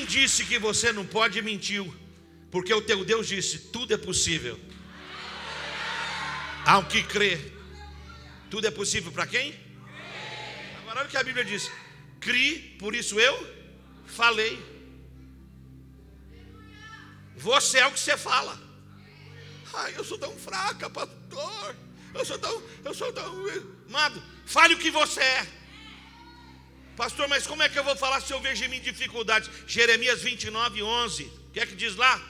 Quem 0.00 0.06
disse 0.06 0.46
que 0.46 0.58
você 0.58 0.92
não 0.92 1.04
pode 1.04 1.42
mentiu? 1.42 1.94
Porque 2.50 2.72
o 2.72 2.80
teu 2.80 3.04
Deus 3.04 3.28
disse: 3.28 3.58
tudo 3.58 3.92
é 3.92 3.98
possível. 3.98 4.58
Ao 6.64 6.84
que 6.84 7.02
crê, 7.02 7.38
tudo 8.50 8.66
é 8.66 8.70
possível 8.70 9.12
para 9.12 9.26
quem? 9.26 9.54
Agora 10.80 11.00
olha 11.00 11.06
o 11.06 11.10
que 11.10 11.16
a 11.16 11.22
Bíblia 11.22 11.44
diz: 11.44 11.70
crie, 12.18 12.76
por 12.78 12.94
isso 12.94 13.20
eu 13.20 13.34
falei. 14.06 14.58
Você 17.36 17.78
é 17.78 17.86
o 17.86 17.92
que 17.92 18.00
você 18.00 18.16
fala. 18.16 18.58
Ai, 19.74 19.94
eu 19.96 20.04
sou 20.04 20.18
tão 20.18 20.34
fraca, 20.36 20.88
pastor. 20.88 21.76
Eu 22.14 22.24
sou 22.24 22.38
tão, 22.38 22.62
eu 22.84 22.94
sou 22.94 23.12
tão. 23.12 23.32
Amado, 23.88 24.22
fale 24.46 24.74
o 24.74 24.78
que 24.78 24.90
você 24.90 25.20
é. 25.20 25.46
Pastor, 27.00 27.26
mas 27.28 27.46
como 27.46 27.62
é 27.62 27.68
que 27.70 27.78
eu 27.78 27.82
vou 27.82 27.96
falar 27.96 28.20
se 28.20 28.30
eu 28.30 28.38
vejo 28.42 28.62
em 28.62 28.68
mim 28.68 28.78
dificuldades? 28.78 29.48
Jeremias 29.66 30.20
29, 30.20 30.82
11. 30.82 31.22
O 31.22 31.50
que 31.50 31.58
é 31.58 31.64
que 31.64 31.74
diz 31.74 31.96
lá? 31.96 32.20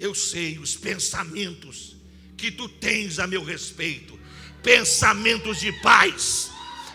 Eu 0.00 0.14
sei 0.14 0.58
os 0.58 0.74
pensamentos 0.74 1.94
que 2.38 2.50
tu 2.50 2.66
tens 2.66 3.18
a 3.18 3.26
meu 3.26 3.44
respeito, 3.44 4.18
pensamentos 4.62 5.60
de 5.60 5.72
paz, 5.82 6.50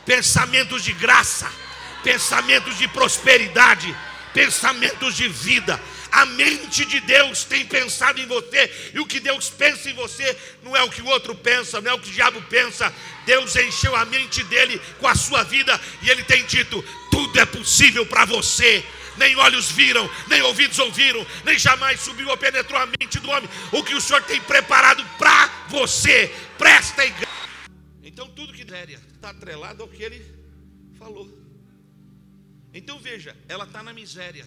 pensamentos 0.07 0.83
de 0.83 0.91
graça, 0.91 1.47
pensamentos 2.03 2.75
de 2.75 2.87
prosperidade, 2.87 3.95
pensamentos 4.33 5.15
de 5.15 5.27
vida. 5.27 5.79
A 6.11 6.25
mente 6.25 6.85
de 6.85 6.99
Deus 7.01 7.43
tem 7.43 7.65
pensado 7.65 8.19
em 8.19 8.25
você, 8.25 8.91
e 8.93 8.99
o 8.99 9.05
que 9.05 9.19
Deus 9.19 9.49
pensa 9.49 9.89
em 9.89 9.93
você 9.93 10.37
não 10.63 10.75
é 10.75 10.83
o 10.83 10.89
que 10.89 11.01
o 11.01 11.07
outro 11.07 11.35
pensa, 11.35 11.79
não 11.79 11.91
é 11.91 11.93
o 11.93 11.99
que 11.99 12.09
o 12.09 12.13
diabo 12.13 12.41
pensa. 12.43 12.93
Deus 13.25 13.55
encheu 13.55 13.95
a 13.95 14.05
mente 14.05 14.43
dele 14.45 14.81
com 14.99 15.07
a 15.07 15.15
sua 15.15 15.43
vida, 15.43 15.79
e 16.01 16.09
ele 16.09 16.23
tem 16.23 16.45
dito: 16.45 16.83
tudo 17.11 17.39
é 17.39 17.45
possível 17.45 18.05
para 18.05 18.25
você. 18.25 18.83
Nem 19.17 19.35
olhos 19.35 19.69
viram, 19.71 20.09
nem 20.27 20.41
ouvidos 20.43 20.79
ouviram, 20.79 21.25
nem 21.43 21.59
jamais 21.59 21.99
subiu 21.99 22.29
ou 22.29 22.37
penetrou 22.37 22.79
a 22.79 22.85
mente 22.85 23.19
do 23.19 23.29
homem. 23.29 23.49
O 23.73 23.83
que 23.83 23.93
o 23.93 23.99
Senhor 23.99 24.23
tem 24.23 24.39
preparado 24.39 25.05
para 25.17 25.47
você, 25.67 26.33
presta 26.57 27.05
igreja. 27.05 27.27
Então, 28.01 28.29
tudo 28.29 28.53
que 28.53 28.61
está 28.61 29.31
atrelado 29.31 29.83
ao 29.83 29.89
que 29.89 30.01
ele 30.01 30.25
falou. 30.97 31.27
Então 32.73 32.99
veja, 32.99 33.35
ela 33.47 33.63
está 33.63 33.81
na 33.81 33.93
miséria, 33.93 34.45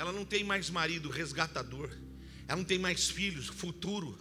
ela 0.00 0.12
não 0.12 0.24
tem 0.24 0.42
mais 0.42 0.70
marido 0.70 1.10
resgatador, 1.10 1.90
ela 2.48 2.56
não 2.56 2.64
tem 2.64 2.78
mais 2.78 3.10
filhos, 3.10 3.48
futuro, 3.48 4.18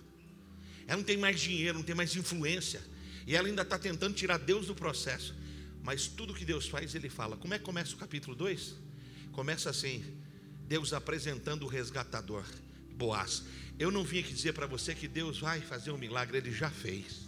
ela 0.85 0.97
não 0.97 1.05
tem 1.05 1.15
mais 1.15 1.39
dinheiro, 1.39 1.77
não 1.77 1.85
tem 1.85 1.95
mais 1.95 2.13
influência, 2.17 2.81
e 3.25 3.33
ela 3.33 3.47
ainda 3.47 3.61
está 3.61 3.79
tentando 3.79 4.13
tirar 4.13 4.37
Deus 4.39 4.67
do 4.67 4.75
processo. 4.75 5.33
Mas 5.81 6.05
tudo 6.05 6.33
que 6.33 6.43
Deus 6.43 6.67
faz, 6.67 6.93
Ele 6.95 7.07
fala. 7.07 7.37
Como 7.37 7.53
é 7.53 7.57
que 7.57 7.63
começa 7.63 7.95
o 7.95 7.97
capítulo 7.97 8.35
2? 8.35 8.75
Começa 9.31 9.69
assim: 9.69 10.03
Deus 10.67 10.91
apresentando 10.91 11.63
o 11.63 11.69
resgatador, 11.69 12.43
Boaz. 12.95 13.43
Eu 13.79 13.89
não 13.89 14.03
vim 14.03 14.19
aqui 14.19 14.33
dizer 14.33 14.51
para 14.51 14.67
você 14.67 14.93
que 14.93 15.07
Deus 15.07 15.39
vai 15.39 15.61
fazer 15.61 15.91
um 15.91 15.97
milagre, 15.97 16.39
Ele 16.39 16.51
já 16.51 16.69
fez. 16.69 17.21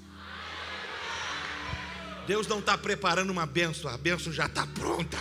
Deus 2.28 2.48
não 2.48 2.60
está 2.60 2.78
preparando 2.78 3.30
uma 3.30 3.46
benção, 3.46 3.90
a 3.90 3.98
benção 3.98 4.34
já 4.34 4.48
está 4.48 4.68
pronta. 4.68 5.18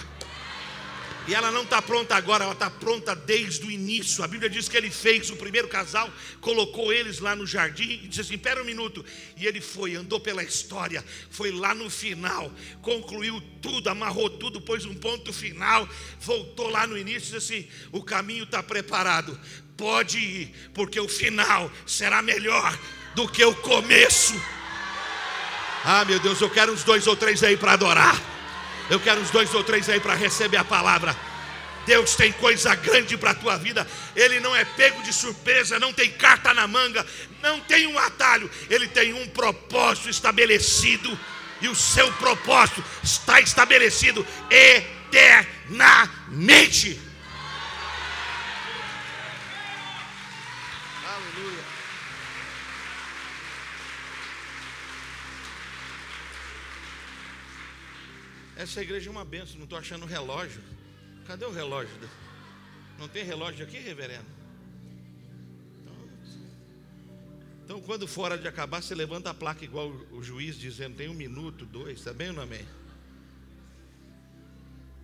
E 1.30 1.34
ela 1.34 1.52
não 1.52 1.62
está 1.62 1.80
pronta 1.80 2.16
agora, 2.16 2.42
ela 2.42 2.54
está 2.54 2.68
pronta 2.68 3.14
desde 3.14 3.64
o 3.64 3.70
início. 3.70 4.24
A 4.24 4.26
Bíblia 4.26 4.50
diz 4.50 4.68
que 4.68 4.76
ele 4.76 4.90
fez 4.90 5.30
o 5.30 5.36
primeiro 5.36 5.68
casal, 5.68 6.12
colocou 6.40 6.92
eles 6.92 7.20
lá 7.20 7.36
no 7.36 7.46
jardim 7.46 8.00
e 8.02 8.08
disse 8.08 8.22
assim: 8.22 8.34
Espera 8.34 8.60
um 8.60 8.64
minuto. 8.64 9.04
E 9.36 9.46
ele 9.46 9.60
foi, 9.60 9.94
andou 9.94 10.18
pela 10.18 10.42
história, 10.42 11.04
foi 11.30 11.52
lá 11.52 11.72
no 11.72 11.88
final, 11.88 12.50
concluiu 12.82 13.40
tudo, 13.62 13.88
amarrou 13.88 14.28
tudo, 14.28 14.60
pôs 14.60 14.84
um 14.84 14.94
ponto 14.96 15.32
final, 15.32 15.88
voltou 16.18 16.68
lá 16.68 16.84
no 16.84 16.98
início 16.98 17.28
e 17.28 17.38
disse 17.38 17.54
assim: 17.54 17.68
O 17.92 18.02
caminho 18.02 18.42
está 18.42 18.60
preparado, 18.60 19.38
pode 19.76 20.18
ir, 20.18 20.52
porque 20.74 20.98
o 20.98 21.06
final 21.06 21.70
será 21.86 22.20
melhor 22.22 22.76
do 23.14 23.28
que 23.28 23.44
o 23.44 23.54
começo. 23.54 24.34
Ah, 25.84 26.04
meu 26.04 26.18
Deus, 26.18 26.40
eu 26.40 26.50
quero 26.50 26.72
uns 26.72 26.82
dois 26.82 27.06
ou 27.06 27.14
três 27.14 27.40
aí 27.44 27.56
para 27.56 27.74
adorar. 27.74 28.29
Eu 28.90 29.00
quero 29.00 29.20
uns 29.20 29.30
dois 29.30 29.54
ou 29.54 29.62
três 29.62 29.88
aí 29.88 30.00
para 30.00 30.14
receber 30.14 30.56
a 30.56 30.64
palavra. 30.64 31.16
Deus 31.86 32.16
tem 32.16 32.32
coisa 32.32 32.74
grande 32.74 33.16
para 33.16 33.30
a 33.30 33.34
tua 33.34 33.56
vida. 33.56 33.86
Ele 34.14 34.38
não 34.40 34.54
é 34.54 34.62
pego 34.64 35.02
de 35.02 35.12
surpresa, 35.12 35.78
não 35.78 35.92
tem 35.92 36.10
carta 36.10 36.52
na 36.52 36.66
manga, 36.66 37.06
não 37.40 37.60
tem 37.60 37.86
um 37.86 37.96
atalho. 37.98 38.50
Ele 38.68 38.88
tem 38.88 39.14
um 39.14 39.28
propósito 39.28 40.10
estabelecido. 40.10 41.16
E 41.60 41.68
o 41.68 41.74
seu 41.74 42.10
propósito 42.14 42.82
está 43.02 43.38
estabelecido 43.40 44.26
eternamente. 44.50 47.09
Essa 58.60 58.82
igreja 58.82 59.08
é 59.08 59.10
uma 59.10 59.24
benção, 59.24 59.56
não 59.56 59.64
estou 59.64 59.78
achando 59.78 60.04
relógio. 60.04 60.60
Cadê 61.26 61.46
o 61.46 61.50
relógio? 61.50 61.96
Não 62.98 63.08
tem 63.08 63.24
relógio 63.24 63.64
aqui, 63.64 63.78
reverendo? 63.78 64.26
Então, 65.80 66.10
então, 67.64 67.80
quando 67.80 68.06
for 68.06 68.24
hora 68.24 68.36
de 68.36 68.46
acabar, 68.46 68.82
você 68.82 68.94
levanta 68.94 69.30
a 69.30 69.34
placa 69.34 69.64
igual 69.64 69.88
o 70.12 70.22
juiz 70.22 70.56
dizendo 70.56 70.94
tem 70.94 71.08
um 71.08 71.14
minuto, 71.14 71.64
dois, 71.64 72.00
está 72.00 72.12
bem 72.12 72.28
ou 72.28 72.34
não 72.34 72.42
amém? 72.42 72.66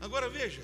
Agora 0.03 0.29
veja, 0.29 0.61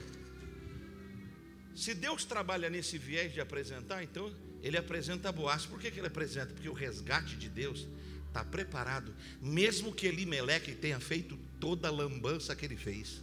se 1.75 1.95
Deus 1.95 2.27
trabalha 2.27 2.69
nesse 2.69 2.99
viés 2.99 3.33
de 3.33 3.41
apresentar, 3.41 4.03
então 4.03 4.31
ele 4.63 4.77
apresenta 4.77 5.33
Boaz. 5.33 5.65
Por 5.65 5.81
que, 5.81 5.91
que 5.91 5.99
ele 5.99 6.09
apresenta? 6.09 6.53
Porque 6.53 6.69
o 6.69 6.75
resgate 6.75 7.37
de 7.37 7.49
Deus 7.49 7.89
está 8.29 8.45
preparado, 8.45 9.15
mesmo 9.41 9.95
que 9.95 10.07
Elimeleque 10.07 10.75
tenha 10.75 11.01
feito 11.01 11.39
toda 11.63 11.87
a 11.87 11.93
lambança 11.93 12.57
que 12.57 12.65
ele 12.65 12.77
fez. 12.77 13.23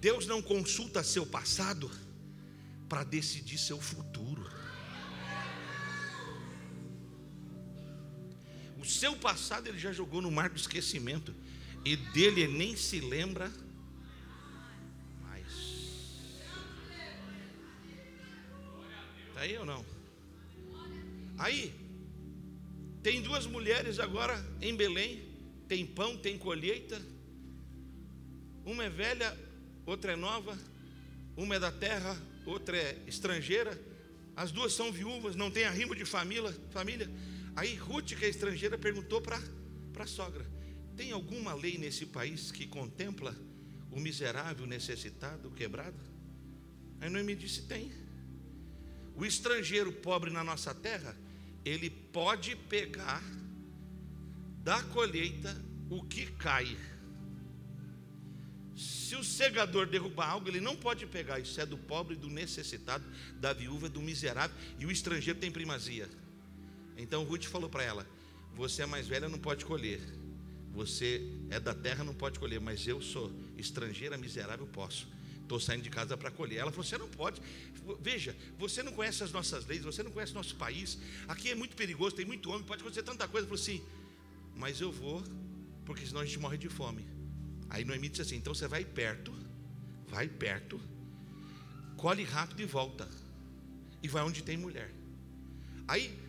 Deus 0.00 0.26
não 0.26 0.40
consulta 0.40 1.04
seu 1.04 1.26
passado 1.26 1.90
para 2.88 3.04
decidir 3.04 3.58
seu 3.58 3.78
futuro. 3.78 4.56
seu 8.86 9.16
passado 9.16 9.66
ele 9.66 9.78
já 9.78 9.92
jogou 9.92 10.22
no 10.22 10.30
mar 10.30 10.48
do 10.48 10.56
esquecimento. 10.56 11.34
E 11.84 11.94
dele 11.96 12.42
ele 12.42 12.56
nem 12.56 12.76
se 12.76 13.00
lembra 13.00 13.52
mais. 15.20 15.52
Está 19.28 19.40
aí 19.40 19.58
ou 19.58 19.66
não? 19.66 19.84
Aí, 21.36 21.74
tem 23.02 23.20
duas 23.20 23.44
mulheres 23.46 23.98
agora 23.98 24.42
em 24.60 24.74
Belém. 24.74 25.25
Tem 25.68 25.84
pão, 25.86 26.16
tem 26.16 26.38
colheita. 26.38 27.00
Uma 28.64 28.84
é 28.84 28.90
velha, 28.90 29.36
outra 29.84 30.12
é 30.12 30.16
nova. 30.16 30.58
Uma 31.36 31.56
é 31.56 31.58
da 31.58 31.72
terra, 31.72 32.16
outra 32.44 32.76
é 32.76 33.02
estrangeira. 33.06 33.78
As 34.34 34.52
duas 34.52 34.72
são 34.72 34.92
viúvas, 34.92 35.34
não 35.34 35.50
tem 35.50 35.64
arrimo 35.64 35.94
de 35.94 36.04
família. 36.04 36.52
família. 36.70 37.10
Aí 37.54 37.74
Ruth, 37.74 38.14
que 38.14 38.24
é 38.24 38.28
estrangeira, 38.28 38.76
perguntou 38.76 39.20
para 39.20 39.40
a 39.98 40.06
sogra: 40.06 40.46
Tem 40.96 41.12
alguma 41.12 41.54
lei 41.54 41.78
nesse 41.78 42.06
país 42.06 42.52
que 42.52 42.66
contempla 42.66 43.34
o 43.90 43.98
miserável, 43.98 44.66
necessitado, 44.66 45.50
quebrado? 45.50 45.98
Aí 47.00 47.08
Noemi 47.08 47.34
disse: 47.34 47.62
Tem. 47.62 47.92
O 49.14 49.24
estrangeiro 49.24 49.90
pobre 49.90 50.30
na 50.30 50.44
nossa 50.44 50.74
terra, 50.74 51.16
ele 51.64 51.88
pode 51.88 52.54
pegar 52.54 53.22
da 54.66 54.82
colheita 54.82 55.56
o 55.88 56.02
que 56.02 56.26
cai. 56.26 56.76
Se 58.74 59.14
o 59.14 59.22
segador 59.22 59.86
derrubar 59.86 60.30
algo, 60.30 60.48
ele 60.48 60.60
não 60.60 60.74
pode 60.74 61.06
pegar. 61.06 61.38
Isso 61.38 61.60
é 61.60 61.64
do 61.64 61.78
pobre, 61.78 62.16
do 62.16 62.28
necessitado, 62.28 63.04
da 63.36 63.52
viúva, 63.52 63.88
do 63.88 64.02
miserável. 64.02 64.56
E 64.80 64.84
o 64.84 64.90
estrangeiro 64.90 65.38
tem 65.38 65.52
primazia. 65.52 66.10
Então 66.96 67.22
Ruth 67.22 67.44
falou 67.44 67.70
para 67.70 67.84
ela: 67.84 68.04
Você 68.56 68.82
é 68.82 68.86
mais 68.86 69.06
velha, 69.06 69.28
não 69.28 69.38
pode 69.38 69.64
colher. 69.64 70.00
Você 70.72 71.22
é 71.48 71.60
da 71.60 71.72
terra, 71.72 72.02
não 72.02 72.12
pode 72.12 72.40
colher. 72.40 72.60
Mas 72.60 72.88
eu 72.88 73.00
sou 73.00 73.32
estrangeira, 73.56 74.18
miserável, 74.18 74.66
posso. 74.66 75.06
Estou 75.42 75.60
saindo 75.60 75.84
de 75.84 75.90
casa 75.90 76.16
para 76.16 76.32
colher. 76.32 76.58
Ela 76.58 76.72
falou: 76.72 76.84
Você 76.84 76.98
não 76.98 77.08
pode. 77.08 77.40
Veja, 78.00 78.34
você 78.58 78.82
não 78.82 78.90
conhece 78.90 79.22
as 79.22 79.30
nossas 79.30 79.64
leis, 79.64 79.84
você 79.84 80.02
não 80.02 80.10
conhece 80.10 80.34
nosso 80.34 80.56
país. 80.56 80.98
Aqui 81.28 81.52
é 81.52 81.54
muito 81.54 81.76
perigoso, 81.76 82.16
tem 82.16 82.26
muito 82.26 82.50
homem, 82.50 82.64
pode 82.64 82.82
acontecer 82.82 83.04
tanta 83.04 83.28
coisa. 83.28 83.46
Ela 83.46 83.56
falou 83.56 83.62
assim: 83.62 83.80
Mas 84.56 84.80
eu 84.80 84.90
vou, 84.90 85.22
porque 85.84 86.06
senão 86.06 86.20
a 86.20 86.24
gente 86.24 86.38
morre 86.38 86.58
de 86.58 86.68
fome. 86.68 87.06
Aí 87.68 87.84
Noemi 87.84 88.08
disse 88.08 88.22
assim: 88.22 88.36
Então 88.36 88.54
você 88.54 88.66
vai 88.66 88.84
perto, 88.84 89.32
vai 90.08 90.28
perto, 90.28 90.80
colhe 91.96 92.24
rápido 92.24 92.62
e 92.62 92.66
volta. 92.66 93.08
E 94.02 94.08
vai 94.08 94.22
onde 94.22 94.42
tem 94.42 94.56
mulher. 94.56 94.92
Aí 95.88 96.26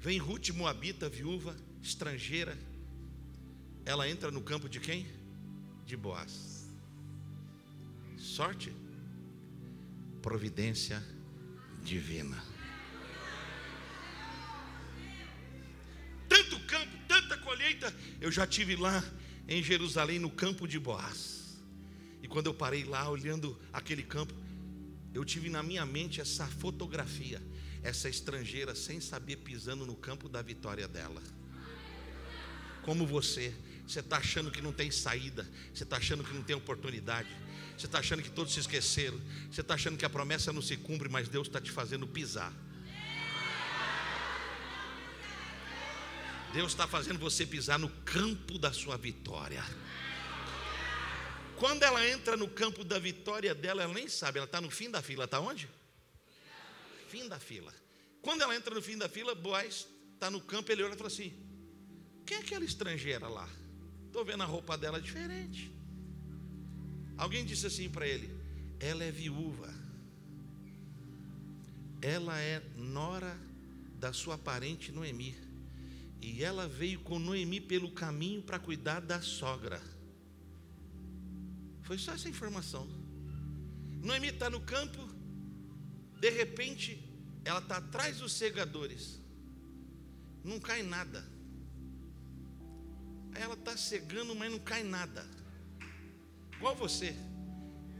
Vem 0.00 0.16
Ruth, 0.16 0.48
moabita, 0.50 1.10
viúva, 1.10 1.54
estrangeira. 1.82 2.56
Ela 3.84 4.08
entra 4.08 4.30
no 4.30 4.40
campo 4.40 4.66
de 4.66 4.80
quem? 4.80 5.06
De 5.84 5.94
Boaz. 5.94 6.66
Sorte? 8.16 8.74
Providência 10.22 11.04
divina. 11.82 12.42
Eu 18.20 18.30
já 18.30 18.46
tive 18.46 18.76
lá 18.76 19.02
em 19.48 19.62
Jerusalém, 19.62 20.18
no 20.18 20.30
campo 20.30 20.68
de 20.68 20.78
Boaz. 20.78 21.58
E 22.22 22.28
quando 22.28 22.46
eu 22.46 22.54
parei 22.54 22.84
lá 22.84 23.08
olhando 23.08 23.58
aquele 23.72 24.02
campo, 24.02 24.34
eu 25.14 25.24
tive 25.24 25.48
na 25.48 25.62
minha 25.62 25.84
mente 25.86 26.20
essa 26.20 26.46
fotografia 26.46 27.40
essa 27.82 28.08
estrangeira 28.08 28.74
sem 28.74 29.00
saber 29.00 29.36
pisando 29.36 29.86
no 29.86 29.96
campo 29.96 30.28
da 30.28 30.42
vitória 30.42 30.86
dela. 30.86 31.22
Como 32.82 33.06
você, 33.06 33.54
você 33.86 34.00
está 34.00 34.18
achando 34.18 34.50
que 34.50 34.62
não 34.62 34.72
tem 34.72 34.90
saída, 34.90 35.48
você 35.72 35.84
está 35.84 35.96
achando 35.96 36.24
que 36.24 36.32
não 36.34 36.42
tem 36.42 36.56
oportunidade, 36.56 37.28
você 37.76 37.86
está 37.86 37.98
achando 37.98 38.22
que 38.22 38.30
todos 38.30 38.52
se 38.52 38.60
esqueceram, 38.60 39.20
você 39.50 39.60
está 39.60 39.74
achando 39.74 39.96
que 39.96 40.04
a 40.04 40.10
promessa 40.10 40.52
não 40.52 40.62
se 40.62 40.76
cumpre, 40.76 41.08
mas 41.08 41.28
Deus 41.28 41.46
está 41.46 41.60
te 41.60 41.70
fazendo 41.70 42.06
pisar. 42.06 42.52
Deus 46.52 46.72
está 46.72 46.86
fazendo 46.86 47.18
você 47.18 47.46
pisar 47.46 47.78
no 47.78 47.88
campo 48.04 48.58
da 48.58 48.72
sua 48.72 48.96
vitória. 48.96 49.64
Quando 51.56 51.82
ela 51.82 52.06
entra 52.08 52.36
no 52.36 52.48
campo 52.48 52.82
da 52.82 52.98
vitória 52.98 53.54
dela, 53.54 53.82
ela 53.82 53.92
nem 53.92 54.08
sabe, 54.08 54.38
ela 54.38 54.46
está 54.46 54.60
no 54.60 54.70
fim 54.70 54.90
da 54.90 55.02
fila, 55.02 55.24
está 55.24 55.38
onde? 55.38 55.68
fim 57.10 57.28
da 57.28 57.38
fila. 57.38 57.74
Quando 58.22 58.42
ela 58.42 58.54
entra 58.54 58.74
no 58.74 58.80
fim 58.80 58.96
da 58.96 59.08
fila, 59.08 59.34
Boaz 59.34 59.88
está 60.14 60.30
no 60.30 60.40
campo, 60.40 60.70
ele 60.70 60.82
olha 60.82 60.94
e 60.94 60.96
fala 60.96 61.08
assim: 61.08 61.32
Quem 62.24 62.36
é 62.36 62.40
aquela 62.40 62.64
estrangeira 62.64 63.26
lá? 63.28 63.48
Estou 64.06 64.24
vendo 64.24 64.42
a 64.42 64.46
roupa 64.46 64.78
dela 64.78 65.00
diferente. 65.00 65.72
Alguém 67.18 67.44
disse 67.44 67.66
assim 67.66 67.90
para 67.90 68.06
ele: 68.06 68.30
Ela 68.78 69.04
é 69.04 69.10
viúva. 69.10 69.74
Ela 72.00 72.38
é 72.40 72.62
nora 72.76 73.36
da 73.98 74.12
sua 74.12 74.38
parente 74.38 74.92
Noemi. 74.92 75.36
E 76.20 76.42
ela 76.42 76.68
veio 76.68 77.00
com 77.00 77.18
Noemi 77.18 77.60
pelo 77.60 77.92
caminho 77.92 78.42
para 78.42 78.58
cuidar 78.58 79.00
da 79.00 79.20
sogra. 79.20 79.80
Foi 81.82 81.98
só 81.98 82.12
essa 82.12 82.28
informação. 82.28 82.86
Noemi 84.02 84.28
está 84.28 84.48
no 84.48 84.60
campo, 84.60 85.08
de 86.18 86.30
repente, 86.30 87.02
ela 87.44 87.60
está 87.60 87.78
atrás 87.78 88.18
dos 88.18 88.32
segadores. 88.32 89.20
Não 90.44 90.60
cai 90.60 90.82
nada. 90.82 91.24
Ela 93.34 93.54
está 93.54 93.76
cegando, 93.76 94.34
mas 94.34 94.50
não 94.50 94.58
cai 94.58 94.82
nada. 94.82 95.26
Igual 96.56 96.76
você. 96.76 97.14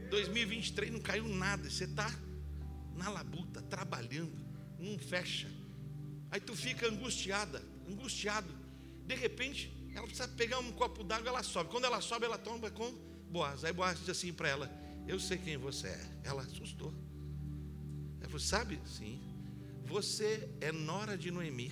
2023 0.09 0.91
não 0.91 0.99
caiu 0.99 1.27
nada. 1.27 1.69
Você 1.69 1.85
está 1.85 2.13
na 2.95 3.09
labuta, 3.09 3.61
trabalhando, 3.63 4.37
não 4.77 4.99
fecha. 4.99 5.49
Aí 6.29 6.39
tu 6.39 6.55
fica 6.55 6.87
angustiada, 6.87 7.61
angustiado. 7.91 8.53
De 9.05 9.15
repente, 9.15 9.71
ela 9.93 10.07
precisa 10.07 10.27
pegar 10.27 10.59
um 10.59 10.71
copo 10.71 11.03
d'água, 11.03 11.29
ela 11.29 11.43
sobe. 11.43 11.69
Quando 11.69 11.85
ela 11.85 12.01
sobe, 12.01 12.25
ela 12.25 12.37
toma 12.37 12.69
com 12.71 12.91
Boaz. 13.29 13.63
Aí 13.63 13.73
Boaz 13.73 13.99
diz 13.99 14.09
assim 14.09 14.33
para 14.33 14.49
ela: 14.49 14.71
Eu 15.07 15.19
sei 15.19 15.37
quem 15.37 15.57
você 15.57 15.87
é. 15.87 16.09
Ela 16.23 16.41
assustou. 16.43 16.93
Ela 18.19 18.25
falou, 18.25 18.39
sabe? 18.39 18.79
Sim. 18.85 19.19
Você 19.85 20.49
é 20.61 20.71
nora 20.71 21.17
de 21.17 21.31
Noemi. 21.31 21.71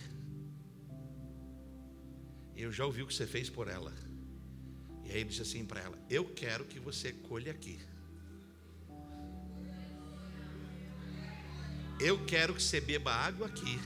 Eu 2.55 2.71
já 2.71 2.85
ouvi 2.85 3.01
o 3.01 3.07
que 3.07 3.13
você 3.13 3.25
fez 3.25 3.49
por 3.49 3.67
ela. 3.67 3.93
E 5.05 5.11
aí 5.11 5.21
ele 5.21 5.29
disse 5.29 5.41
assim 5.41 5.65
para 5.65 5.81
ela: 5.81 5.97
Eu 6.09 6.25
quero 6.25 6.65
que 6.65 6.79
você 6.79 7.13
colhe 7.13 7.49
aqui. 7.49 7.79
Eu 11.99 12.25
quero 12.25 12.53
que 12.53 12.63
você 12.63 12.79
beba 12.79 13.11
água 13.11 13.47
aqui. 13.47 13.79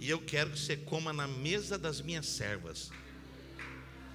E 0.00 0.08
eu 0.08 0.18
quero 0.18 0.50
que 0.50 0.58
você 0.58 0.78
coma 0.78 1.12
na 1.12 1.28
mesa 1.28 1.76
das 1.76 2.00
minhas 2.00 2.26
servas. 2.26 2.90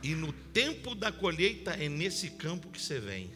E 0.01 0.15
no 0.15 0.33
tempo 0.33 0.95
da 0.95 1.11
colheita 1.11 1.71
é 1.71 1.87
nesse 1.87 2.31
campo 2.31 2.69
que 2.69 2.81
você 2.81 2.99
vem. 2.99 3.31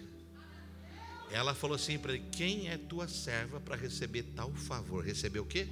Ela 1.32 1.54
falou 1.54 1.76
assim 1.76 2.00
para 2.00 2.14
ele: 2.14 2.26
Quem 2.32 2.70
é 2.70 2.78
tua 2.78 3.08
serva 3.08 3.60
para 3.60 3.76
receber 3.76 4.24
tal 4.36 4.52
favor? 4.54 5.06
Receber 5.06 5.40
o 5.40 5.46
quê? 5.46 5.68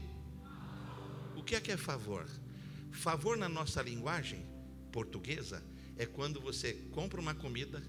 O 1.35 1.41
que 1.41 1.55
é 1.55 1.59
que 1.59 1.71
é 1.71 1.77
favor? 1.77 2.27
Favor 2.91 3.35
na 3.35 3.49
nossa 3.49 3.81
linguagem 3.81 4.45
portuguesa 4.91 5.63
é 5.97 6.05
quando 6.05 6.39
você 6.39 6.73
compra 6.91 7.19
uma 7.19 7.33
comida, 7.33 7.81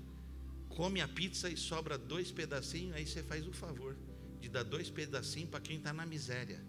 come 0.71 1.03
a 1.03 1.09
pizza 1.09 1.51
e 1.51 1.57
sobra 1.57 1.99
dois 1.99 2.31
pedacinhos, 2.31 2.97
aí 2.97 3.07
você 3.07 3.23
faz 3.23 3.47
o 3.47 3.53
favor 3.53 3.97
de 4.41 4.49
dar 4.49 4.63
dois 4.63 4.89
pedacinhos 4.89 5.51
para 5.51 5.61
quem 5.61 5.77
está 5.77 5.93
na 5.93 6.07
miséria. 6.07 6.63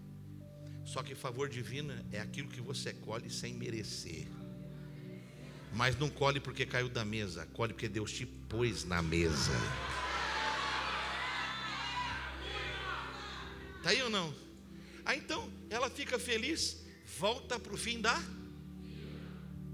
Só 0.84 1.02
que 1.02 1.14
favor 1.14 1.48
divino 1.48 1.92
é 2.10 2.20
aquilo 2.20 2.48
que 2.48 2.60
você 2.60 2.92
colhe 2.92 3.30
sem 3.30 3.54
merecer. 3.54 4.26
Mas 5.72 5.96
não 5.98 6.10
colhe 6.10 6.40
porque 6.40 6.66
caiu 6.66 6.88
da 6.88 7.04
mesa, 7.04 7.46
colhe 7.52 7.72
porque 7.72 7.88
Deus 7.88 8.12
te 8.12 8.26
pôs 8.26 8.84
na 8.84 9.00
mesa. 9.00 9.52
Está 13.76 13.90
aí 13.90 14.02
ou 14.02 14.10
não? 14.10 14.34
Aí 15.04 15.18
então 15.18 15.50
ela 15.70 15.88
fica 15.88 16.18
feliz, 16.18 16.84
volta 17.18 17.58
para 17.58 17.72
o 17.72 17.76
fim 17.76 18.00
da. 18.00 18.20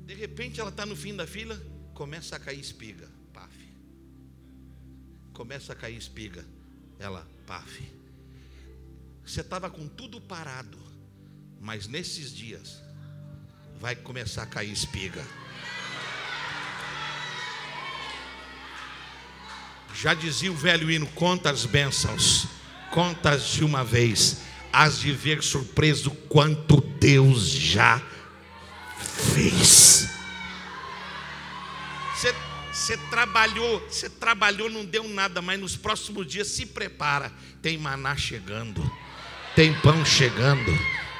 De 0.04 0.14
repente 0.14 0.61
ela 0.61 0.70
está 0.70 0.86
no 0.86 0.94
fim 0.94 1.16
da 1.16 1.26
fila, 1.26 1.61
começa 1.92 2.36
a 2.36 2.38
cair 2.38 2.61
espiga. 2.61 3.11
Paf. 3.32 3.57
Começa 5.32 5.72
a 5.72 5.76
cair 5.76 5.96
espiga. 5.96 6.44
Ela, 6.98 7.26
paf. 7.46 7.82
Você 9.24 9.40
estava 9.40 9.68
com 9.68 9.88
tudo 9.88 10.20
parado, 10.20 10.78
mas 11.61 11.86
nesses 11.86 12.34
dias 12.34 12.82
vai 13.80 13.94
começar 13.94 14.42
a 14.42 14.46
cair 14.46 14.72
espiga. 14.72 15.24
Já 19.94 20.14
dizia 20.14 20.52
o 20.52 20.57
velho 20.57 20.90
hino: 20.90 21.07
conta 21.09 21.50
as 21.50 21.64
bênçãos 21.64 22.57
contas 22.96 23.48
de 23.48 23.62
uma 23.64 23.84
vez, 23.84 24.38
has 24.72 25.00
de 25.00 25.12
ver 25.12 25.42
surpreso 25.42 26.11
quanto 26.30 26.80
Deus 26.80 27.48
já 27.50 28.00
fez. 29.34 30.09
Você, 32.14 32.34
você 32.72 32.96
trabalhou, 33.11 33.80
você 33.80 34.09
trabalhou, 34.09 34.70
não 34.70 34.82
deu 34.82 35.07
nada, 35.09 35.42
mas 35.42 35.61
nos 35.61 35.76
próximos 35.76 36.26
dias 36.26 36.48
se 36.48 36.64
prepara. 36.64 37.30
Tem 37.61 37.76
maná 37.76 38.16
chegando, 38.16 38.90
tem 39.54 39.74
pão 39.80 40.04
chegando, 40.04 40.72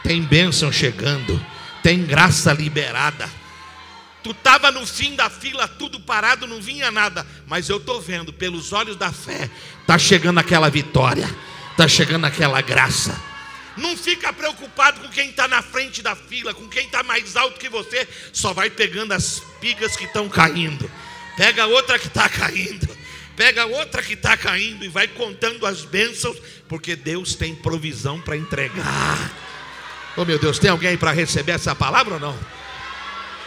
tem 0.07 0.23
bênção 0.23 0.71
chegando, 0.71 1.45
tem 1.83 2.05
graça 2.05 2.53
liberada. 2.53 3.29
Tu 4.23 4.31
estava 4.31 4.71
no 4.71 4.87
fim 4.87 5.17
da 5.17 5.29
fila, 5.29 5.67
tudo 5.67 5.99
parado, 5.99 6.47
não 6.47 6.61
vinha 6.61 6.93
nada. 6.93 7.27
Mas 7.47 7.69
eu 7.69 7.79
estou 7.79 8.01
vendo, 8.01 8.33
pelos 8.33 8.73
olhos 8.73 8.97
da 8.97 9.13
fé, 9.13 9.51
está 9.81 9.99
chegando 9.99 10.39
aquela 10.39 10.71
vitória, 10.71 11.29
está 11.73 11.89
chegando 11.89 12.25
aquela 12.25 12.61
graça. 12.61 13.21
Não 13.77 13.97
fica 13.97 14.33
preocupado 14.33 15.01
com 15.01 15.09
quem 15.09 15.31
está 15.31 15.49
na 15.49 15.61
frente 15.61 16.01
da 16.03 16.15
fila, 16.15 16.55
com 16.55 16.69
quem 16.69 16.87
está 16.87 17.03
mais 17.03 17.37
alto 17.37 17.59
que 17.59 17.69
você. 17.69 18.09
Só 18.33 18.53
vai 18.53 18.71
pegando 18.71 19.13
as 19.13 19.43
pigas 19.61 19.97
que 19.97 20.05
estão 20.05 20.29
caindo. 20.29 20.89
Pega 21.37 21.67
outra 21.67 21.99
que 21.99 22.07
está 22.07 22.29
caindo. 22.29 22.89
Pega 23.37 23.67
outra 23.67 24.03
que 24.03 24.15
está 24.15 24.37
caindo 24.37 24.85
e 24.85 24.89
vai 24.89 25.09
contando 25.09 25.67
as 25.67 25.83
bênçãos, 25.85 26.39
porque 26.69 26.97
Deus 26.97 27.35
tem 27.35 27.55
provisão 27.55 28.19
para 28.21 28.37
entregar. 28.37 29.45
Oh 30.17 30.25
meu 30.25 30.39
Deus, 30.39 30.59
tem 30.59 30.71
alguém 30.71 30.97
para 30.97 31.12
receber 31.12 31.53
essa 31.53 31.75
palavra 31.75 32.14
ou 32.14 32.21
não? 32.21 32.37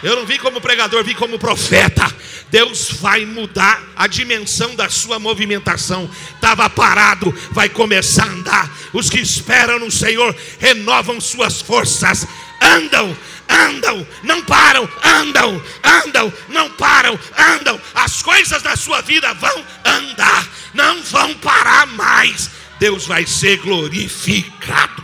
Eu 0.01 0.15
não 0.15 0.25
vim 0.25 0.37
como 0.37 0.61
pregador, 0.61 1.03
vim 1.03 1.13
como 1.13 1.37
profeta. 1.37 2.09
Deus 2.49 2.91
vai 3.01 3.25
mudar 3.25 3.83
a 3.95 4.07
dimensão 4.07 4.73
da 4.75 4.89
sua 4.89 5.19
movimentação. 5.19 6.09
Estava 6.35 6.69
parado, 6.69 7.35
vai 7.51 7.67
começar 7.67 8.23
a 8.23 8.29
andar. 8.29 8.71
Os 8.93 9.09
que 9.09 9.19
esperam 9.19 9.79
no 9.79 9.91
Senhor 9.91 10.33
renovam 10.57 11.19
suas 11.19 11.59
forças. 11.59 12.25
Andam, 12.61 13.15
andam, 13.49 14.07
não 14.23 14.41
param, 14.43 14.87
andam, 15.03 15.61
andam, 15.83 16.33
não 16.47 16.69
param, 16.71 17.19
andam. 17.37 17.79
As 17.93 18.21
coisas 18.21 18.61
da 18.61 18.77
sua 18.77 19.01
vida 19.01 19.33
vão 19.33 19.65
andar, 19.83 20.47
não 20.73 21.01
vão 21.03 21.33
parar 21.35 21.87
mais. 21.87 22.49
Deus 22.79 23.05
vai 23.05 23.25
ser 23.27 23.57
glorificado. 23.57 24.98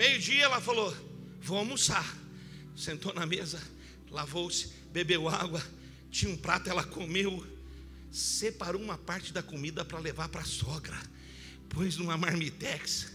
Meio-dia, 0.00 0.44
ela 0.44 0.62
falou: 0.62 0.96
Vou 1.42 1.58
almoçar. 1.58 2.16
Sentou 2.74 3.12
na 3.12 3.26
mesa, 3.26 3.60
lavou-se, 4.10 4.68
bebeu 4.90 5.28
água, 5.28 5.62
tinha 6.10 6.32
um 6.32 6.38
prato, 6.38 6.70
ela 6.70 6.82
comeu, 6.82 7.46
separou 8.10 8.80
uma 8.80 8.96
parte 8.96 9.30
da 9.30 9.42
comida 9.42 9.84
para 9.84 9.98
levar 9.98 10.30
para 10.30 10.40
a 10.40 10.44
sogra, 10.44 10.96
pôs 11.68 11.98
numa 11.98 12.16
marmitex 12.16 13.12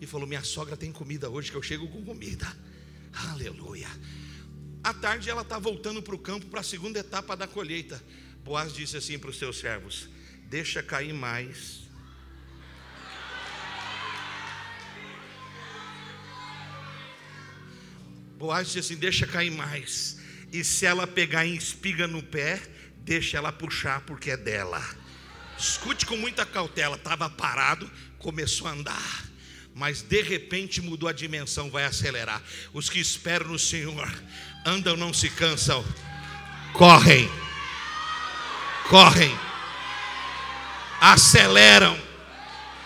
e 0.00 0.06
falou: 0.06 0.26
Minha 0.26 0.42
sogra 0.42 0.76
tem 0.76 0.90
comida 0.90 1.30
hoje, 1.30 1.52
que 1.52 1.56
eu 1.56 1.62
chego 1.62 1.86
com 1.86 2.04
comida. 2.04 2.52
Aleluia. 3.30 3.88
À 4.82 4.92
tarde 4.92 5.30
ela 5.30 5.42
está 5.42 5.60
voltando 5.60 6.02
para 6.02 6.16
o 6.16 6.18
campo 6.18 6.46
para 6.46 6.62
a 6.62 6.64
segunda 6.64 6.98
etapa 6.98 7.36
da 7.36 7.46
colheita. 7.46 8.02
Boaz 8.42 8.74
disse 8.74 8.96
assim 8.96 9.20
para 9.20 9.30
os 9.30 9.38
seus 9.38 9.56
servos: 9.60 10.08
Deixa 10.48 10.82
cair 10.82 11.14
mais 11.14 11.81
Boaz 18.42 18.66
disse 18.66 18.80
assim: 18.80 18.96
deixa 18.96 19.24
cair 19.24 19.52
mais. 19.52 20.18
E 20.52 20.64
se 20.64 20.84
ela 20.84 21.06
pegar 21.06 21.46
em 21.46 21.54
espiga 21.54 22.08
no 22.08 22.20
pé, 22.20 22.60
deixa 22.96 23.36
ela 23.36 23.52
puxar, 23.52 24.00
porque 24.00 24.32
é 24.32 24.36
dela. 24.36 24.84
Escute 25.56 26.04
com 26.04 26.16
muita 26.16 26.44
cautela. 26.44 26.96
Estava 26.96 27.30
parado, 27.30 27.88
começou 28.18 28.66
a 28.66 28.72
andar. 28.72 29.24
Mas 29.76 30.02
de 30.02 30.20
repente 30.22 30.82
mudou 30.82 31.08
a 31.08 31.12
dimensão, 31.12 31.70
vai 31.70 31.84
acelerar. 31.84 32.42
Os 32.72 32.90
que 32.90 32.98
esperam 32.98 33.46
no 33.46 33.58
Senhor 33.60 34.12
andam, 34.66 34.96
não 34.96 35.14
se 35.14 35.30
cansam, 35.30 35.84
correm, 36.72 37.30
correm, 38.88 39.38
aceleram, 41.00 41.96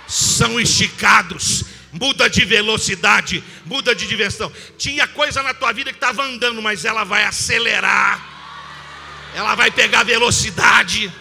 são 0.06 0.60
esticados 0.60 1.64
muda 2.00 2.28
de 2.28 2.44
velocidade, 2.44 3.42
muda 3.64 3.94
de 3.94 4.06
diversão. 4.06 4.52
Tinha 4.78 5.06
coisa 5.06 5.42
na 5.42 5.54
tua 5.54 5.72
vida 5.72 5.90
que 5.90 5.96
estava 5.96 6.22
andando, 6.22 6.62
mas 6.62 6.84
ela 6.84 7.04
vai 7.04 7.24
acelerar, 7.24 8.20
ela 9.34 9.54
vai 9.54 9.70
pegar 9.70 10.02
velocidade, 10.04 11.12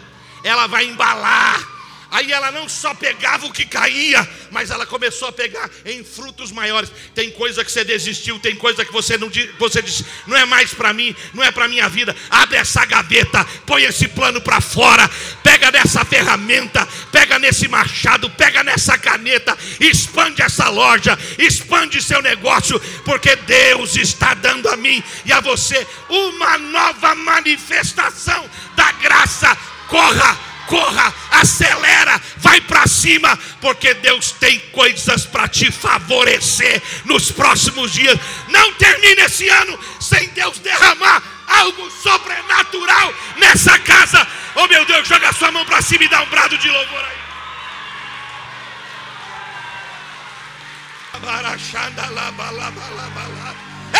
ela 0.44 0.68
vai 0.68 0.86
embalar 0.86 1.75
Aí 2.16 2.32
ela 2.32 2.50
não 2.50 2.70
só 2.70 2.94
pegava 2.94 3.46
o 3.46 3.52
que 3.52 3.66
caía, 3.66 4.26
mas 4.50 4.72
ela 4.72 4.86
começou 4.86 5.28
a 5.28 5.34
pegar 5.34 5.70
em 5.84 6.02
frutos 6.02 6.50
maiores. 6.50 6.90
Tem 7.14 7.30
coisa 7.30 7.62
que 7.66 7.70
você 7.70 7.84
desistiu, 7.84 8.40
tem 8.40 8.56
coisa 8.56 8.86
que 8.86 8.94
você 8.94 9.18
não 9.18 9.30
você 9.60 9.82
disse, 9.82 10.06
não 10.26 10.38
é 10.38 10.46
mais 10.46 10.74
para 10.74 10.94
mim, 10.94 11.14
não 11.34 11.44
é 11.44 11.52
para 11.52 11.68
minha 11.68 11.90
vida. 11.90 12.16
Abre 12.30 12.58
essa 12.58 12.86
gaveta, 12.86 13.44
põe 13.66 13.84
esse 13.84 14.08
plano 14.08 14.40
para 14.40 14.62
fora, 14.62 15.10
pega 15.44 15.70
nessa 15.72 16.06
ferramenta, 16.06 16.88
pega 17.12 17.38
nesse 17.38 17.68
machado, 17.68 18.30
pega 18.30 18.64
nessa 18.64 18.98
caneta, 18.98 19.58
expande 19.78 20.42
essa 20.42 20.70
loja, 20.70 21.20
expande 21.38 22.02
seu 22.02 22.22
negócio, 22.22 22.80
porque 23.04 23.36
Deus 23.36 23.98
está 23.98 24.34
dando 24.34 24.70
a 24.70 24.78
mim 24.78 25.04
e 25.26 25.34
a 25.34 25.42
você 25.42 25.86
uma 26.08 26.58
nova 26.60 27.14
manifestação 27.14 28.50
da 28.74 28.90
graça. 28.94 29.54
Corra 29.90 30.55
corra, 30.68 31.14
acelera, 31.32 32.22
vai 32.38 32.62
para 32.62 32.88
cima, 32.88 33.38
porque 33.62 33.94
Deus 33.96 34.32
tem 34.32 34.60
coisas 34.72 35.26
para 35.26 35.48
te 35.48 35.72
favorecer 35.72 36.82
nos 37.06 37.32
próximos 37.32 37.92
dias. 37.92 38.20
Não 38.48 38.74
termine 38.74 39.22
esse 39.22 39.48
ano 39.50 39.80
sem 40.00 40.28
Deus 40.30 40.60
derramar 40.60 41.22
algo 41.48 41.90
sobrenatural 41.92 43.14
nessa 43.38 43.78
casa. 43.80 44.28
Oh 44.56 44.68
meu 44.68 44.86
Deus, 44.86 45.08
joga 45.08 45.34
sua 45.34 45.52
mão 45.52 45.66
para 45.66 45.82
cima 45.82 46.04
e 46.04 46.10
dá 46.10 46.22
um 46.22 46.30
brado 46.30 46.58
de 46.58 46.70
louvor 46.70 47.04
aí. 47.04 47.26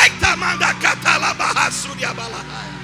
Eita, 0.04 0.36
manda 0.36 0.74
catalabahá, 0.76 1.72
suriabalahá. 1.72 2.75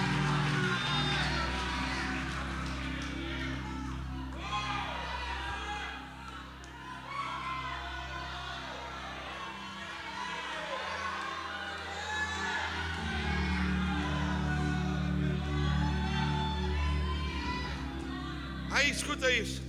Aí 18.81 18.89
escuta 18.89 19.31
isso. 19.31 19.61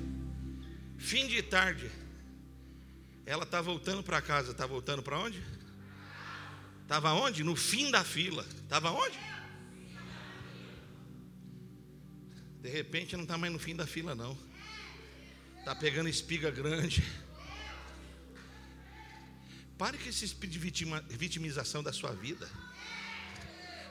Fim 0.96 1.26
de 1.26 1.42
tarde. 1.42 1.90
Ela 3.26 3.42
está 3.42 3.60
voltando 3.60 4.02
para 4.02 4.22
casa. 4.22 4.52
Está 4.52 4.66
voltando 4.66 5.02
para 5.02 5.18
onde? 5.18 5.44
Estava 6.80 7.12
onde? 7.12 7.44
No 7.44 7.54
fim 7.54 7.90
da 7.90 8.02
fila. 8.02 8.42
Estava 8.62 8.90
onde? 8.90 9.18
De 12.62 12.70
repente 12.70 13.14
não 13.14 13.24
está 13.24 13.36
mais 13.36 13.52
no 13.52 13.58
fim 13.58 13.76
da 13.76 13.86
fila, 13.86 14.14
não. 14.14 14.34
Está 15.58 15.74
pegando 15.74 16.08
espiga 16.08 16.50
grande. 16.50 17.04
Pare 19.76 19.98
com 19.98 20.08
esse 20.08 20.24
espírito 20.24 20.58
de 20.58 21.16
vitimização 21.18 21.82
da 21.82 21.92
sua 21.92 22.14
vida. 22.14 22.50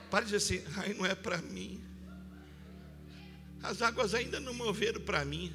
Pare 0.09 0.25
de 0.25 0.31
dizer 0.31 0.57
assim, 0.61 0.73
ai, 0.77 0.95
não 0.95 1.05
é 1.05 1.13
para 1.13 1.37
mim. 1.43 1.90
As 3.63 3.81
águas 3.81 4.13
ainda 4.13 4.39
não 4.39 4.53
moveram 4.53 5.01
para 5.01 5.23
mim. 5.23 5.53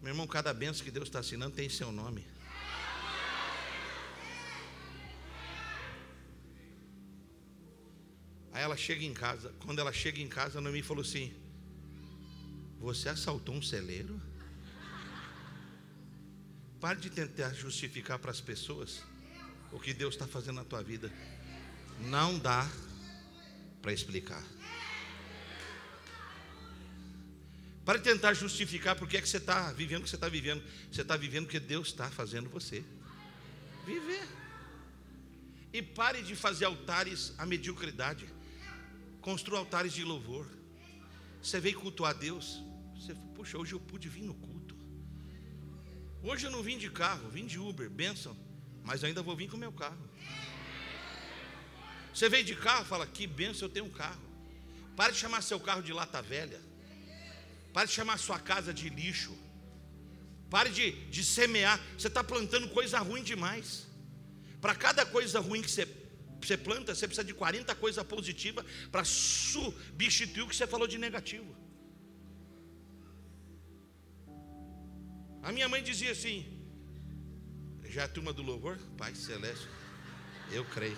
Meu 0.00 0.12
irmão, 0.12 0.26
cada 0.26 0.52
benção 0.54 0.84
que 0.84 0.90
Deus 0.90 1.08
está 1.08 1.18
assinando 1.18 1.56
tem 1.56 1.68
seu 1.68 1.90
nome. 1.90 2.26
Aí 8.52 8.62
ela 8.62 8.76
chega 8.76 9.04
em 9.04 9.12
casa. 9.12 9.52
Quando 9.64 9.80
ela 9.80 9.92
chega 9.92 10.20
em 10.20 10.28
casa, 10.28 10.58
a 10.58 10.60
Noemi 10.60 10.80
falou 10.80 11.02
assim: 11.02 11.34
Você 12.78 13.08
assaltou 13.08 13.54
um 13.54 13.62
celeiro? 13.62 14.20
Pare 16.80 17.00
de 17.00 17.10
tentar 17.10 17.52
justificar 17.52 18.18
para 18.18 18.30
as 18.30 18.40
pessoas 18.40 19.02
o 19.72 19.80
que 19.80 19.92
Deus 19.92 20.14
está 20.14 20.26
fazendo 20.26 20.56
na 20.56 20.64
tua 20.64 20.82
vida. 20.82 21.10
Não 22.02 22.38
dá 22.38 22.70
para 23.82 23.92
explicar. 23.92 24.44
Para 27.84 27.98
tentar 27.98 28.32
justificar 28.32 28.96
por 28.96 29.06
que 29.06 29.18
é 29.18 29.20
que 29.20 29.28
você 29.28 29.36
está 29.36 29.70
vivendo 29.72 30.00
o 30.00 30.04
que 30.04 30.10
você 30.10 30.16
está 30.16 30.28
vivendo. 30.28 30.62
Você 30.90 31.02
está 31.02 31.16
vivendo 31.16 31.44
o 31.44 31.48
que 31.48 31.60
Deus 31.60 31.88
está 31.88 32.10
fazendo 32.10 32.48
você 32.48 32.82
viver. 33.84 34.26
E 35.72 35.82
pare 35.82 36.22
de 36.22 36.34
fazer 36.34 36.64
altares 36.64 37.34
à 37.36 37.44
mediocridade. 37.44 38.26
Construa 39.20 39.58
altares 39.58 39.92
de 39.92 40.02
louvor. 40.02 40.48
Você 41.42 41.60
veio 41.60 41.78
cultuar 41.78 42.12
a 42.12 42.14
Deus. 42.14 42.62
Você, 42.94 43.14
puxa, 43.34 43.58
hoje 43.58 43.74
eu 43.74 43.80
pude 43.80 44.08
vir 44.08 44.22
no 44.22 44.34
culto. 44.34 44.74
Hoje 46.22 46.46
eu 46.46 46.50
não 46.50 46.62
vim 46.62 46.78
de 46.78 46.88
carro, 46.88 47.28
vim 47.28 47.44
de 47.44 47.58
Uber, 47.58 47.90
benção. 47.90 48.34
Mas 48.82 49.04
ainda 49.04 49.22
vou 49.22 49.36
vir 49.36 49.50
com 49.50 49.56
o 49.56 49.60
meu 49.60 49.72
carro. 49.72 50.08
Você 52.14 52.30
veio 52.30 52.44
de 52.44 52.54
carro, 52.54 52.84
fala, 52.86 53.06
que 53.06 53.26
benção, 53.26 53.68
eu 53.68 53.72
tenho 53.72 53.84
um 53.84 53.90
carro. 53.90 54.22
Pare 54.96 55.12
de 55.12 55.18
chamar 55.18 55.42
seu 55.42 55.60
carro 55.60 55.82
de 55.82 55.92
lata 55.92 56.22
velha. 56.22 56.60
Pare 57.74 57.88
de 57.88 57.92
chamar 57.92 58.18
sua 58.18 58.38
casa 58.38 58.72
de 58.72 58.88
lixo. 58.88 59.36
Pare 60.48 60.70
de, 60.70 60.92
de 61.14 61.24
semear. 61.24 61.78
Você 61.98 62.06
está 62.06 62.22
plantando 62.22 62.68
coisa 62.68 63.00
ruim 63.00 63.24
demais. 63.24 63.88
Para 64.60 64.76
cada 64.76 65.04
coisa 65.04 65.40
ruim 65.40 65.60
que 65.60 65.70
você, 65.70 65.84
você 66.40 66.56
planta, 66.56 66.94
você 66.94 67.08
precisa 67.08 67.26
de 67.26 67.34
40 67.34 67.74
coisas 67.74 68.04
positivas 68.04 68.64
para 68.92 69.02
substituir 69.02 70.42
o 70.44 70.48
que 70.48 70.54
você 70.54 70.68
falou 70.68 70.86
de 70.86 70.98
negativo. 70.98 71.52
A 75.42 75.50
minha 75.50 75.68
mãe 75.68 75.82
dizia 75.82 76.12
assim: 76.12 76.46
já 77.88 78.02
é 78.02 78.04
a 78.04 78.08
turma 78.08 78.32
do 78.32 78.42
louvor, 78.42 78.78
Pai 78.96 79.16
Celeste, 79.16 79.66
eu 80.52 80.64
creio. 80.64 80.96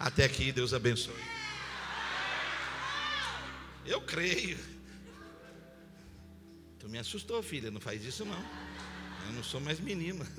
Até 0.00 0.24
aqui, 0.24 0.50
Deus 0.50 0.72
abençoe. 0.72 1.14
Eu 3.84 4.00
creio. 4.00 4.77
Me 6.88 6.98
assustou, 6.98 7.42
filha, 7.42 7.70
não 7.70 7.80
faz 7.80 8.02
isso 8.02 8.24
não. 8.24 8.42
Eu 9.26 9.32
não 9.34 9.44
sou 9.44 9.60
mais 9.60 9.78
menina. 9.78 10.26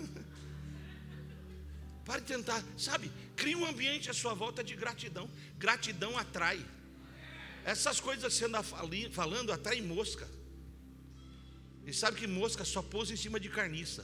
Pare 2.03 2.21
de 2.21 2.27
tentar, 2.27 2.63
sabe? 2.75 3.11
Crie 3.35 3.55
um 3.55 3.67
ambiente 3.67 4.09
à 4.09 4.15
sua 4.15 4.33
volta 4.33 4.63
de 4.63 4.75
gratidão. 4.75 5.29
Gratidão 5.59 6.17
atrai. 6.17 6.65
Essas 7.63 7.99
coisas 7.99 8.33
que 8.33 8.39
você 8.39 8.45
anda 8.45 8.63
falando 9.11 9.51
atraem 9.51 9.83
mosca. 9.83 10.27
E 11.85 11.93
sabe 11.93 12.17
que 12.17 12.25
mosca 12.25 12.65
só 12.65 12.81
pousa 12.81 13.13
em 13.13 13.17
cima 13.17 13.39
de 13.39 13.47
carniça. 13.47 14.03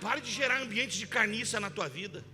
Pare 0.00 0.20
de 0.20 0.32
gerar 0.32 0.60
ambiente 0.60 0.98
de 0.98 1.06
carniça 1.06 1.60
na 1.60 1.70
tua 1.70 1.88
vida. 1.88 2.24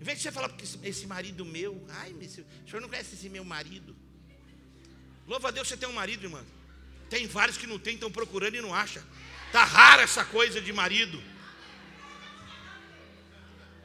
Em 0.00 0.04
vez 0.04 0.16
de 0.16 0.22
você 0.22 0.32
falar, 0.32 0.48
porque 0.48 0.64
esse 0.88 1.06
marido 1.06 1.44
meu, 1.44 1.84
ai, 1.90 2.14
o 2.14 2.66
senhor 2.66 2.80
não 2.80 2.88
conhece 2.88 3.14
esse 3.14 3.28
meu 3.28 3.44
marido. 3.44 3.94
Louva 5.26 5.48
a 5.48 5.50
Deus, 5.50 5.68
você 5.68 5.76
tem 5.76 5.86
um 5.86 5.92
marido, 5.92 6.24
irmã. 6.24 6.42
Tem 7.10 7.26
vários 7.26 7.58
que 7.58 7.66
não 7.66 7.78
tem, 7.78 7.94
estão 7.94 8.10
procurando 8.10 8.54
e 8.54 8.60
não 8.62 8.72
acham. 8.72 9.02
Está 9.48 9.64
rara 9.64 10.02
essa 10.02 10.24
coisa 10.24 10.60
de 10.60 10.72
marido. 10.72 11.20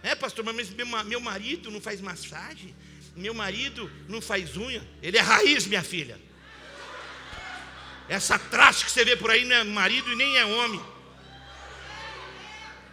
É, 0.03 0.13
pastor, 0.13 0.45
mas 0.45 0.69
meu, 0.69 1.19
marido 1.19 1.71
não 1.71 1.81
faz 1.81 1.99
massagem, 1.99 2.75
meu 3.15 3.33
marido 3.33 3.91
não 4.07 4.21
faz 4.21 4.55
unha, 4.55 4.87
ele 5.01 5.17
é 5.17 5.21
raiz, 5.21 5.65
minha 5.65 5.81
filha. 5.81 6.21
Essa 8.07 8.37
traste 8.37 8.85
que 8.85 8.91
você 8.91 9.03
vê 9.03 9.15
por 9.15 9.31
aí 9.31 9.43
não 9.43 9.55
é 9.55 9.63
marido 9.63 10.11
e 10.11 10.15
nem 10.15 10.37
é 10.37 10.45
homem. 10.45 10.79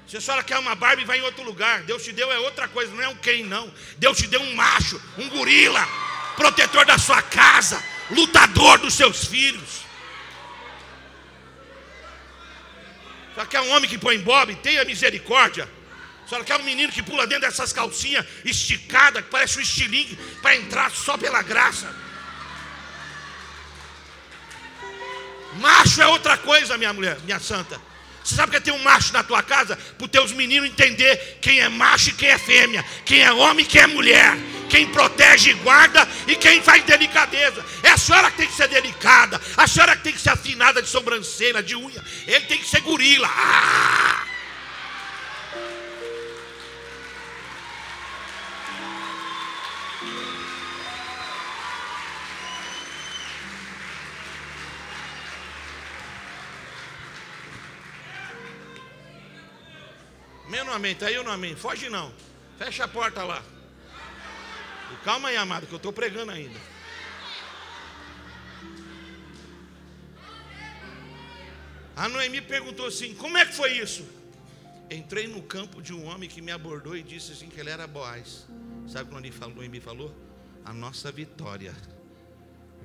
Se 0.09 0.17
a 0.17 0.21
senhora 0.23 0.43
quer 0.43 0.59
uma 0.59 0.75
Barbie, 0.75 1.05
vai 1.05 1.19
em 1.19 1.23
outro 1.23 1.45
lugar. 1.45 1.83
Deus 1.83 2.03
te 2.03 2.13
deu 2.13 2.33
é 2.33 2.39
outra 2.39 2.67
coisa, 2.67 2.91
não 2.95 3.03
é 3.03 3.09
um 3.09 3.17
quem 3.17 3.45
não. 3.45 3.71
Deus 3.99 4.17
te 4.17 4.27
deu 4.27 4.41
um 4.41 4.55
macho, 4.55 4.99
um 5.19 5.29
gorila, 5.29 5.87
protetor 6.37 6.87
da 6.87 6.97
sua 6.97 7.21
casa, 7.21 7.83
lutador 8.11 8.79
dos 8.79 8.95
seus 8.95 9.27
filhos. 9.27 9.92
Só 13.35 13.45
quer 13.47 13.61
um 13.61 13.71
homem 13.71 13.89
que 13.89 13.99
põe 13.99 14.19
bob, 14.19 14.55
tenha 14.57 14.85
misericórdia. 14.85 15.69
Só 16.27 16.43
quer 16.45 16.57
um 16.57 16.63
menino 16.63 16.93
que 16.93 17.03
pula 17.03 17.27
dentro 17.27 17.49
dessas 17.49 17.73
calcinhas 17.73 18.25
esticadas, 18.45 19.25
que 19.25 19.31
parece 19.31 19.59
um 19.59 19.63
estilingue, 19.63 20.17
para 20.41 20.57
entrar 20.57 20.91
só 20.91 21.17
pela 21.17 21.43
graça. 21.43 21.95
Macho 25.55 26.01
é 26.01 26.07
outra 26.07 26.39
coisa, 26.39 26.79
minha 26.79 26.93
mulher, 26.93 27.19
minha 27.21 27.39
santa. 27.39 27.92
Você 28.25 28.35
sabe 28.35 28.53
que 28.53 28.61
tem 28.61 28.73
um 28.73 28.83
macho 28.83 29.13
na 29.13 29.23
tua 29.23 29.43
casa? 29.43 29.77
Para 29.77 30.05
os 30.05 30.11
teus 30.11 30.33
meninos 30.33 30.69
entender 30.69 31.39
quem 31.41 31.61
é 31.61 31.69
macho 31.69 32.11
e 32.11 32.13
quem 32.13 32.29
é 32.29 32.39
fêmea, 32.39 32.85
quem 33.05 33.21
é 33.21 33.33
homem 33.33 33.65
e 33.65 33.69
quem 33.69 33.83
é 33.83 33.87
mulher, 33.87 34.37
quem 34.69 34.87
protege 34.87 35.51
e 35.51 35.55
guarda 35.55 36.09
e 36.27 36.37
quem 36.37 36.63
faz 36.63 36.83
delicadeza. 36.85 37.65
É 37.83 37.91
a 37.91 37.97
senhora 37.99 38.31
que 38.31 38.39
tem 38.39 38.47
que 38.47 38.55
ser 38.55 38.69
delicada, 38.69 39.41
a 39.57 39.67
senhora 39.67 39.97
que 39.97 40.05
tem 40.05 40.13
que 40.13 40.21
ser 40.21 40.31
afinada 40.31 40.81
de 40.81 40.89
sobrancelha, 40.89 41.63
de 41.63 41.75
unha. 41.75 42.03
Ele 42.27 42.47
tem 42.47 42.59
que 42.59 42.69
ser 42.69 42.81
gorila. 42.81 43.29
Ah! 43.29 44.32
Amém? 60.73 60.93
Está 60.93 61.07
aí 61.07 61.19
ou 61.19 61.25
não 61.25 61.33
amém? 61.33 61.55
Foge 61.55 61.89
não. 61.91 62.13
Fecha 62.59 62.85
a 62.85 62.89
porta 62.89 63.23
lá. 63.23 63.43
E 64.93 65.05
calma 65.05 65.29
aí, 65.29 65.37
amado, 65.37 65.67
que 65.67 65.73
eu 65.73 65.77
estou 65.77 65.93
pregando 65.93 66.33
ainda. 66.33 66.59
A 71.95 72.09
Noemi 72.09 72.41
perguntou 72.41 72.87
assim: 72.87 73.15
Como 73.15 73.37
é 73.37 73.45
que 73.45 73.55
foi 73.55 73.73
isso? 73.73 74.07
Entrei 74.91 75.27
no 75.27 75.43
campo 75.43 75.83
de 75.83 75.93
um 75.93 76.07
homem 76.07 76.29
que 76.29 76.41
me 76.41 76.51
abordou 76.51 76.97
e 76.97 77.03
disse 77.03 77.33
assim 77.33 77.49
que 77.49 77.61
ele 77.61 77.71
era 77.71 77.87
Boaz. 77.87 78.47
Sabe 78.89 79.11
quando 79.11 79.25
ele 79.25 79.35
falou, 79.35 79.55
Noemi 79.57 79.81
falou? 79.81 80.15
A 80.65 80.73
nossa 80.73 81.13
vitória 81.13 81.75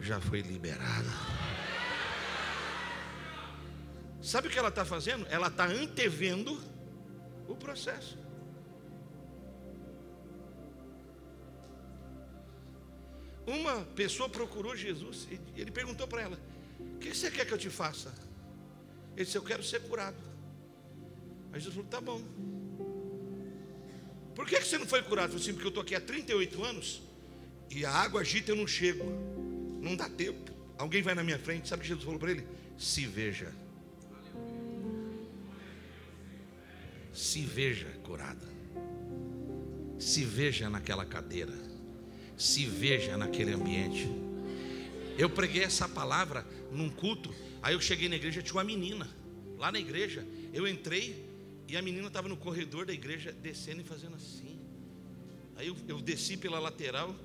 já 0.01 0.19
foi 0.19 0.41
liberada. 0.41 1.09
Sabe 4.21 4.47
o 4.47 4.51
que 4.51 4.59
ela 4.59 4.69
está 4.69 4.83
fazendo? 4.83 5.25
Ela 5.29 5.47
está 5.47 5.65
antevendo 5.65 6.61
o 7.48 7.56
processo. 7.56 8.18
Uma 13.45 13.86
pessoa 13.95 14.28
procurou 14.28 14.76
Jesus 14.76 15.28
e 15.32 15.62
ele 15.62 15.72
perguntou 15.72 16.06
para 16.06 16.22
ela: 16.22 16.39
O 16.80 16.98
que 16.98 17.16
você 17.16 17.32
quer 17.32 17.45
que 17.45 17.54
eu 17.54 17.58
te 17.58 17.70
faça? 17.70 18.14
Ele 19.16 19.24
disse: 19.24 19.38
Eu 19.38 19.43
quero 19.43 19.64
ser 19.64 19.82
curado. 19.84 20.18
Aí 21.54 21.60
Jesus 21.60 21.74
falou: 21.74 21.89
Tá 21.89 22.02
bom. 22.02 22.22
Por 24.36 24.45
que 24.45 24.60
você 24.60 24.78
não 24.78 24.86
foi 24.86 25.02
curado? 25.02 25.34
Eu 25.34 25.39
falei 25.39 25.43
assim: 25.43 25.54
Porque 25.54 25.68
eu 25.68 25.70
estou 25.70 25.84
aqui 25.84 25.95
há 25.95 26.02
38 26.02 26.64
anos 26.64 27.02
e 27.72 27.86
a 27.86 27.91
água 27.91 28.22
agita 28.22 28.52
e 28.52 28.54
eu 28.54 28.58
não 28.58 28.68
chego. 28.68 29.06
Não 29.82 29.95
dá 29.95 30.10
tempo. 30.10 30.52
Alguém 30.78 31.02
vai 31.02 31.16
na 31.16 31.24
minha 31.24 31.39
frente. 31.39 31.70
Sabe 31.70 31.80
o 31.80 31.84
que 31.84 31.88
Jesus 31.88 32.04
falou 32.04 32.20
para 32.20 32.32
ele? 32.32 32.45
Se 32.78 33.06
veja. 33.06 33.54
Se 37.38 37.43
veja 37.45 37.85
curada, 38.03 38.47
se 39.99 40.25
veja 40.25 40.71
naquela 40.71 41.05
cadeira, 41.05 41.53
se 42.35 42.65
veja 42.65 43.15
naquele 43.15 43.53
ambiente. 43.53 44.09
Eu 45.19 45.29
preguei 45.29 45.63
essa 45.63 45.88
palavra 45.88 46.43
num 46.71 46.89
culto, 46.89 47.31
aí 47.61 47.75
eu 47.75 47.79
cheguei 47.79 48.09
na 48.09 48.15
igreja, 48.15 48.41
tinha 48.41 48.55
uma 48.55 48.63
menina, 48.63 49.07
lá 49.55 49.71
na 49.71 49.77
igreja, 49.77 50.25
eu 50.51 50.67
entrei 50.67 51.29
e 51.67 51.77
a 51.77 51.81
menina 51.81 52.07
estava 52.07 52.27
no 52.27 52.35
corredor 52.35 52.88
da 52.88 52.93
igreja, 52.93 53.31
descendo 53.31 53.81
e 53.81 53.83
fazendo 53.83 54.15
assim. 54.15 54.59
Aí 55.57 55.67
eu, 55.67 55.77
eu 55.88 56.01
desci 56.01 56.38
pela 56.38 56.57
lateral, 56.57 57.15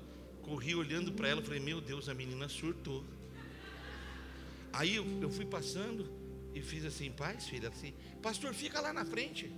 corri 0.43 0.75
olhando 0.75 1.11
para 1.11 1.27
ela, 1.27 1.41
falei: 1.41 1.59
Meu 1.59 1.81
Deus, 1.81 2.07
a 2.07 2.13
menina 2.13 2.47
surtou. 2.47 3.03
Aí 4.71 4.95
eu, 4.95 5.05
eu 5.21 5.29
fui 5.31 5.45
passando, 5.45 6.07
e 6.53 6.61
fiz 6.61 6.85
assim, 6.85 7.11
paz, 7.11 7.47
filha, 7.47 7.69
assim, 7.69 7.93
pastor, 8.21 8.53
fica 8.53 8.79
lá 8.79 8.93
na 8.93 9.03
frente. 9.03 9.51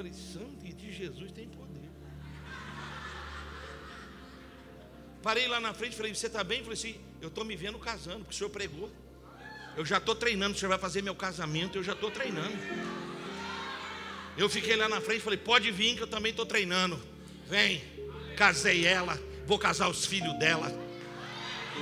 Falei, 0.00 0.14
sangue 0.14 0.72
de 0.72 0.90
Jesus 0.90 1.30
tem 1.30 1.46
poder. 1.46 1.90
Parei 5.22 5.46
lá 5.46 5.60
na 5.60 5.74
frente, 5.74 5.94
falei, 5.94 6.14
você 6.14 6.26
está 6.26 6.42
bem? 6.42 6.60
Eu 6.60 6.64
falei 6.64 6.78
assim, 6.78 6.98
eu 7.20 7.28
estou 7.28 7.44
me 7.44 7.54
vendo 7.54 7.78
casando, 7.78 8.20
porque 8.20 8.34
o 8.34 8.38
senhor 8.38 8.48
pregou. 8.48 8.90
Eu 9.76 9.84
já 9.84 9.98
estou 9.98 10.14
treinando, 10.14 10.56
o 10.56 10.58
senhor 10.58 10.70
vai 10.70 10.78
fazer 10.78 11.02
meu 11.02 11.14
casamento, 11.14 11.76
eu 11.76 11.82
já 11.82 11.92
estou 11.92 12.10
treinando. 12.10 12.56
Eu 14.38 14.48
fiquei 14.48 14.74
lá 14.74 14.88
na 14.88 15.02
frente, 15.02 15.20
falei, 15.20 15.38
pode 15.38 15.70
vir 15.70 15.96
que 15.96 16.02
eu 16.04 16.06
também 16.06 16.30
estou 16.30 16.46
treinando. 16.46 16.98
Vem, 17.46 17.84
casei 18.38 18.86
ela, 18.86 19.20
vou 19.44 19.58
casar 19.58 19.90
os 19.90 20.06
filhos 20.06 20.32
dela. 20.38 20.72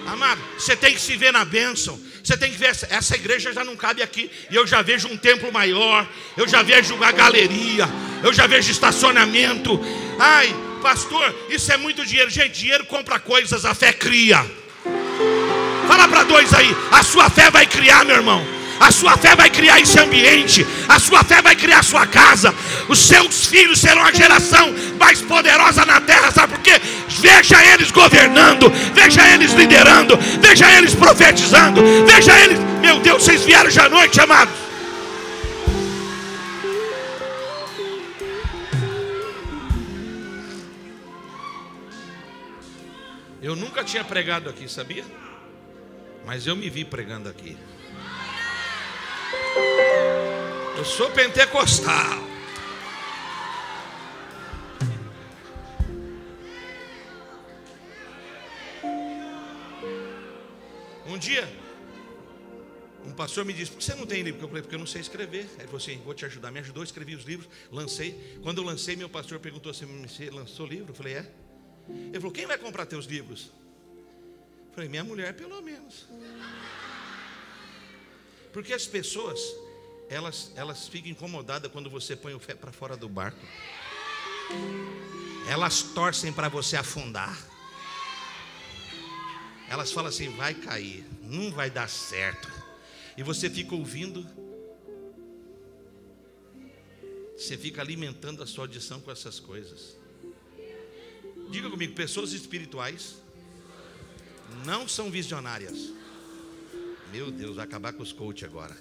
Amado, 0.08 0.42
você 0.58 0.74
tem 0.74 0.92
que 0.92 1.00
se 1.00 1.16
ver 1.16 1.32
na 1.32 1.44
bênção. 1.44 1.96
Você 2.24 2.36
tem 2.36 2.50
que 2.50 2.58
ver, 2.58 2.76
essa 2.90 3.14
igreja 3.14 3.52
já 3.52 3.62
não 3.62 3.76
cabe 3.76 4.02
aqui. 4.02 4.28
E 4.50 4.56
eu 4.56 4.66
já 4.66 4.82
vejo 4.82 5.06
um 5.08 5.16
templo 5.16 5.52
maior. 5.52 6.08
Eu 6.36 6.48
já 6.48 6.62
vejo 6.62 6.96
uma 6.96 7.12
galeria. 7.12 7.86
Eu 8.22 8.32
já 8.32 8.46
vejo 8.46 8.70
estacionamento. 8.70 9.80
Ai, 10.18 10.54
pastor, 10.82 11.34
isso 11.48 11.72
é 11.72 11.76
muito 11.76 12.04
dinheiro. 12.04 12.30
Gente, 12.30 12.60
dinheiro 12.60 12.84
compra 12.86 13.18
coisas, 13.18 13.64
a 13.64 13.74
fé 13.74 13.92
cria. 13.92 14.44
Fala 15.86 16.06
para 16.08 16.24
dois 16.24 16.52
aí, 16.52 16.76
a 16.92 17.02
sua 17.02 17.30
fé 17.30 17.50
vai 17.50 17.66
criar, 17.66 18.04
meu 18.04 18.16
irmão. 18.16 18.58
A 18.80 18.92
sua 18.92 19.16
fé 19.16 19.34
vai 19.34 19.50
criar 19.50 19.80
esse 19.80 19.98
ambiente. 19.98 20.66
A 20.88 20.98
sua 20.98 21.24
fé 21.24 21.42
vai 21.42 21.56
criar 21.56 21.80
a 21.80 21.82
sua 21.82 22.06
casa. 22.06 22.54
Os 22.88 22.98
seus 22.98 23.46
filhos 23.46 23.80
serão 23.80 24.04
a 24.04 24.12
geração 24.12 24.72
mais 24.98 25.20
poderosa 25.20 25.84
na 25.84 26.00
terra. 26.00 26.30
Sabe 26.30 26.54
por 26.54 26.62
quê? 26.62 26.80
Veja 27.08 27.64
eles 27.72 27.90
governando. 27.90 28.70
Veja 28.94 29.26
eles 29.34 29.52
liderando. 29.52 30.16
Veja 30.40 30.70
eles 30.78 30.94
profetizando. 30.94 31.82
Veja 32.06 32.38
eles. 32.38 32.58
Meu 32.80 33.00
Deus, 33.00 33.24
vocês 33.24 33.42
vieram 33.42 33.70
já 33.70 33.86
à 33.86 33.88
noite, 33.88 34.20
amados. 34.20 34.67
Eu 43.48 43.56
nunca 43.56 43.82
tinha 43.82 44.04
pregado 44.04 44.50
aqui, 44.50 44.68
sabia? 44.68 45.06
Mas 46.26 46.46
eu 46.46 46.54
me 46.54 46.68
vi 46.68 46.84
pregando 46.84 47.30
aqui. 47.30 47.56
Eu 50.76 50.84
sou 50.84 51.10
pentecostal. 51.12 52.18
Um 61.06 61.16
dia, 61.16 61.48
um 63.06 63.12
pastor 63.12 63.46
me 63.46 63.54
disse: 63.54 63.70
Por 63.70 63.78
que 63.78 63.84
você 63.84 63.94
não 63.94 64.04
tem 64.04 64.22
livro? 64.22 64.42
Eu 64.42 64.48
falei: 64.48 64.62
Porque 64.62 64.74
eu 64.74 64.78
não 64.78 64.86
sei 64.86 65.00
escrever. 65.00 65.48
Ele 65.56 65.64
falou 65.64 65.78
assim: 65.78 65.96
Vou 66.04 66.12
te 66.12 66.26
ajudar. 66.26 66.50
Me 66.50 66.60
ajudou, 66.60 66.84
escrevi 66.84 67.14
os 67.14 67.24
livros, 67.24 67.48
lancei. 67.72 68.38
Quando 68.42 68.58
eu 68.58 68.64
lancei, 68.64 68.94
meu 68.94 69.08
pastor 69.08 69.38
perguntou 69.38 69.70
assim: 69.70 69.86
Você 70.06 70.28
lançou 70.28 70.66
livro? 70.66 70.90
Eu 70.90 70.94
falei: 70.94 71.14
É. 71.14 71.47
Ele 71.88 72.20
falou: 72.20 72.32
Quem 72.32 72.46
vai 72.46 72.58
comprar 72.58 72.86
teus 72.86 73.06
livros? 73.06 73.50
Eu 74.68 74.74
falei: 74.74 74.88
Minha 74.88 75.04
mulher, 75.04 75.34
pelo 75.34 75.60
menos. 75.62 76.06
Porque 78.52 78.72
as 78.72 78.86
pessoas, 78.86 79.40
elas, 80.08 80.52
elas 80.56 80.88
ficam 80.88 81.10
incomodadas 81.10 81.70
quando 81.70 81.90
você 81.90 82.16
põe 82.16 82.34
o 82.34 82.40
pé 82.40 82.54
para 82.54 82.72
fora 82.72 82.96
do 82.96 83.08
barco. 83.08 83.38
Elas 85.48 85.82
torcem 85.82 86.32
para 86.32 86.48
você 86.48 86.76
afundar. 86.76 87.38
Elas 89.68 89.92
falam 89.92 90.08
assim: 90.08 90.28
vai 90.30 90.54
cair, 90.54 91.04
não 91.22 91.50
vai 91.50 91.70
dar 91.70 91.88
certo. 91.88 92.50
E 93.16 93.22
você 93.22 93.50
fica 93.50 93.74
ouvindo, 93.74 94.26
você 97.36 97.56
fica 97.56 97.82
alimentando 97.82 98.42
a 98.42 98.46
sua 98.46 98.64
audição 98.64 99.00
com 99.00 99.10
essas 99.10 99.38
coisas. 99.38 99.96
Diga 101.50 101.70
comigo: 101.70 101.94
pessoas 101.94 102.32
espirituais 102.32 103.16
não 104.64 104.86
são 104.88 105.10
visionárias. 105.10 105.92
Meu 107.12 107.30
Deus, 107.30 107.56
vai 107.56 107.64
acabar 107.64 107.92
com 107.92 108.02
os 108.02 108.12
coach 108.12 108.44
agora. 108.44 108.76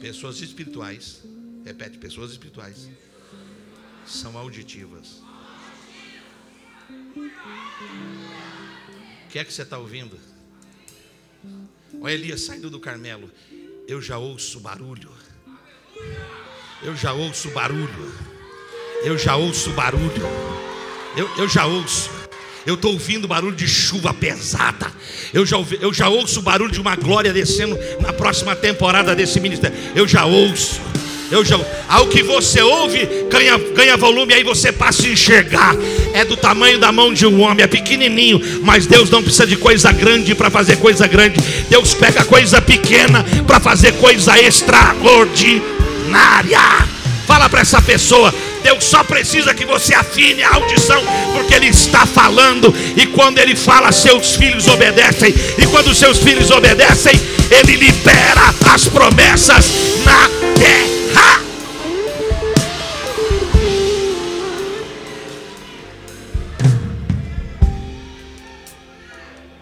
Pessoas 0.00 0.40
espirituais, 0.40 1.22
repete, 1.64 1.98
pessoas 1.98 2.32
espirituais 2.32 2.88
são 4.06 4.36
auditivas. 4.36 5.22
O 9.24 9.28
que 9.30 9.38
é 9.38 9.44
que 9.44 9.52
você 9.52 9.62
está 9.62 9.78
ouvindo? 9.78 10.18
Olha 12.00 12.12
Elias 12.12 12.42
saindo 12.42 12.70
do 12.70 12.80
Carmelo. 12.80 13.30
Eu 13.86 14.02
já 14.02 14.18
ouço 14.18 14.60
barulho. 14.60 15.12
Eu 16.82 16.96
já 16.96 17.12
ouço 17.12 17.50
barulho. 17.50 18.12
Eu 19.04 19.16
já 19.16 19.36
ouço 19.36 19.70
barulho. 19.72 20.56
Eu, 21.16 21.28
eu 21.38 21.48
já 21.48 21.64
ouço. 21.64 22.10
Eu 22.66 22.74
estou 22.74 22.92
ouvindo 22.92 23.26
barulho 23.26 23.54
de 23.54 23.66
chuva 23.66 24.12
pesada. 24.12 24.92
Eu 25.32 25.46
já, 25.46 25.56
eu 25.80 25.94
já 25.94 26.08
ouço 26.08 26.40
o 26.40 26.42
barulho 26.42 26.70
de 26.70 26.80
uma 26.80 26.96
glória 26.96 27.32
descendo 27.32 27.78
na 28.00 28.12
próxima 28.12 28.56
temporada 28.56 29.14
desse 29.14 29.40
ministério. 29.40 29.76
Eu 29.94 30.06
já 30.06 30.24
ouço. 30.24 30.80
Eu 31.30 31.44
já, 31.44 31.58
ao 31.88 32.06
que 32.06 32.22
você 32.22 32.62
ouve, 32.62 33.08
ganha, 33.28 33.58
ganha 33.74 33.96
volume, 33.96 34.32
aí 34.32 34.44
você 34.44 34.70
passa 34.70 35.06
a 35.06 35.10
enxergar. 35.10 35.74
É 36.12 36.24
do 36.24 36.36
tamanho 36.36 36.78
da 36.78 36.92
mão 36.92 37.12
de 37.12 37.26
um 37.26 37.40
homem, 37.40 37.64
é 37.64 37.66
pequenininho, 37.66 38.40
mas 38.62 38.86
Deus 38.86 39.10
não 39.10 39.22
precisa 39.22 39.46
de 39.46 39.56
coisa 39.56 39.90
grande 39.90 40.34
para 40.34 40.50
fazer 40.50 40.76
coisa 40.76 41.06
grande. 41.06 41.40
Deus 41.68 41.94
pega 41.94 42.24
coisa 42.24 42.60
pequena 42.60 43.24
para 43.44 43.58
fazer 43.58 43.92
coisa 43.94 44.40
extraordinária. 44.40 46.86
Fala 47.26 47.48
para 47.48 47.60
essa 47.60 47.82
pessoa, 47.82 48.32
Deus 48.66 48.82
só 48.82 49.04
precisa 49.04 49.54
que 49.54 49.64
você 49.64 49.94
afine 49.94 50.42
a 50.42 50.56
audição, 50.56 51.00
porque 51.32 51.54
Ele 51.54 51.68
está 51.68 52.04
falando, 52.04 52.74
e 52.96 53.06
quando 53.06 53.38
Ele 53.38 53.54
fala, 53.54 53.92
seus 53.92 54.34
filhos 54.34 54.66
obedecem, 54.66 55.32
e 55.56 55.66
quando 55.68 55.94
seus 55.94 56.18
filhos 56.18 56.50
obedecem, 56.50 57.14
Ele 57.48 57.76
libera 57.76 58.52
as 58.74 58.88
promessas 58.88 59.66
na 60.04 60.28
terra. 60.58 61.42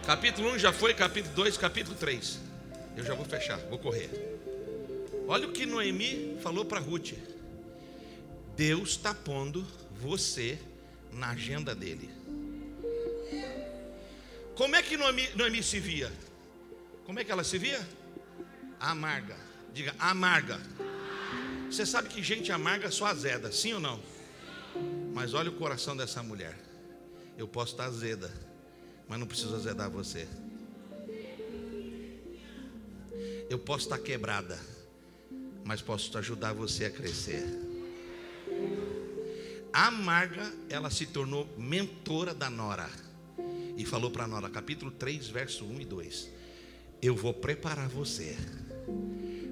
Capítulo 0.07 0.55
1 0.55 0.59
já 0.59 0.73
foi, 0.73 0.95
capítulo 0.95 1.35
2, 1.35 1.59
capítulo 1.59 1.95
3. 2.01 2.39
Eu 2.97 3.05
já 3.05 3.13
vou 3.13 3.27
fechar, 3.27 3.59
vou 3.69 3.79
correr. 3.79 4.09
Olha 5.29 5.47
o 5.47 5.53
que 5.53 5.67
Noemi 5.67 6.39
falou 6.43 6.65
para 6.65 6.81
Ruth. 6.81 7.34
Deus 8.57 8.91
está 8.91 9.13
pondo 9.13 9.67
você 10.01 10.59
na 11.13 11.31
agenda 11.31 11.75
dele. 11.75 12.09
Como 14.55 14.77
é 14.77 14.83
que 14.83 14.97
Noemi, 14.97 15.29
Noemi 15.35 15.63
se 15.63 15.81
via? 15.81 16.13
Como 17.05 17.19
é 17.19 17.25
que 17.25 17.33
ela 17.33 17.43
se 17.43 17.59
via? 17.59 17.85
Amarga. 18.79 19.37
Diga, 19.73 19.95
amarga. 19.99 20.61
Você 21.69 21.85
sabe 21.85 22.09
que 22.09 22.23
gente 22.23 22.53
amarga 22.53 22.91
só 22.91 23.07
azeda, 23.07 23.51
sim 23.51 23.73
ou 23.73 23.81
não? 23.81 24.01
Mas 25.13 25.35
olha 25.35 25.51
o 25.51 25.55
coração 25.55 25.97
dessa 25.97 26.23
mulher. 26.23 26.57
Eu 27.37 27.49
posso 27.49 27.73
estar 27.73 27.87
azeda, 27.87 28.33
mas 29.09 29.19
não 29.19 29.27
preciso 29.27 29.57
azedar 29.57 29.91
você. 29.91 30.29
Eu 33.51 33.59
posso 33.59 33.87
estar 33.87 33.99
quebrada, 33.99 34.59
mas 35.65 35.83
posso 35.83 36.17
ajudar 36.17 36.53
você 36.53 36.85
a 36.85 36.91
crescer 36.91 37.64
amarga, 39.73 40.53
ela 40.69 40.91
se 40.91 41.07
tornou 41.07 41.49
mentora 41.59 42.33
da 42.33 42.49
Nora. 42.49 42.89
E 43.77 43.85
falou 43.85 44.11
para 44.11 44.25
a 44.25 44.29
Nora, 44.29 44.49
capítulo 44.49 44.91
3, 44.93 45.29
verso 45.29 45.65
1 45.65 45.81
e 45.81 45.85
2: 45.85 46.31
Eu 47.03 47.17
vou 47.17 47.35
preparar 47.35 47.89
você 47.89 48.37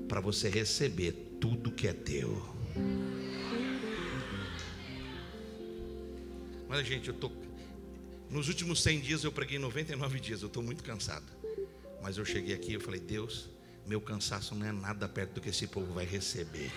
para 0.08 0.20
você 0.20 0.48
receber 0.48 1.12
tudo 1.40 1.72
que 1.72 1.88
é 1.88 1.92
teu. 1.92 2.54
Olha, 6.68 6.84
gente, 6.84 7.08
eu 7.08 7.14
tô 7.14 7.30
nos 8.30 8.48
últimos 8.48 8.82
100 8.82 9.00
dias 9.00 9.24
eu 9.24 9.30
preguei 9.30 9.58
99 9.58 10.18
dias, 10.18 10.40
eu 10.40 10.46
estou 10.46 10.62
muito 10.62 10.82
cansado. 10.82 11.26
Mas 12.02 12.16
eu 12.16 12.24
cheguei 12.24 12.54
aqui 12.54 12.74
e 12.76 12.80
falei: 12.80 13.00
Deus, 13.00 13.50
meu 13.86 14.00
cansaço 14.00 14.54
não 14.54 14.66
é 14.66 14.72
nada 14.72 15.08
perto 15.08 15.34
do 15.34 15.40
que 15.40 15.50
esse 15.50 15.66
povo 15.66 15.92
vai 15.92 16.04
receber. 16.04 16.70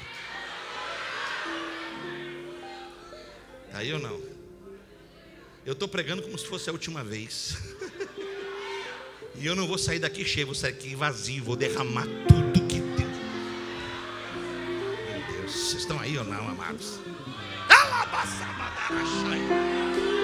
Aí 3.75 3.91
ou 3.91 3.99
não? 3.99 4.21
Eu 5.65 5.73
estou 5.73 5.87
pregando 5.87 6.23
como 6.23 6.37
se 6.37 6.47
fosse 6.47 6.69
a 6.69 6.71
última 6.71 7.03
vez. 7.03 7.57
e 9.35 9.45
eu 9.45 9.53
não 9.53 9.67
vou 9.67 9.77
sair 9.77 9.99
daqui 9.99 10.23
cheio, 10.23 10.45
vou 10.45 10.55
sair 10.55 10.71
daqui 10.71 10.95
vazio, 10.95 11.43
vou 11.43 11.57
derramar 11.57 12.07
tudo 12.27 12.67
que 12.67 12.79
tem. 12.79 13.05
Meu 15.11 15.41
Deus, 15.41 15.51
vocês 15.51 15.81
estão 15.81 15.99
aí 15.99 16.17
ou 16.17 16.23
não, 16.23 16.47
amados? 16.47 16.99
Eu 18.89 20.14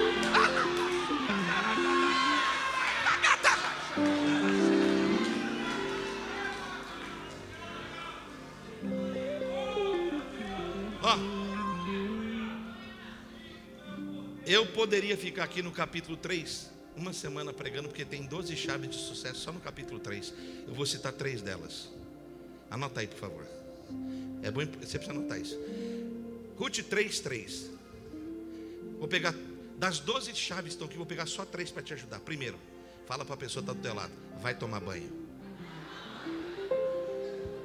poderia 14.92 15.16
ficar 15.16 15.44
aqui 15.44 15.62
no 15.62 15.72
capítulo 15.72 16.18
3, 16.18 16.70
uma 16.94 17.14
semana 17.14 17.50
pregando, 17.50 17.88
porque 17.88 18.04
tem 18.04 18.24
12 18.26 18.54
chaves 18.54 18.90
de 18.90 18.96
sucesso 18.96 19.40
só 19.40 19.50
no 19.50 19.58
capítulo 19.58 19.98
3. 19.98 20.34
Eu 20.68 20.74
vou 20.74 20.84
citar 20.84 21.14
três 21.14 21.40
delas. 21.40 21.88
Anota 22.70 23.00
aí, 23.00 23.06
por 23.06 23.16
favor. 23.16 23.46
É 24.42 24.50
bom, 24.50 24.60
você 24.60 24.98
precisa 24.98 25.12
anotar 25.12 25.40
isso. 25.40 25.58
Ruth 26.58 26.80
3, 26.90 27.20
3. 27.20 27.70
Vou 28.98 29.08
pegar, 29.08 29.34
das 29.78 29.98
12 29.98 30.34
chaves 30.34 30.64
que 30.64 30.68
estão 30.68 30.86
aqui, 30.86 30.98
vou 30.98 31.06
pegar 31.06 31.24
só 31.24 31.46
três 31.46 31.70
para 31.70 31.82
te 31.82 31.94
ajudar. 31.94 32.20
Primeiro, 32.20 32.58
fala 33.06 33.24
para 33.24 33.32
a 33.32 33.38
pessoa 33.38 33.64
que 33.64 33.70
está 33.70 33.80
do 33.80 33.82
teu 33.82 33.94
lado, 33.94 34.12
vai 34.42 34.54
tomar 34.54 34.80
banho. 34.80 35.10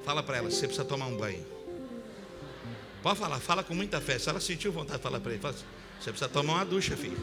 Fala 0.06 0.24
para 0.24 0.38
ela, 0.38 0.50
você 0.50 0.66
precisa 0.66 0.86
tomar 0.86 1.08
um 1.08 1.18
banho. 1.18 1.46
Pode 3.04 3.20
falar, 3.20 3.38
fala 3.42 3.66
com 3.66 3.76
muita 3.76 4.00
fé. 4.00 4.18
Se 4.18 4.30
ela 4.30 4.40
sentiu 4.40 4.72
vontade 4.72 5.00
de 5.00 5.04
falar 5.04 5.20
para 5.20 5.34
ele, 5.34 5.42
fala 5.42 5.54
assim, 5.54 5.66
você 6.00 6.12
precisa 6.12 6.30
tomar 6.30 6.54
uma 6.54 6.66
ducha, 6.66 6.96
filho. 6.96 7.18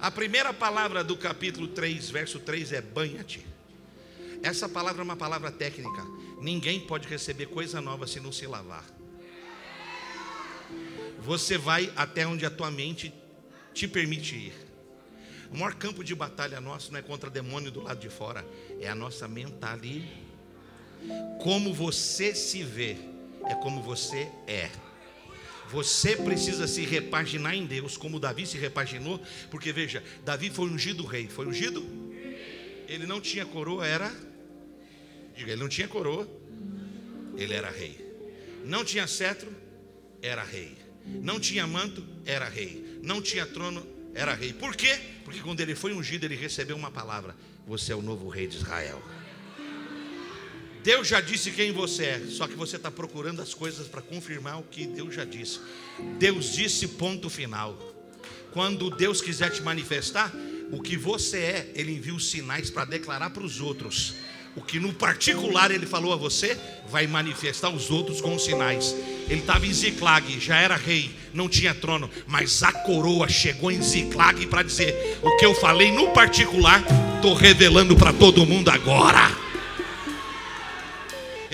A 0.00 0.10
primeira 0.10 0.52
palavra 0.52 1.02
do 1.02 1.16
capítulo 1.16 1.68
3, 1.68 2.10
verso 2.10 2.38
3 2.38 2.72
é 2.72 2.80
banha-te. 2.80 3.46
Essa 4.42 4.68
palavra 4.68 5.00
é 5.00 5.04
uma 5.04 5.16
palavra 5.16 5.50
técnica. 5.50 6.04
Ninguém 6.40 6.80
pode 6.80 7.08
receber 7.08 7.46
coisa 7.46 7.80
nova 7.80 8.06
se 8.06 8.20
não 8.20 8.30
se 8.30 8.46
lavar. 8.46 8.84
Você 11.20 11.56
vai 11.56 11.90
até 11.96 12.26
onde 12.26 12.44
a 12.44 12.50
tua 12.50 12.70
mente 12.70 13.14
te 13.72 13.88
permite 13.88 14.34
ir. 14.34 14.52
O 15.50 15.56
maior 15.56 15.74
campo 15.74 16.04
de 16.04 16.14
batalha 16.14 16.60
nosso 16.60 16.92
não 16.92 16.98
é 16.98 17.02
contra 17.02 17.30
demônio 17.30 17.70
do 17.70 17.80
lado 17.80 17.98
de 17.98 18.10
fora, 18.10 18.44
é 18.80 18.88
a 18.88 18.94
nossa 18.94 19.26
mentalidade. 19.26 20.24
Como 21.42 21.72
você 21.72 22.34
se 22.34 22.62
vê, 22.62 22.96
é 23.46 23.54
como 23.54 23.82
você 23.82 24.30
é. 24.46 24.70
Você 25.70 26.16
precisa 26.16 26.66
se 26.66 26.82
repaginar 26.82 27.54
em 27.54 27.66
Deus, 27.66 27.96
como 27.96 28.20
Davi 28.20 28.46
se 28.46 28.58
repaginou, 28.58 29.20
porque 29.50 29.72
veja, 29.72 30.02
Davi 30.24 30.50
foi 30.50 30.68
ungido 30.68 31.04
rei. 31.04 31.28
Foi 31.28 31.46
ungido? 31.46 31.84
Ele 32.88 33.06
não 33.06 33.20
tinha 33.20 33.44
coroa, 33.44 33.86
era. 33.86 34.14
Diga, 35.36 35.52
ele 35.52 35.60
não 35.60 35.68
tinha 35.68 35.88
coroa, 35.88 36.28
ele 37.36 37.54
era 37.54 37.70
rei. 37.70 38.04
Não 38.64 38.84
tinha 38.84 39.06
cetro, 39.06 39.52
era 40.22 40.44
rei. 40.44 40.76
Não 41.04 41.40
tinha 41.40 41.66
manto, 41.66 42.04
era 42.24 42.48
rei. 42.48 43.00
Não 43.02 43.20
tinha 43.20 43.44
trono, 43.44 43.86
era 44.14 44.34
rei. 44.34 44.52
Por 44.52 44.74
quê? 44.76 44.98
Porque 45.24 45.40
quando 45.40 45.60
ele 45.60 45.74
foi 45.74 45.92
ungido, 45.92 46.24
ele 46.24 46.36
recebeu 46.36 46.76
uma 46.76 46.90
palavra: 46.90 47.34
Você 47.66 47.92
é 47.92 47.96
o 47.96 48.02
novo 48.02 48.28
rei 48.28 48.46
de 48.46 48.56
Israel. 48.56 49.02
Deus 50.84 51.08
já 51.08 51.18
disse 51.18 51.50
quem 51.50 51.72
você 51.72 52.04
é, 52.04 52.22
só 52.28 52.46
que 52.46 52.54
você 52.54 52.76
está 52.76 52.90
procurando 52.90 53.40
as 53.40 53.54
coisas 53.54 53.88
para 53.88 54.02
confirmar 54.02 54.60
o 54.60 54.64
que 54.64 54.86
Deus 54.86 55.14
já 55.14 55.24
disse. 55.24 55.58
Deus 56.18 56.52
disse, 56.52 56.86
ponto 56.86 57.30
final. 57.30 57.74
Quando 58.52 58.90
Deus 58.90 59.22
quiser 59.22 59.50
te 59.50 59.62
manifestar, 59.62 60.30
o 60.70 60.82
que 60.82 60.94
você 60.94 61.38
é, 61.38 61.72
Ele 61.74 61.92
envia 61.92 62.14
os 62.14 62.30
sinais 62.30 62.68
para 62.68 62.84
declarar 62.84 63.30
para 63.30 63.42
os 63.42 63.62
outros. 63.62 64.16
O 64.54 64.60
que 64.60 64.78
no 64.78 64.92
particular 64.92 65.70
Ele 65.70 65.86
falou 65.86 66.12
a 66.12 66.16
você, 66.16 66.54
vai 66.90 67.06
manifestar 67.06 67.70
os 67.70 67.90
outros 67.90 68.20
com 68.20 68.34
os 68.34 68.44
sinais. 68.44 68.94
Ele 69.26 69.40
estava 69.40 69.66
em 69.66 69.72
Ziclag, 69.72 70.38
já 70.38 70.58
era 70.58 70.76
rei, 70.76 71.10
não 71.32 71.48
tinha 71.48 71.74
trono, 71.74 72.10
mas 72.26 72.62
a 72.62 72.70
coroa 72.70 73.26
chegou 73.26 73.72
em 73.72 73.80
Ziclag 73.80 74.46
para 74.48 74.62
dizer: 74.62 75.18
o 75.22 75.34
que 75.38 75.46
eu 75.46 75.54
falei 75.54 75.90
no 75.90 76.10
particular, 76.10 76.84
estou 77.16 77.32
revelando 77.32 77.96
para 77.96 78.12
todo 78.12 78.44
mundo 78.44 78.68
agora. 78.68 79.43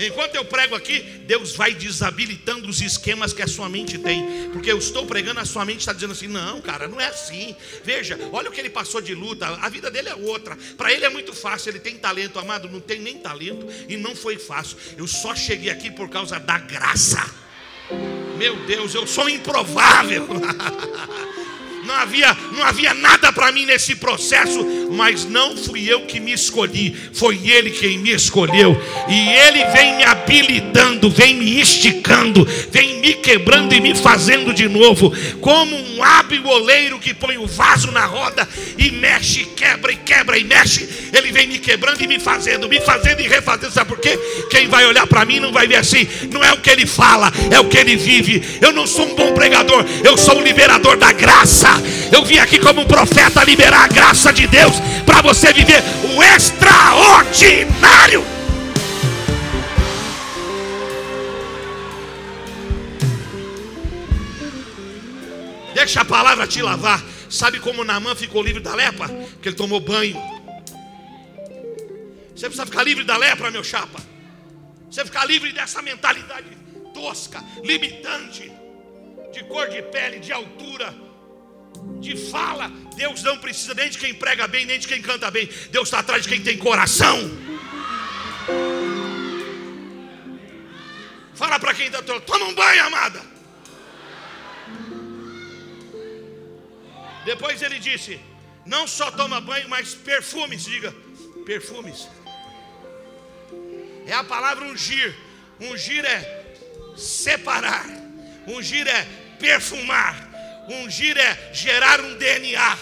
Enquanto 0.01 0.35
eu 0.35 0.45
prego 0.45 0.75
aqui, 0.75 0.99
Deus 1.25 1.55
vai 1.55 1.73
desabilitando 1.73 2.67
os 2.67 2.81
esquemas 2.81 3.33
que 3.33 3.41
a 3.41 3.47
sua 3.47 3.69
mente 3.69 3.97
tem. 3.97 4.49
Porque 4.51 4.71
eu 4.71 4.77
estou 4.77 5.05
pregando, 5.05 5.39
a 5.39 5.45
sua 5.45 5.63
mente 5.65 5.79
está 5.79 5.93
dizendo 5.93 6.13
assim: 6.13 6.27
não, 6.27 6.61
cara, 6.61 6.87
não 6.87 6.99
é 6.99 7.07
assim. 7.07 7.55
Veja, 7.83 8.19
olha 8.31 8.49
o 8.49 8.51
que 8.51 8.59
ele 8.59 8.69
passou 8.69 9.01
de 9.01 9.13
luta, 9.13 9.47
a 9.47 9.69
vida 9.69 9.89
dele 9.91 10.09
é 10.09 10.15
outra. 10.15 10.57
Para 10.77 10.91
ele 10.91 11.05
é 11.05 11.09
muito 11.09 11.33
fácil, 11.33 11.69
ele 11.69 11.79
tem 11.79 11.97
talento, 11.97 12.39
amado, 12.39 12.69
não 12.69 12.79
tem 12.79 12.99
nem 12.99 13.17
talento 13.19 13.67
e 13.87 13.97
não 13.97 14.15
foi 14.15 14.37
fácil. 14.37 14.77
Eu 14.97 15.07
só 15.07 15.35
cheguei 15.35 15.69
aqui 15.69 15.91
por 15.91 16.09
causa 16.09 16.39
da 16.39 16.57
graça. 16.57 17.23
Meu 18.37 18.55
Deus, 18.65 18.95
eu 18.95 19.05
sou 19.05 19.29
improvável. 19.29 20.27
não 21.85 21.95
havia, 21.95 22.37
não 22.51 22.63
havia 22.63 22.93
nada 22.93 23.31
para 23.31 23.51
mim 23.51 23.65
nesse 23.65 23.95
processo, 23.95 24.65
mas 24.91 25.25
não 25.25 25.55
fui 25.57 25.91
eu 25.91 26.01
que 26.01 26.19
me 26.19 26.31
escolhi, 26.31 26.95
foi 27.13 27.39
Ele 27.49 27.71
quem 27.71 27.97
me 27.97 28.11
escolheu, 28.11 28.79
e 29.07 29.29
Ele 29.29 29.65
vem 29.71 29.97
me 29.97 30.03
habilitando, 30.03 31.09
vem 31.09 31.35
me 31.35 31.59
esticando, 31.59 32.47
vem 32.71 32.99
me 32.99 33.13
quebrando 33.15 33.73
e 33.73 33.81
me 33.81 33.95
fazendo 33.95 34.53
de 34.53 34.67
novo, 34.67 35.11
como 35.39 35.75
um 35.75 36.03
hábil 36.03 36.45
oleiro 36.45 36.99
que 36.99 37.13
põe 37.13 37.37
o 37.37 37.47
vaso 37.47 37.91
na 37.91 38.05
roda 38.05 38.47
e 38.77 38.91
mexe, 38.91 39.45
quebra 39.45 39.91
e 39.91 39.97
quebra 39.97 40.37
e 40.37 40.43
mexe, 40.43 40.87
Ele 41.13 41.31
vem 41.31 41.47
me 41.47 41.59
quebrando 41.59 42.01
e 42.01 42.07
me 42.07 42.19
fazendo, 42.19 42.69
me 42.69 42.79
fazendo 42.81 43.21
e 43.21 43.27
refazendo, 43.27 43.73
sabe 43.73 43.89
por 43.89 43.99
quê? 43.99 44.17
Quem 44.49 44.67
vai 44.67 44.85
olhar 44.85 45.07
para 45.07 45.25
mim 45.25 45.39
não 45.39 45.51
vai 45.51 45.67
ver 45.67 45.77
assim, 45.77 46.07
não 46.31 46.43
é 46.43 46.51
o 46.51 46.57
que 46.57 46.69
Ele 46.69 46.85
fala, 46.85 47.31
é 47.49 47.59
o 47.59 47.67
que 47.67 47.77
Ele 47.77 47.95
vive. 47.95 48.59
Eu 48.61 48.71
não 48.71 48.85
sou 48.85 49.07
um 49.07 49.15
bom 49.15 49.33
pregador, 49.33 49.85
eu 50.03 50.17
sou 50.17 50.37
um 50.37 50.43
liberador 50.43 50.97
da 50.97 51.11
graça. 51.11 51.70
Eu 52.11 52.23
vim 52.25 52.37
aqui 52.37 52.59
como 52.59 52.81
um 52.81 52.85
profeta 52.85 53.43
liberar 53.43 53.83
a 53.83 53.87
graça 53.87 54.31
de 54.31 54.47
Deus 54.47 54.73
para 55.05 55.21
você 55.21 55.53
viver 55.53 55.81
o 56.15 56.23
extraordinário. 56.23 58.23
Deixa 65.73 66.01
a 66.01 66.05
palavra 66.05 66.47
te 66.47 66.61
lavar. 66.61 67.03
Sabe 67.29 67.59
como 67.59 67.83
Naamã 67.83 68.15
ficou 68.15 68.43
livre 68.43 68.61
da 68.61 68.75
lepra? 68.75 69.07
Porque 69.07 69.49
ele 69.49 69.55
tomou 69.55 69.79
banho. 69.79 70.21
Você 72.35 72.47
precisa 72.47 72.65
ficar 72.65 72.83
livre 72.83 73.03
da 73.03 73.17
lepra, 73.17 73.51
meu 73.51 73.63
chapa. 73.63 73.99
Você 74.89 75.05
ficar 75.05 75.25
livre 75.25 75.51
dessa 75.53 75.81
mentalidade 75.81 76.47
tosca, 76.93 77.43
limitante, 77.63 78.51
de 79.31 79.43
cor 79.45 79.69
de 79.69 79.81
pele, 79.83 80.19
de 80.19 80.31
altura 80.31 80.93
de 81.99 82.15
fala. 82.29 82.69
Deus 82.95 83.23
não 83.23 83.37
precisa 83.37 83.73
nem 83.73 83.89
de 83.89 83.97
quem 83.97 84.13
prega 84.13 84.47
bem, 84.47 84.65
nem 84.65 84.79
de 84.79 84.87
quem 84.87 85.01
canta 85.01 85.29
bem. 85.31 85.49
Deus 85.71 85.87
está 85.87 85.99
atrás 85.99 86.23
de 86.23 86.29
quem 86.29 86.41
tem 86.41 86.57
coração. 86.57 87.17
Fala 91.33 91.59
para 91.59 91.73
quem 91.73 91.87
está 91.87 92.01
toma 92.01 92.45
um 92.45 92.53
banho, 92.53 92.83
amada. 92.85 93.21
Depois 97.25 97.61
ele 97.61 97.79
disse: 97.79 98.19
Não 98.65 98.87
só 98.87 99.11
toma 99.11 99.41
banho, 99.41 99.69
mas 99.69 99.93
perfumes. 99.93 100.65
Diga, 100.65 100.93
perfumes. 101.45 102.07
É 104.05 104.13
a 104.13 104.23
palavra 104.23 104.65
ungir. 104.65 105.15
Ungir 105.59 106.03
é 106.05 106.55
separar. 106.95 107.85
Ungir 108.47 108.87
é 108.87 109.07
perfumar. 109.39 110.30
Ungir 110.67 111.17
é 111.17 111.53
gerar 111.53 111.99
um 112.01 112.17
DNA. 112.17 112.77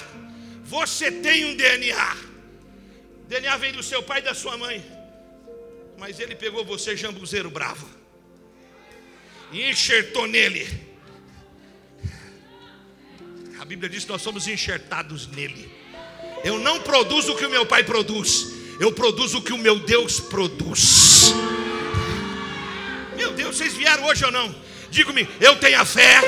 Você 0.63 1.11
tem 1.11 1.45
um 1.45 1.55
DNA. 1.55 2.17
O 3.23 3.27
DNA 3.27 3.57
vem 3.57 3.71
do 3.71 3.83
seu 3.83 4.03
pai 4.03 4.19
e 4.19 4.23
da 4.23 4.33
sua 4.33 4.57
mãe. 4.57 4.83
Mas 5.97 6.19
ele 6.19 6.35
pegou 6.35 6.63
você, 6.63 6.95
jambuzeiro 6.95 7.49
bravo, 7.49 7.89
e 9.51 9.69
enxertou 9.69 10.27
nele. 10.27 10.67
A 13.59 13.65
Bíblia 13.65 13.89
diz 13.89 14.05
que 14.05 14.11
nós 14.11 14.21
somos 14.21 14.47
enxertados 14.47 15.27
nele. 15.27 15.69
Eu 16.43 16.57
não 16.57 16.79
produzo 16.81 17.33
o 17.33 17.37
que 17.37 17.45
o 17.45 17.49
meu 17.49 17.65
pai 17.65 17.83
produz, 17.83 18.47
eu 18.79 18.93
produzo 18.93 19.39
o 19.39 19.41
que 19.41 19.51
o 19.51 19.57
meu 19.57 19.79
Deus 19.79 20.19
produz. 20.21 21.33
Meu 23.17 23.33
Deus, 23.33 23.57
vocês 23.57 23.73
vieram 23.73 24.05
hoje 24.05 24.23
ou 24.23 24.31
não? 24.31 24.55
Diga-me, 24.89 25.27
eu 25.41 25.57
tenho 25.59 25.81
a 25.81 25.85
fé 25.85 26.21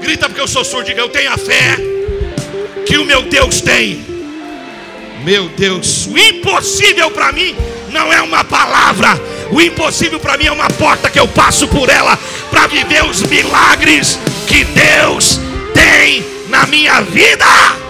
Grita 0.00 0.28
porque 0.28 0.40
eu 0.40 0.48
sou 0.48 0.64
surdo, 0.64 0.86
diga, 0.86 1.00
eu 1.00 1.08
tenho 1.08 1.32
a 1.32 1.38
fé 1.38 1.76
que 2.86 2.96
o 2.98 3.04
meu 3.04 3.22
Deus 3.22 3.60
tem. 3.60 4.04
Meu 5.24 5.48
Deus, 5.50 6.06
o 6.06 6.16
impossível 6.16 7.10
para 7.10 7.32
mim 7.32 7.54
não 7.90 8.12
é 8.12 8.22
uma 8.22 8.44
palavra, 8.44 9.20
o 9.50 9.60
impossível 9.60 10.20
para 10.20 10.36
mim 10.36 10.46
é 10.46 10.52
uma 10.52 10.70
porta 10.70 11.10
que 11.10 11.18
eu 11.18 11.26
passo 11.28 11.66
por 11.68 11.88
ela 11.88 12.18
para 12.50 12.66
viver 12.66 13.04
os 13.04 13.22
milagres 13.22 14.18
que 14.46 14.64
Deus 14.64 15.40
tem 15.74 16.24
na 16.48 16.66
minha 16.66 17.00
vida. 17.00 17.87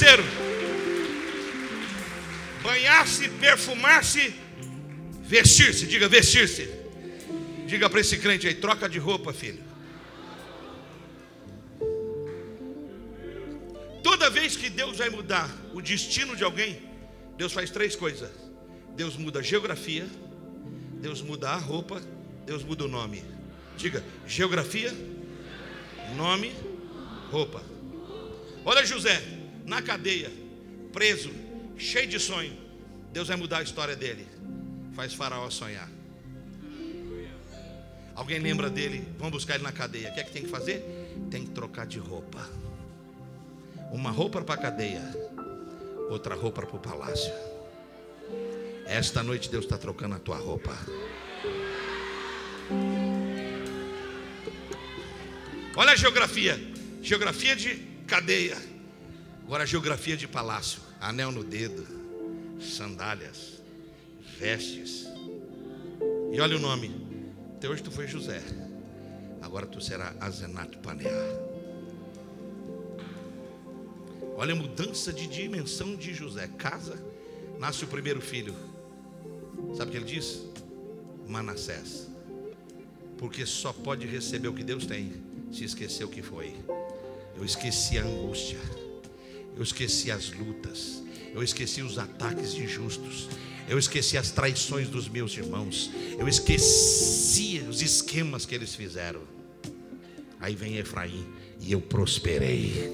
Terceiro, 0.00 0.24
banhar-se, 2.62 3.28
perfumar-se, 3.28 4.34
vestir-se. 5.24 5.86
Diga 5.86 6.08
vestir-se. 6.08 6.70
Diga 7.66 7.90
para 7.90 8.00
esse 8.00 8.16
crente 8.16 8.48
aí, 8.48 8.54
troca 8.54 8.88
de 8.88 8.98
roupa, 8.98 9.30
filho. 9.34 9.62
Toda 14.02 14.30
vez 14.30 14.56
que 14.56 14.70
Deus 14.70 14.96
vai 14.96 15.10
mudar 15.10 15.50
o 15.74 15.82
destino 15.82 16.34
de 16.34 16.44
alguém, 16.44 16.80
Deus 17.36 17.52
faz 17.52 17.68
três 17.68 17.94
coisas: 17.94 18.30
Deus 18.96 19.18
muda 19.18 19.40
a 19.40 19.42
geografia, 19.42 20.06
Deus 20.94 21.20
muda 21.20 21.50
a 21.50 21.56
roupa, 21.58 22.00
Deus 22.46 22.64
muda 22.64 22.86
o 22.86 22.88
nome. 22.88 23.22
Diga, 23.76 24.02
geografia, 24.26 24.94
nome, 26.16 26.54
roupa. 27.30 27.62
Olha 28.64 28.82
José, 28.86 29.39
na 29.70 29.80
cadeia, 29.80 30.28
preso, 30.92 31.30
cheio 31.78 32.08
de 32.08 32.18
sonho. 32.18 32.52
Deus 33.12 33.28
vai 33.28 33.36
mudar 33.36 33.58
a 33.58 33.62
história 33.62 33.94
dele. 33.94 34.26
Faz 34.94 35.14
Faraó 35.14 35.48
sonhar. 35.48 35.88
Alguém 38.16 38.40
lembra 38.40 38.68
dele? 38.68 39.06
Vamos 39.16 39.32
buscar 39.34 39.54
ele 39.54 39.62
na 39.62 39.70
cadeia. 39.70 40.10
O 40.10 40.14
que 40.14 40.20
é 40.20 40.24
que 40.24 40.32
tem 40.32 40.42
que 40.42 40.48
fazer? 40.48 40.84
Tem 41.30 41.44
que 41.44 41.52
trocar 41.52 41.86
de 41.86 42.00
roupa. 42.00 42.50
Uma 43.92 44.10
roupa 44.10 44.42
para 44.42 44.56
a 44.56 44.58
cadeia, 44.58 45.02
outra 46.10 46.34
roupa 46.34 46.66
para 46.66 46.76
o 46.76 46.80
palácio. 46.80 47.32
Esta 48.86 49.22
noite 49.22 49.48
Deus 49.48 49.64
está 49.64 49.78
trocando 49.78 50.16
a 50.16 50.18
tua 50.18 50.36
roupa. 50.36 50.76
Olha 55.76 55.92
a 55.92 55.96
geografia. 55.96 56.60
Geografia 57.00 57.54
de 57.54 57.76
cadeia. 58.08 58.79
Agora 59.50 59.64
a 59.64 59.66
geografia 59.66 60.16
de 60.16 60.28
palácio. 60.28 60.80
Anel 61.00 61.32
no 61.32 61.42
dedo, 61.42 61.84
sandálias, 62.60 63.60
vestes. 64.38 65.08
E 66.32 66.40
olha 66.40 66.56
o 66.56 66.60
nome. 66.60 66.94
Até 67.56 67.68
hoje 67.68 67.82
tu 67.82 67.90
foi 67.90 68.06
José. 68.06 68.40
Agora 69.42 69.66
tu 69.66 69.80
será 69.80 70.14
Azenato 70.20 70.78
Panear. 70.78 71.12
Olha 74.36 74.52
a 74.52 74.56
mudança 74.56 75.12
de 75.12 75.26
dimensão 75.26 75.96
de 75.96 76.14
José. 76.14 76.46
Casa, 76.56 77.04
nasce 77.58 77.82
o 77.82 77.88
primeiro 77.88 78.20
filho. 78.20 78.54
Sabe 79.76 79.88
o 79.88 79.90
que 79.90 79.96
ele 79.96 80.04
diz? 80.04 80.42
Manassés. 81.26 82.08
Porque 83.18 83.44
só 83.44 83.72
pode 83.72 84.06
receber 84.06 84.46
o 84.46 84.54
que 84.54 84.62
Deus 84.62 84.86
tem 84.86 85.12
se 85.50 85.64
esquecer 85.64 86.04
o 86.04 86.08
que 86.08 86.22
foi. 86.22 86.54
Eu 87.36 87.44
esqueci 87.44 87.98
a 87.98 88.04
angústia. 88.04 88.60
Eu 89.56 89.62
esqueci 89.62 90.10
as 90.10 90.32
lutas. 90.32 91.02
Eu 91.34 91.42
esqueci 91.42 91.82
os 91.82 91.98
ataques 91.98 92.54
injustos. 92.54 93.28
Eu 93.68 93.78
esqueci 93.78 94.16
as 94.16 94.30
traições 94.30 94.88
dos 94.88 95.08
meus 95.08 95.36
irmãos. 95.36 95.90
Eu 96.18 96.26
esqueci 96.26 97.64
os 97.68 97.82
esquemas 97.82 98.44
que 98.44 98.54
eles 98.54 98.74
fizeram. 98.74 99.20
Aí 100.40 100.54
vem 100.54 100.76
Efraim 100.76 101.24
e 101.60 101.72
eu 101.72 101.80
prosperei. 101.80 102.90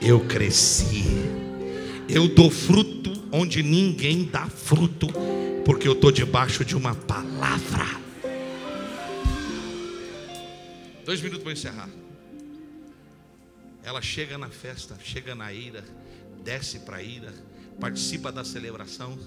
Eu 0.00 0.20
cresci. 0.26 1.04
Eu 2.08 2.28
dou 2.28 2.50
fruto 2.50 3.12
onde 3.32 3.62
ninguém 3.62 4.24
dá 4.24 4.46
fruto, 4.46 5.08
porque 5.64 5.88
eu 5.88 5.92
estou 5.92 6.12
debaixo 6.12 6.64
de 6.64 6.76
uma 6.76 6.94
palavra. 6.94 8.00
Dois 11.04 11.20
minutos 11.20 11.42
para 11.42 11.52
encerrar. 11.52 12.01
Ela 13.82 14.00
chega 14.00 14.38
na 14.38 14.48
festa, 14.48 14.96
chega 15.02 15.34
na 15.34 15.52
ira, 15.52 15.84
desce 16.42 16.80
para 16.80 16.98
a 16.98 17.02
ira, 17.02 17.32
participa 17.80 18.30
da 18.30 18.44
celebração. 18.44 19.18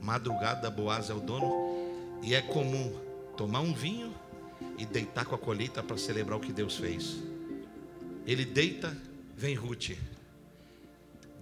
Madrugada, 0.00 0.70
Boaz 0.70 1.10
é 1.10 1.14
o 1.14 1.20
dono, 1.20 2.20
e 2.22 2.34
é 2.34 2.42
comum 2.42 2.92
tomar 3.36 3.60
um 3.60 3.74
vinho 3.74 4.14
e 4.78 4.86
deitar 4.86 5.24
com 5.24 5.34
a 5.34 5.38
colheita 5.38 5.82
para 5.82 5.96
celebrar 5.96 6.38
o 6.38 6.40
que 6.40 6.52
Deus 6.52 6.76
fez. 6.76 7.16
Ele 8.26 8.44
deita, 8.44 8.96
vem 9.36 9.54
Ruth, 9.54 9.90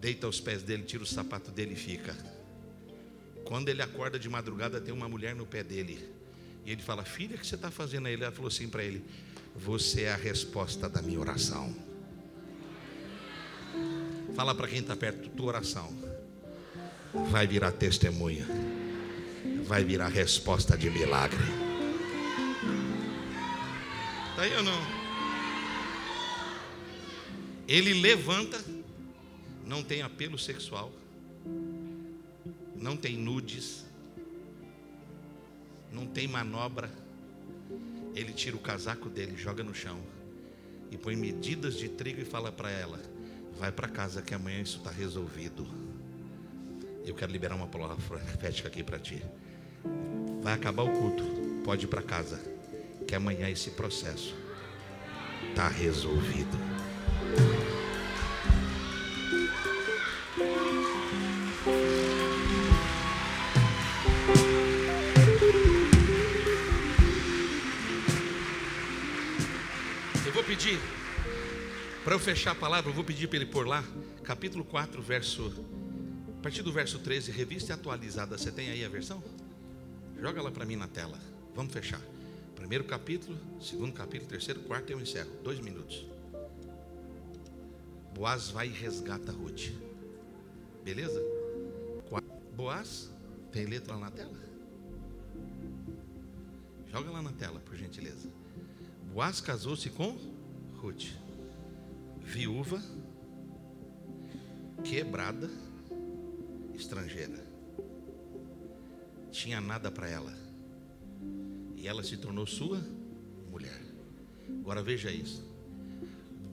deita 0.00 0.26
aos 0.26 0.40
pés 0.40 0.62
dele, 0.62 0.82
tira 0.82 1.02
o 1.02 1.06
sapato 1.06 1.50
dele 1.50 1.72
e 1.74 1.76
fica. 1.76 2.14
Quando 3.44 3.68
ele 3.68 3.82
acorda 3.82 4.18
de 4.18 4.28
madrugada, 4.28 4.80
tem 4.80 4.92
uma 4.92 5.08
mulher 5.08 5.34
no 5.34 5.46
pé 5.46 5.62
dele. 5.62 6.08
E 6.64 6.72
ele 6.72 6.82
fala: 6.82 7.04
Filha, 7.04 7.36
o 7.36 7.38
que 7.38 7.46
você 7.46 7.54
está 7.54 7.70
fazendo 7.70 8.06
aí? 8.06 8.14
Ela 8.14 8.32
falou 8.32 8.48
assim 8.48 8.68
para 8.68 8.82
ele: 8.82 9.04
Você 9.54 10.02
é 10.02 10.12
a 10.12 10.16
resposta 10.16 10.88
da 10.88 11.02
minha 11.02 11.20
oração. 11.20 11.74
Fala 14.34 14.54
para 14.54 14.66
quem 14.66 14.80
está 14.80 14.96
perto: 14.96 15.28
Tua 15.30 15.46
oração 15.46 15.92
vai 17.30 17.46
virar 17.46 17.70
testemunha, 17.70 18.46
vai 19.64 19.84
virar 19.84 20.08
resposta 20.08 20.76
de 20.76 20.90
milagre. 20.90 21.38
Está 24.30 24.42
aí 24.42 24.56
ou 24.56 24.62
não? 24.64 25.04
Ele 27.68 27.94
levanta, 27.94 28.62
não 29.64 29.82
tem 29.82 30.02
apelo 30.02 30.38
sexual, 30.38 30.92
não 32.74 32.96
tem 32.96 33.16
nudes, 33.16 33.84
não 35.92 36.06
tem 36.06 36.26
manobra. 36.26 36.90
Ele 38.14 38.32
tira 38.32 38.56
o 38.56 38.60
casaco 38.60 39.08
dele, 39.08 39.36
joga 39.36 39.62
no 39.62 39.74
chão 39.74 40.00
e 40.90 40.96
põe 40.96 41.16
medidas 41.16 41.76
de 41.76 41.88
trigo 41.88 42.20
e 42.20 42.24
fala 42.24 42.50
para 42.50 42.70
ela: 42.70 43.00
Vai 43.58 43.70
para 43.72 43.88
casa 43.88 44.20
que 44.20 44.34
amanhã 44.34 44.60
isso 44.60 44.78
está 44.78 44.90
resolvido. 44.90 45.66
Eu 47.04 47.14
quero 47.14 47.30
liberar 47.30 47.54
uma 47.54 47.66
palavra 47.66 47.96
profética 47.96 48.68
aqui 48.68 48.82
para 48.82 48.98
ti. 48.98 49.22
Vai 50.42 50.54
acabar 50.54 50.82
o 50.82 50.90
culto, 50.90 51.24
pode 51.64 51.84
ir 51.84 51.88
para 51.88 52.02
casa, 52.02 52.40
que 53.06 53.14
amanhã 53.14 53.48
esse 53.48 53.70
processo 53.70 54.34
está 55.50 55.68
resolvido. 55.68 56.58
Eu 70.26 70.32
vou 70.32 70.42
pedir, 70.42 70.80
para 72.04 72.14
eu 72.14 72.18
fechar 72.18 72.50
a 72.50 72.54
palavra, 72.54 72.90
eu 72.90 72.94
vou 72.94 73.02
pedir 73.02 73.26
para 73.26 73.38
ele 73.38 73.46
pôr 73.46 73.66
lá, 73.66 73.82
capítulo 74.22 74.62
4, 74.62 75.00
verso 75.02 75.50
a 76.38 76.42
partir 76.42 76.62
do 76.62 76.70
verso 76.70 76.98
13, 76.98 77.30
revista 77.30 77.72
atualizada, 77.72 78.36
você 78.36 78.52
tem 78.52 78.68
aí 78.68 78.84
a 78.84 78.88
versão? 78.90 79.24
Joga 80.20 80.42
lá 80.42 80.50
para 80.50 80.66
mim 80.66 80.76
na 80.76 80.86
tela. 80.86 81.18
Vamos 81.54 81.72
fechar. 81.72 82.02
Primeiro 82.54 82.84
capítulo, 82.84 83.38
segundo 83.58 83.94
capítulo, 83.94 84.28
terceiro, 84.28 84.60
quarto 84.60 84.90
eu 84.90 85.00
encerro. 85.00 85.30
Dois 85.42 85.58
minutos. 85.58 86.06
Boaz 88.14 88.50
vai 88.50 88.68
e 88.68 88.72
resgata 88.72 89.32
Ruth. 89.32 89.72
Beleza? 90.84 91.18
Boaz, 92.54 93.10
tem 93.50 93.64
letra 93.64 93.94
lá 93.94 94.00
na 94.00 94.10
tela? 94.10 94.38
Joga 96.92 97.10
lá 97.10 97.22
na 97.22 97.32
tela, 97.32 97.58
por 97.60 97.74
gentileza. 97.74 98.28
Boaz 99.14 99.40
casou-se 99.40 99.88
com 99.88 100.18
Ruth, 100.76 101.06
viúva, 102.24 102.82
quebrada 104.82 105.48
estrangeira. 106.74 107.44
Tinha 109.30 109.60
nada 109.60 109.90
para 109.90 110.08
ela. 110.08 110.32
E 111.76 111.86
ela 111.86 112.02
se 112.02 112.16
tornou 112.16 112.46
sua 112.46 112.80
mulher. 113.50 113.80
Agora 114.60 114.82
veja 114.82 115.10
isso. 115.10 115.44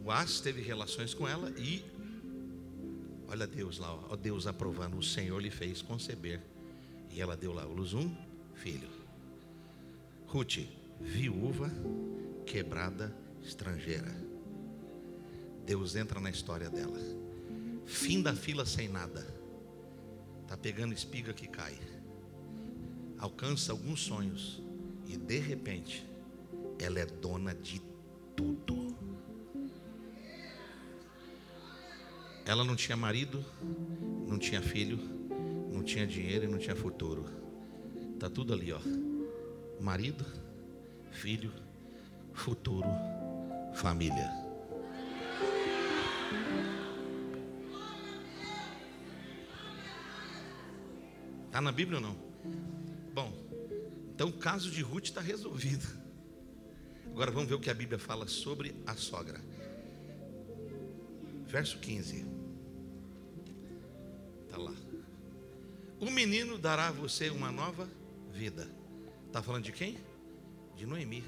Boaz 0.03 0.41
teve 0.41 0.61
relações 0.61 1.13
com 1.13 1.27
ela 1.27 1.51
e 1.51 1.83
olha 3.27 3.47
Deus 3.47 3.77
lá, 3.77 3.93
ó, 4.09 4.15
Deus 4.15 4.45
aprovando, 4.45 4.97
o 4.97 5.03
Senhor 5.03 5.39
lhe 5.39 5.49
fez 5.49 5.81
conceber. 5.81 6.41
E 7.09 7.21
ela 7.21 7.37
deu 7.37 7.53
lá 7.53 7.63
luz 7.63 7.93
um 7.93 8.13
filho. 8.55 8.89
Ruth, 10.27 10.59
viúva, 10.99 11.71
quebrada, 12.45 13.15
estrangeira. 13.41 14.30
Deus 15.65 15.95
entra 15.95 16.19
na 16.19 16.29
história 16.29 16.69
dela. 16.69 16.99
Fim 17.85 18.21
da 18.21 18.33
fila 18.33 18.65
sem 18.65 18.87
nada 18.87 19.41
Está 20.51 20.61
pegando 20.61 20.93
espiga 20.93 21.31
que 21.31 21.47
cai. 21.47 21.79
Alcança 23.17 23.71
alguns 23.71 24.01
sonhos. 24.01 24.61
E 25.07 25.15
de 25.15 25.39
repente, 25.39 26.05
ela 26.77 26.99
é 26.99 27.05
dona 27.05 27.55
de 27.55 27.81
tudo. 28.35 28.93
Ela 32.45 32.65
não 32.65 32.75
tinha 32.75 32.97
marido, 32.97 33.45
não 34.27 34.37
tinha 34.37 34.61
filho, 34.61 34.99
não 35.71 35.83
tinha 35.83 36.05
dinheiro 36.05 36.43
e 36.43 36.47
não 36.49 36.57
tinha 36.57 36.75
futuro. 36.75 37.23
Está 38.13 38.29
tudo 38.29 38.53
ali, 38.53 38.73
ó. 38.73 38.81
Marido, 39.79 40.25
filho, 41.11 41.53
futuro, 42.33 42.89
família. 43.73 44.40
Está 51.45 51.59
na 51.59 51.71
Bíblia 51.71 51.97
ou 51.97 52.03
não? 52.03 52.15
Bom, 53.13 53.31
então 54.15 54.29
o 54.29 54.33
caso 54.33 54.71
de 54.71 54.81
Ruth 54.81 55.05
está 55.05 55.19
resolvido. 55.21 55.85
Agora 57.07 57.29
vamos 57.29 57.49
ver 57.49 57.55
o 57.55 57.59
que 57.59 57.69
a 57.69 57.73
Bíblia 57.73 57.99
fala 57.99 58.25
sobre 58.27 58.73
a 58.85 58.95
sogra. 58.95 59.41
Verso 61.45 61.77
15. 61.79 62.25
Está 64.45 64.57
lá. 64.57 64.73
O 65.99 66.09
menino 66.09 66.57
dará 66.57 66.87
a 66.87 66.91
você 66.91 67.29
uma 67.29 67.51
nova 67.51 67.87
vida. 68.31 68.67
Está 69.27 69.43
falando 69.43 69.65
de 69.65 69.71
quem? 69.71 69.97
De 70.75 70.85
Noemi. 70.85 71.23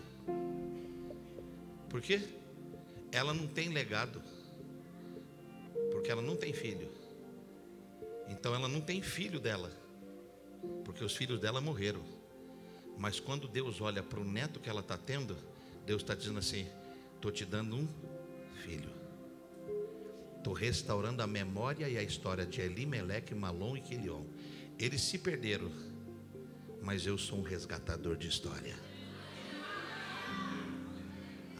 Por 1.89 2.01
quê? 2.01 2.21
Ela 3.11 3.33
não 3.33 3.45
tem 3.45 3.69
legado. 3.69 4.21
Porque 6.03 6.11
ela 6.11 6.21
não 6.21 6.35
tem 6.35 6.51
filho. 6.51 6.91
Então 8.27 8.53
ela 8.53 8.67
não 8.67 8.81
tem 8.81 9.01
filho 9.01 9.39
dela 9.39 9.71
porque 10.83 11.03
os 11.03 11.15
filhos 11.15 11.39
dela 11.39 11.61
morreram. 11.61 12.03
Mas 12.97 13.21
quando 13.21 13.47
Deus 13.47 13.79
olha 13.79 14.03
para 14.03 14.19
o 14.19 14.23
neto 14.23 14.59
que 14.59 14.69
ela 14.69 14.81
está 14.81 14.97
tendo, 14.97 15.37
Deus 15.85 16.01
está 16.01 16.13
dizendo 16.13 16.39
assim: 16.39 16.67
estou 17.15 17.31
te 17.31 17.45
dando 17.45 17.77
um 17.77 17.87
filho. 18.63 18.89
Estou 20.37 20.53
restaurando 20.53 21.23
a 21.23 21.27
memória 21.27 21.87
e 21.87 21.97
a 21.97 22.03
história 22.03 22.45
de 22.45 22.59
Elimeleque, 22.59 23.33
Malom 23.33 23.77
e 23.77 23.81
Quilion. 23.81 24.25
Eles 24.77 25.01
se 25.01 25.17
perderam, 25.17 25.71
mas 26.81 27.05
eu 27.05 27.17
sou 27.17 27.39
um 27.39 27.43
resgatador 27.43 28.17
de 28.17 28.27
história. 28.27 28.75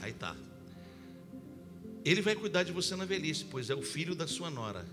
Aí 0.02 0.12
tá. 0.12 0.36
Ele 2.06 2.22
vai 2.22 2.36
cuidar 2.36 2.64
de 2.64 2.72
você 2.72 2.96
na 2.96 3.06
velhice, 3.06 3.46
pois 3.46 3.70
é 3.70 3.76
o 3.76 3.82
filho 3.82 4.14
da 4.14 4.28
sua 4.28 4.50
nora, 4.50 4.86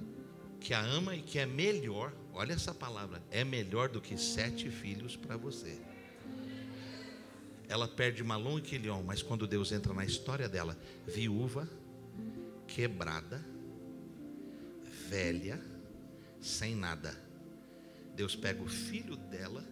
que 0.60 0.72
a 0.72 0.80
ama 0.80 1.16
e 1.16 1.22
que 1.22 1.38
é 1.38 1.46
melhor, 1.46 2.12
olha 2.32 2.52
essa 2.52 2.72
palavra, 2.72 3.20
é 3.30 3.42
melhor 3.42 3.88
do 3.88 4.00
que 4.00 4.16
sete 4.16 4.70
filhos 4.70 5.16
para 5.16 5.36
você. 5.36 5.80
Ela 7.68 7.88
perde 7.88 8.22
Malom 8.22 8.58
e 8.58 8.62
Quilion, 8.62 9.02
mas 9.02 9.22
quando 9.22 9.46
Deus 9.46 9.72
entra 9.72 9.92
na 9.92 10.04
história 10.04 10.48
dela, 10.48 10.76
viúva, 11.06 11.68
quebrada, 12.66 13.44
velha, 15.08 15.60
sem 16.40 16.74
nada. 16.74 17.16
Deus 18.14 18.36
pega 18.36 18.62
o 18.62 18.68
filho 18.68 19.16
dela, 19.16 19.64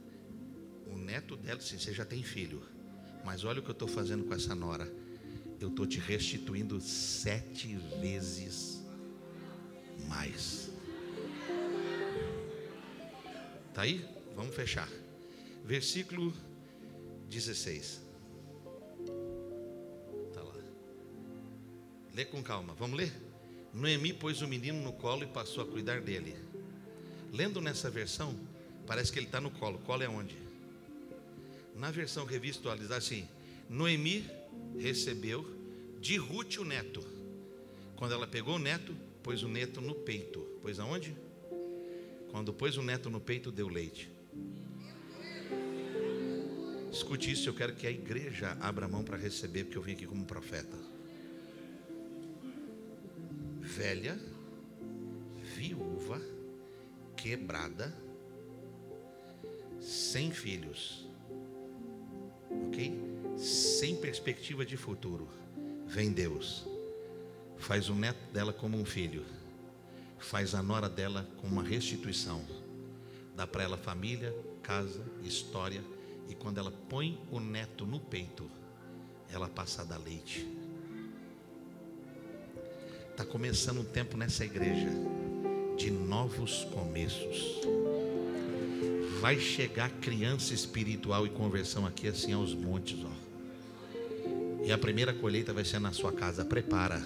o 0.87 0.97
neto 0.97 1.37
dela, 1.37 1.61
sim, 1.61 1.79
você 1.79 1.93
já 1.93 2.05
tem 2.05 2.23
filho. 2.23 2.63
Mas 3.25 3.45
olha 3.45 3.61
o 3.61 3.63
que 3.63 3.71
eu 3.71 3.73
estou 3.73 3.89
fazendo 3.89 4.25
com 4.25 4.35
essa 4.35 4.55
nora. 4.55 4.91
Eu 5.61 5.69
estou 5.69 5.87
te 5.87 5.99
restituindo 5.99 6.81
sete 6.81 7.75
vezes 8.01 8.81
mais. 10.09 10.71
Tá 13.75 13.83
aí? 13.83 14.05
Vamos 14.37 14.55
fechar. 14.55 14.89
Versículo 15.65 16.33
16. 17.29 18.01
Tá 20.33 20.43
lá. 20.43 20.55
Lê 22.15 22.25
com 22.25 22.43
calma. 22.43 22.75
Vamos 22.75 22.97
ler? 22.97 23.13
Noemi 23.75 24.13
pôs 24.13 24.41
o 24.43 24.49
menino 24.49 24.81
no 24.81 24.93
colo 24.93 25.25
e 25.25 25.27
passou 25.27 25.65
a 25.65 25.67
cuidar 25.67 26.01
dele. 26.01 26.37
Lendo 27.33 27.61
nessa 27.61 27.91
versão, 27.91 28.35
parece 28.87 29.13
que 29.13 29.19
ele 29.19 29.27
está 29.27 29.41
no 29.41 29.51
colo. 29.51 29.79
Colo 29.81 30.03
é 30.03 30.09
onde? 30.09 30.37
Na 31.75 31.91
versão 31.91 32.25
revista 32.25 32.61
atualizada, 32.61 32.97
assim: 32.97 33.29
Noemi 33.69 34.25
recebeu 34.79 35.45
de 36.01 36.17
Ruth 36.17 36.57
o 36.59 36.65
neto. 36.65 37.05
Quando 37.97 38.13
ela 38.15 38.27
pegou 38.27 38.57
o 38.57 38.59
neto, 38.59 38.95
pôs 39.23 39.43
o 39.43 39.49
neto 39.49 39.81
no 39.81 39.95
peito. 39.95 40.41
Pôs 40.63 40.79
aonde? 40.79 41.17
Quando 42.31 42.53
pôs 42.53 42.77
o 42.77 42.83
neto 42.83 43.11
no 43.11 43.21
peito, 43.21 43.51
deu 43.51 43.69
leite. 43.69 44.11
Escute 46.93 47.31
isso, 47.31 47.49
eu 47.49 47.55
quero 47.55 47.75
que 47.75 47.87
a 47.87 47.91
igreja 47.91 48.57
abra 48.61 48.89
mão 48.89 49.05
para 49.05 49.17
receber, 49.17 49.65
porque 49.65 49.79
eu 49.79 49.83
vim 49.83 49.93
aqui 49.93 50.07
como 50.07 50.25
profeta. 50.25 50.77
Velha, 53.61 54.19
viúva, 55.57 56.21
quebrada, 57.17 57.95
sem 59.81 60.31
filhos? 60.31 61.08
Sem 63.79 63.95
perspectiva 63.95 64.67
de 64.67 64.77
futuro. 64.77 65.29
Vem 65.87 66.11
Deus, 66.11 66.67
faz 67.59 67.89
o 67.89 67.95
neto 67.95 68.19
dela 68.33 68.53
como 68.53 68.77
um 68.77 68.85
filho, 68.85 69.25
faz 70.19 70.53
a 70.53 70.61
nora 70.61 70.89
dela 70.89 71.25
com 71.37 71.47
uma 71.47 71.63
restituição, 71.63 72.45
dá 73.37 73.47
para 73.47 73.63
ela 73.63 73.77
família, 73.77 74.35
casa, 74.65 75.01
história, 75.23 75.81
e 76.29 76.35
quando 76.35 76.59
ela 76.59 76.73
põe 76.73 77.25
o 77.31 77.39
neto 77.39 77.87
no 77.87 78.01
peito, 78.01 78.51
ela 79.31 79.49
passa 79.49 79.83
a 79.83 79.85
dar 79.85 79.99
leite. 79.99 80.45
Está 83.13 83.25
começando 83.25 83.79
um 83.79 83.85
tempo 83.85 84.17
nessa 84.17 84.45
igreja 84.45 84.91
de 85.77 85.89
novos 85.93 86.65
começos. 86.75 87.61
Vai 89.21 89.39
chegar 89.39 89.89
criança 90.01 90.53
espiritual 90.53 91.25
e 91.29 91.31
conversão 91.31 91.87
aqui 91.87 92.09
assim 92.09 92.33
aos 92.33 92.53
montes, 92.53 92.99
ó. 93.05 93.28
E 94.69 94.73
a 94.73 94.77
primeira 94.77 95.15
colheita 95.15 95.51
vai 95.51 95.65
ser 95.65 95.81
na 95.81 95.93
sua 95.93 96.13
casa. 96.13 96.45
Prepara. 96.45 97.03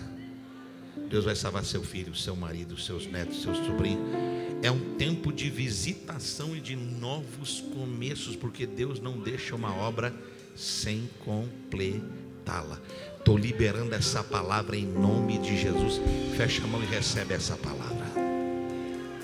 Deus 1.08 1.24
vai 1.24 1.36
salvar 1.36 1.64
seu 1.64 1.80
filho, 1.80 2.12
seu 2.12 2.34
marido, 2.34 2.76
seus 2.76 3.06
netos, 3.06 3.40
seus 3.40 3.56
sobrinhos. 3.58 4.02
É 4.64 4.68
um 4.68 4.96
tempo 4.96 5.32
de 5.32 5.48
visitação 5.48 6.56
e 6.56 6.60
de 6.60 6.74
novos 6.74 7.60
começos, 7.72 8.34
porque 8.34 8.66
Deus 8.66 8.98
não 8.98 9.16
deixa 9.16 9.54
uma 9.54 9.72
obra 9.76 10.12
sem 10.56 11.08
completá-la. 11.24 12.80
Estou 13.16 13.38
liberando 13.38 13.94
essa 13.94 14.24
palavra 14.24 14.76
em 14.76 14.84
nome 14.84 15.38
de 15.38 15.56
Jesus. 15.56 16.00
Fecha 16.36 16.64
a 16.64 16.66
mão 16.66 16.82
e 16.82 16.86
recebe 16.86 17.32
essa 17.32 17.56
palavra. 17.56 18.06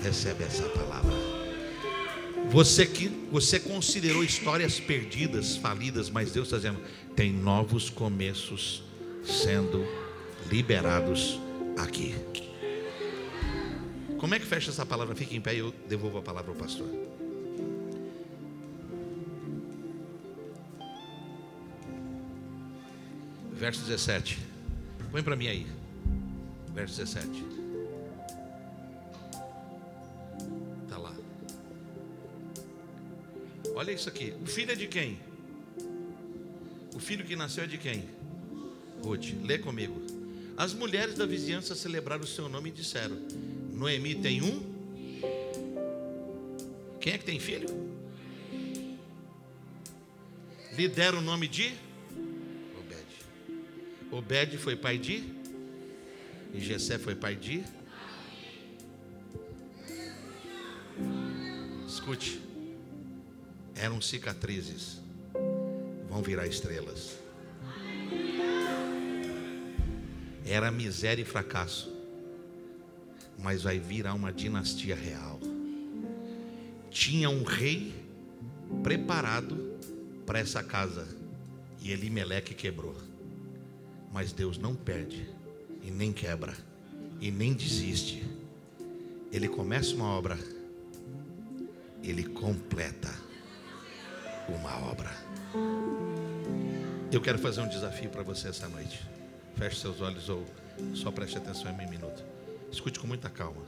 Recebe 0.01 0.45
essa 0.45 0.63
palavra. 0.69 1.18
Você 2.51 2.83
que 2.85 3.07
você 3.31 3.59
considerou 3.59 4.23
histórias 4.23 4.79
perdidas, 4.79 5.55
falidas, 5.55 6.09
mas 6.09 6.31
Deus 6.31 6.47
está 6.47 6.57
dizendo: 6.57 6.79
tem 7.15 7.31
novos 7.31 7.91
começos 7.91 8.83
sendo 9.23 9.85
liberados 10.49 11.39
aqui. 11.77 12.15
Como 14.17 14.33
é 14.33 14.39
que 14.39 14.45
fecha 14.45 14.71
essa 14.71 14.85
palavra? 14.85 15.15
Fique 15.15 15.35
em 15.35 15.41
pé 15.41 15.55
e 15.55 15.59
eu 15.59 15.73
devolvo 15.87 16.17
a 16.17 16.21
palavra 16.23 16.51
ao 16.51 16.57
pastor. 16.57 16.87
Verso 23.53 23.81
17. 23.81 24.39
Põe 25.11 25.21
para 25.21 25.35
mim 25.35 25.47
aí. 25.47 25.67
Verso 26.73 26.97
17. 26.97 27.58
Olha 33.79 33.93
isso 33.93 34.09
aqui. 34.09 34.33
O 34.41 34.45
filho 34.45 34.73
é 34.73 34.75
de 34.75 34.87
quem? 34.87 35.17
O 36.93 36.99
filho 36.99 37.23
que 37.23 37.33
nasceu 37.33 37.63
é 37.63 37.67
de 37.67 37.77
quem? 37.77 38.09
Ruth. 39.01 39.27
Lê 39.41 39.57
comigo. 39.57 40.01
As 40.57 40.73
mulheres 40.73 41.15
da 41.15 41.25
vizinhança 41.25 41.73
celebraram 41.75 42.25
o 42.25 42.27
seu 42.27 42.49
nome 42.49 42.71
e 42.71 42.73
disseram: 42.73 43.15
Noemi 43.71 44.15
tem 44.15 44.41
um. 44.41 44.59
Quem 46.99 47.13
é 47.13 47.17
que 47.17 47.23
tem 47.23 47.39
filho? 47.39 47.69
Lhe 50.75 50.89
deram 50.89 51.19
o 51.19 51.21
nome 51.21 51.47
de 51.47 51.73
Obed. 52.77 53.07
Obed 54.11 54.57
foi 54.57 54.75
pai 54.75 54.97
de 54.97 55.23
e 56.53 56.59
Jessé 56.59 56.99
foi 56.99 57.15
pai 57.15 57.37
de 57.37 57.63
Escute. 61.87 62.48
Eram 63.79 64.01
cicatrizes. 64.01 64.99
Vão 66.09 66.21
virar 66.21 66.47
estrelas. 66.47 67.17
Era 70.45 70.69
miséria 70.69 71.21
e 71.21 71.25
fracasso 71.25 71.99
mas 73.41 73.63
vai 73.63 73.79
virar 73.79 74.13
uma 74.13 74.31
dinastia 74.31 74.95
real. 74.95 75.39
Tinha 76.89 77.29
um 77.29 77.43
rei 77.43 77.93
preparado 78.83 79.77
para 80.25 80.39
essa 80.39 80.61
casa 80.61 81.07
e 81.81 81.91
Elimeleque 81.91 82.53
quebrou. 82.53 82.95
Mas 84.11 84.33
Deus 84.33 84.57
não 84.57 84.75
perde 84.75 85.29
e 85.81 85.89
nem 85.89 86.11
quebra 86.11 86.53
e 87.21 87.31
nem 87.31 87.53
desiste. 87.53 88.23
Ele 89.31 89.47
começa 89.47 89.95
uma 89.95 90.09
obra, 90.09 90.37
ele 92.03 92.23
completa 92.23 93.13
uma 94.53 94.89
obra. 94.89 95.09
Eu 97.11 97.21
quero 97.21 97.39
fazer 97.39 97.61
um 97.61 97.67
desafio 97.67 98.09
para 98.09 98.23
você 98.23 98.49
essa 98.49 98.67
noite. 98.67 99.01
Feche 99.55 99.77
seus 99.77 99.99
olhos 100.01 100.29
ou 100.29 100.45
só 100.93 101.11
preste 101.11 101.37
atenção 101.37 101.71
em 101.71 101.85
um 101.85 101.89
minuto. 101.89 102.23
Escute 102.71 102.99
com 102.99 103.07
muita 103.07 103.29
calma. 103.29 103.61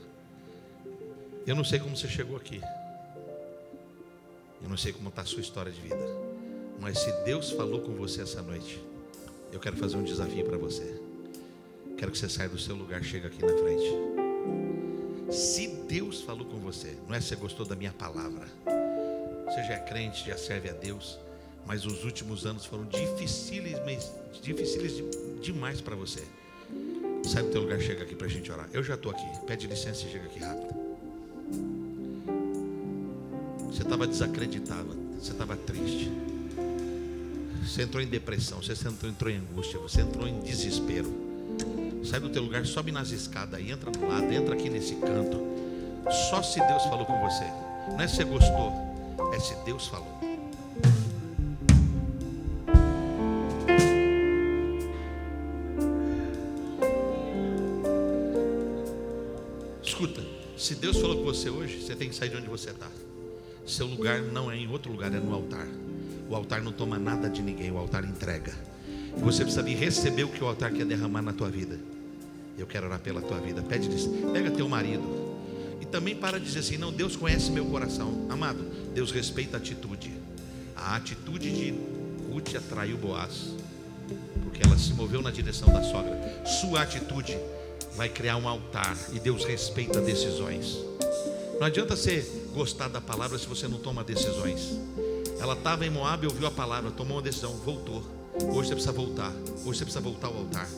Eu 1.46 1.56
não 1.56 1.64
sei 1.64 1.78
como 1.80 1.96
você 1.96 2.08
chegou 2.08 2.36
aqui. 2.36 2.60
Eu 4.62 4.68
não 4.68 4.76
sei 4.76 4.92
como 4.92 5.08
está 5.08 5.22
a 5.22 5.24
sua 5.24 5.40
história 5.40 5.72
de 5.72 5.80
vida. 5.80 5.96
Mas 6.80 6.98
se 6.98 7.12
Deus 7.24 7.50
falou 7.50 7.80
com 7.80 7.94
você 7.94 8.22
essa 8.22 8.40
noite, 8.42 8.82
eu 9.52 9.58
quero 9.58 9.76
fazer 9.76 9.96
um 9.96 10.04
desafio 10.04 10.44
para 10.44 10.56
você. 10.56 11.00
Quero 11.96 12.12
que 12.12 12.18
você 12.18 12.28
saia 12.28 12.48
do 12.48 12.58
seu 12.58 12.74
lugar, 12.74 13.02
chega 13.02 13.28
aqui 13.28 13.44
na 13.44 13.56
frente. 13.58 15.32
Se 15.32 15.68
Deus 15.88 16.20
falou 16.22 16.44
com 16.44 16.58
você, 16.58 16.96
não 17.08 17.14
é 17.14 17.20
se 17.20 17.28
você 17.28 17.36
gostou 17.36 17.66
da 17.66 17.74
minha 17.74 17.92
palavra. 17.92 18.46
Você 19.52 19.64
já 19.64 19.74
é 19.74 19.78
crente, 19.80 20.26
já 20.26 20.38
serve 20.38 20.70
a 20.70 20.72
Deus, 20.72 21.18
mas 21.66 21.84
os 21.84 22.04
últimos 22.04 22.46
anos 22.46 22.64
foram 22.64 22.86
difíceis, 22.86 24.10
difíceis 24.40 25.04
demais 25.42 25.78
para 25.82 25.94
você. 25.94 26.22
Sai 27.22 27.42
do 27.42 27.50
teu 27.50 27.60
lugar, 27.60 27.78
chega 27.78 28.02
aqui 28.02 28.14
para 28.14 28.26
a 28.28 28.30
gente 28.30 28.50
orar. 28.50 28.66
Eu 28.72 28.82
já 28.82 28.94
estou 28.94 29.12
aqui. 29.12 29.26
Pede 29.46 29.66
licença 29.66 30.06
e 30.06 30.10
chega 30.10 30.24
aqui 30.24 30.38
rápido. 30.38 30.74
Você 33.66 33.82
estava 33.82 34.06
desacreditado. 34.06 34.96
Você 35.20 35.32
estava 35.32 35.54
triste. 35.54 36.10
Você 37.62 37.82
entrou 37.82 38.02
em 38.02 38.06
depressão. 38.06 38.62
Você 38.62 38.72
entrou, 38.88 39.10
entrou 39.10 39.30
em 39.30 39.36
angústia. 39.36 39.78
Você 39.80 40.00
entrou 40.00 40.26
em 40.26 40.40
desespero. 40.40 41.12
Sai 42.02 42.20
do 42.20 42.30
teu 42.30 42.42
lugar, 42.42 42.64
sobe 42.64 42.90
nas 42.90 43.10
escadas 43.10 43.60
entra 43.60 43.90
no 43.90 44.08
lado, 44.08 44.32
entra 44.32 44.54
aqui 44.54 44.70
nesse 44.70 44.94
canto. 44.94 45.38
Só 46.30 46.42
se 46.42 46.58
Deus 46.66 46.82
falou 46.84 47.04
com 47.04 47.20
você. 47.20 47.44
Não 47.90 48.00
é 48.00 48.08
se 48.08 48.16
você 48.16 48.24
gostou, 48.24 48.91
é 49.32 49.38
se 49.38 49.54
Deus 49.64 49.86
falou. 49.86 50.20
Escuta, 59.82 60.22
se 60.56 60.74
Deus 60.74 60.98
falou 60.98 61.18
com 61.18 61.24
você 61.24 61.50
hoje, 61.50 61.82
você 61.82 61.94
tem 61.94 62.08
que 62.08 62.14
sair 62.14 62.30
de 62.30 62.36
onde 62.36 62.48
você 62.48 62.70
está. 62.70 62.88
Seu 63.66 63.86
lugar 63.86 64.20
não 64.20 64.50
é 64.50 64.56
em 64.56 64.68
outro 64.68 64.90
lugar, 64.90 65.12
é 65.12 65.20
no 65.20 65.34
altar. 65.34 65.66
O 66.28 66.34
altar 66.34 66.62
não 66.62 66.72
toma 66.72 66.98
nada 66.98 67.28
de 67.28 67.42
ninguém, 67.42 67.70
o 67.70 67.78
altar 67.78 68.04
entrega. 68.04 68.52
E 69.16 69.20
você 69.20 69.42
precisa 69.42 69.62
de 69.62 69.74
receber 69.74 70.24
o 70.24 70.28
que 70.28 70.42
o 70.42 70.46
altar 70.46 70.72
quer 70.72 70.84
derramar 70.84 71.22
na 71.22 71.32
tua 71.32 71.48
vida. 71.48 71.78
Eu 72.58 72.66
quero 72.66 72.86
orar 72.86 73.00
pela 73.00 73.20
tua 73.20 73.38
vida. 73.38 73.62
Pede, 73.62 73.88
pega 74.32 74.50
teu 74.50 74.68
marido. 74.68 75.31
Também 75.92 76.16
para 76.16 76.40
dizer 76.40 76.60
assim: 76.60 76.78
não, 76.78 76.90
Deus 76.90 77.14
conhece 77.14 77.50
meu 77.50 77.66
coração. 77.66 78.26
Amado, 78.30 78.64
Deus 78.94 79.12
respeita 79.12 79.58
a 79.58 79.60
atitude. 79.60 80.10
A 80.74 80.96
atitude 80.96 81.50
de 81.52 81.74
Ruth 82.32 82.56
atraiu 82.56 82.96
Boaz, 82.96 83.50
porque 84.42 84.62
ela 84.66 84.76
se 84.78 84.94
moveu 84.94 85.20
na 85.20 85.30
direção 85.30 85.70
da 85.70 85.82
sogra. 85.82 86.18
Sua 86.60 86.80
atitude 86.80 87.36
vai 87.94 88.08
criar 88.08 88.38
um 88.38 88.48
altar 88.48 88.96
e 89.12 89.20
Deus 89.20 89.44
respeita 89.44 90.00
decisões. 90.00 90.78
Não 91.60 91.66
adianta 91.66 91.94
você 91.94 92.26
gostar 92.54 92.88
da 92.88 93.00
palavra 93.00 93.38
se 93.38 93.46
você 93.46 93.68
não 93.68 93.78
toma 93.78 94.02
decisões. 94.02 94.70
Ela 95.38 95.52
estava 95.52 95.84
em 95.84 95.90
Moab, 95.90 96.26
ouviu 96.26 96.46
a 96.46 96.50
palavra, 96.50 96.90
tomou 96.90 97.18
uma 97.18 97.22
decisão, 97.22 97.52
voltou. 97.58 98.02
Hoje 98.34 98.68
você 98.68 98.74
precisa 98.74 98.92
voltar. 98.92 99.32
Hoje 99.64 99.78
você 99.78 99.84
precisa 99.84 100.00
voltar 100.00 100.28
ao 100.28 100.38
altar. 100.38 100.68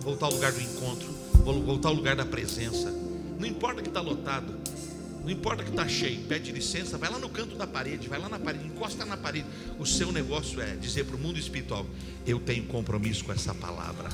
Voltar 0.00 0.26
ao 0.26 0.32
lugar 0.32 0.52
do 0.52 0.60
encontro. 0.60 1.08
Voltar 1.44 1.88
ao 1.88 1.94
lugar 1.94 2.14
da 2.14 2.24
presença. 2.24 3.01
Não 3.42 3.48
importa 3.48 3.82
que 3.82 3.88
está 3.88 4.00
lotado. 4.00 4.54
Não 5.24 5.28
importa 5.28 5.64
que 5.64 5.70
está 5.70 5.88
cheio. 5.88 6.20
Pede 6.28 6.52
licença. 6.52 6.96
Vai 6.96 7.10
lá 7.10 7.18
no 7.18 7.28
canto 7.28 7.56
da 7.56 7.66
parede. 7.66 8.08
Vai 8.08 8.20
lá 8.20 8.28
na 8.28 8.38
parede. 8.38 8.68
Encosta 8.68 9.04
na 9.04 9.16
parede. 9.16 9.46
O 9.80 9.84
seu 9.84 10.12
negócio 10.12 10.60
é 10.60 10.76
dizer 10.76 11.06
para 11.06 11.16
o 11.16 11.18
mundo 11.18 11.40
espiritual: 11.40 11.84
Eu 12.24 12.38
tenho 12.38 12.62
compromisso 12.66 13.24
com 13.24 13.32
essa 13.32 13.52
palavra. 13.52 14.10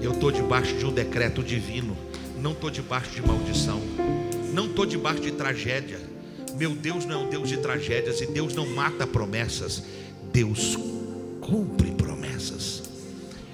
Eu 0.00 0.12
estou 0.12 0.30
debaixo 0.30 0.76
de 0.76 0.86
um 0.86 0.92
decreto 0.92 1.42
divino. 1.42 1.96
Não 2.40 2.52
estou 2.52 2.70
debaixo 2.70 3.10
de 3.10 3.26
maldição. 3.26 3.82
Não 4.54 4.66
estou 4.66 4.86
debaixo 4.86 5.20
de 5.20 5.32
tragédia. 5.32 6.00
Meu 6.54 6.76
Deus 6.76 7.04
não 7.04 7.22
é 7.22 7.24
um 7.24 7.28
Deus 7.30 7.48
de 7.48 7.56
tragédias. 7.56 8.20
E 8.20 8.26
Deus 8.26 8.54
não 8.54 8.68
mata 8.72 9.04
promessas. 9.04 9.82
Deus 10.32 10.78
cumpre 11.40 11.90
promessas. 11.90 12.87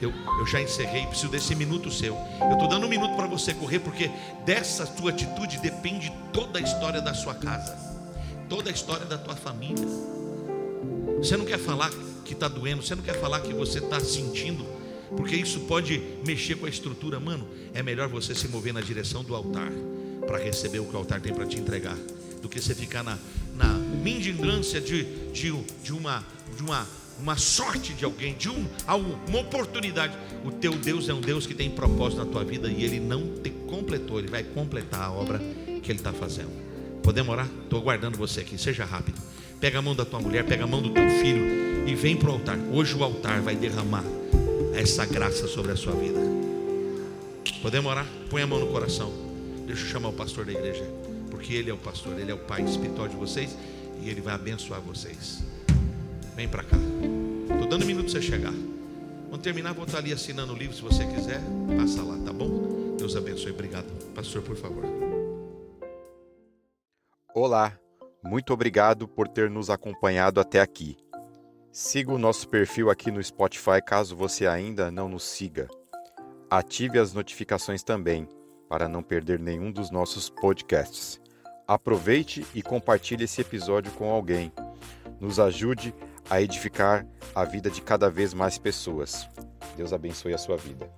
Eu, 0.05 0.13
eu 0.39 0.47
já 0.47 0.61
encerrei, 0.61 1.07
preciso 1.07 1.31
desse 1.31 1.55
minuto 1.55 1.91
seu. 1.91 2.15
Eu 2.41 2.53
estou 2.53 2.69
dando 2.69 2.87
um 2.87 2.89
minuto 2.91 3.17
para 3.17 3.27
você 3.27 3.55
correr, 3.55 3.79
porque 3.79 4.11
dessa 4.45 4.87
tua 4.87 5.11
atitude 5.11 5.59
depende 5.59 6.13
toda 6.33 6.59
a 6.59 6.63
história 6.63 7.01
da 7.01 7.15
sua 7.15 7.35
casa, 7.35 7.75
toda 8.49 8.69
a 8.69 8.73
história 8.73 9.07
da 9.07 9.17
tua 9.17 9.35
família. 9.35 9.87
Você 11.19 11.39
não 11.39 11.47
quer 11.47 11.59
falar 11.59 11.91
que 12.25 12.35
está 12.35 12.49
doendo, 12.49 12.83
você 12.83 12.95
não 12.95 13.03
quer 13.03 13.19
falar 13.19 13.41
que 13.41 13.55
você 13.55 13.79
está 13.79 13.99
sentindo, 13.99 14.67
porque 15.17 15.37
isso 15.37 15.61
pode 15.61 16.03
mexer 16.27 16.57
com 16.57 16.67
a 16.67 16.69
estrutura, 16.69 17.19
mano. 17.19 17.49
É 17.73 17.83
melhor 17.83 18.09
você 18.09 18.35
se 18.35 18.47
mover 18.49 18.75
na 18.75 18.83
direção 18.83 19.25
do 19.25 19.35
altar 19.35 19.73
para 20.27 20.39
receber 20.39 20.81
o 20.81 20.85
que 20.85 20.95
o 20.95 20.99
altar 20.99 21.21
tem 21.21 21.33
para 21.33 21.47
te 21.47 21.59
entregar, 21.59 21.97
do 22.43 22.49
que 22.49 22.61
você 22.61 22.75
ficar 22.75 23.03
na, 23.03 23.19
na 23.55 23.73
mendigância 24.03 24.81
de, 24.83 25.05
de, 25.33 25.51
de, 25.83 25.93
uma, 25.95 26.23
de 26.55 26.63
uma 26.63 26.87
uma 27.21 27.37
sorte 27.37 27.93
de 27.95 28.05
alguém, 28.05 28.35
de 28.35 28.49
um, 28.49 28.67
uma 29.29 29.41
oportunidade. 29.41 30.17
O 30.45 30.51
teu 30.51 30.73
Deus 30.73 31.09
é 31.09 31.15
um 31.15 31.21
Deus 31.21 31.47
que 31.47 31.55
tem 31.55 31.71
propósito 31.71 32.25
na 32.25 32.31
tua 32.31 32.45
vida 32.45 32.69
e 32.69 32.85
Ele 32.85 33.01
não 33.01 33.35
te 33.43 33.51
completou, 33.51 34.19
Ele 34.19 34.29
vai 34.29 34.43
completar 34.43 35.03
a 35.03 35.13
obra 35.13 35.39
que 35.39 35.91
Ele 35.91 35.99
está 35.99 36.13
fazendo. 36.13 36.51
Podemos 37.03 37.33
orar? 37.33 37.49
Estou 37.63 37.81
aguardando 37.81 38.17
você 38.17 38.41
aqui, 38.41 38.57
seja 38.57 38.85
rápido. 38.85 39.21
Pega 39.61 39.79
a 39.79 39.83
mão 39.83 39.95
da 39.95 40.05
tua 40.05 40.21
mulher, 40.21 40.45
pega 40.45 40.65
a 40.65 40.67
mão 40.67 40.83
do 40.83 40.91
teu 40.91 41.09
filho 41.21 41.87
e 41.87 41.95
vem 41.95 42.17
para 42.17 42.31
o 42.31 42.33
altar. 42.33 42.59
Hoje 42.73 42.95
o 42.95 43.05
altar 43.05 43.41
vai 43.41 43.55
derramar 43.55 44.05
essa 44.75 45.07
graça 45.07 45.47
sobre 45.47 45.73
a 45.73 45.77
sua 45.77 45.93
vida. 45.95 46.21
Podemos 47.63 47.91
orar? 47.91 48.07
Põe 48.29 48.43
a 48.43 48.47
mão 48.47 48.59
no 48.59 48.67
coração. 48.67 49.13
Deixa 49.67 49.85
eu 49.85 49.89
chamar 49.89 50.09
o 50.11 50.13
pastor 50.13 50.45
da 50.45 50.53
igreja, 50.53 50.85
porque 51.31 51.55
ele 51.55 51.71
é 51.71 51.75
o 51.75 51.79
pastor, 51.79 52.19
ele 52.19 52.31
é 52.31 52.35
o 52.35 52.39
pai 52.39 52.63
espiritual 52.63 53.09
de 53.09 53.17
vocês 53.17 53.57
e 54.03 54.11
ele 54.11 54.21
vai 54.21 54.35
abençoar 54.35 54.81
vocês. 54.81 55.43
Vem 56.35 56.49
para 56.49 56.65
cá. 56.65 56.77
Estou 57.51 57.69
dando 57.69 57.85
um 57.85 57.87
minuto 57.87 58.11
para 58.11 58.21
você 58.21 58.23
chegar. 58.23 58.53
Quando 59.29 59.41
terminar, 59.41 59.73
vou 59.73 59.85
estar 59.85 59.99
ali 59.99 60.13
assinando 60.13 60.53
o 60.53 60.57
livro. 60.57 60.75
Se 60.75 60.83
você 60.83 61.07
quiser, 61.07 61.41
passa 61.77 62.03
lá, 62.03 62.19
tá 62.25 62.33
bom? 62.33 62.97
Deus 62.99 63.15
abençoe. 63.15 63.53
Obrigado. 63.53 63.87
Pastor, 64.15 64.43
por 64.43 64.57
favor. 64.57 64.85
Olá, 67.33 67.79
muito 68.23 68.53
obrigado 68.53 69.07
por 69.07 69.29
ter 69.29 69.49
nos 69.49 69.71
acompanhado 69.71 70.41
até 70.41 70.61
aqui. 70.61 70.97
Siga 71.71 72.13
o 72.13 72.19
nosso 72.19 72.49
perfil 72.49 72.91
aqui 72.91 73.11
no 73.11 73.23
Spotify 73.23 73.83
caso 73.85 74.17
você 74.17 74.47
ainda 74.47 74.91
não 74.91 75.09
nos 75.09 75.25
siga. 75.25 75.69
Ative 76.51 76.99
as 76.99 77.13
notificações 77.13 77.83
também 77.83 78.29
para 78.69 78.89
não 78.89 79.03
perder 79.03 79.39
nenhum 79.39 79.71
dos 79.71 79.91
nossos 79.91 80.31
podcasts. 80.31 81.21
Aproveite 81.67 82.47
e 82.55 82.63
compartilhe 82.63 83.25
esse 83.25 83.41
episódio 83.41 83.93
com 83.93 84.11
alguém. 84.11 84.53
Nos 85.21 85.41
ajude 85.41 85.95
a 86.29 86.41
edificar 86.41 87.07
a 87.35 87.45
vida 87.45 87.71
de 87.71 87.81
cada 87.81 88.11
vez 88.11 88.33
mais 88.33 88.59
pessoas. 88.59 89.29
Deus 89.77 89.93
abençoe 89.93 90.35
a 90.35 90.39
sua 90.39 90.57
vida. 90.57 90.89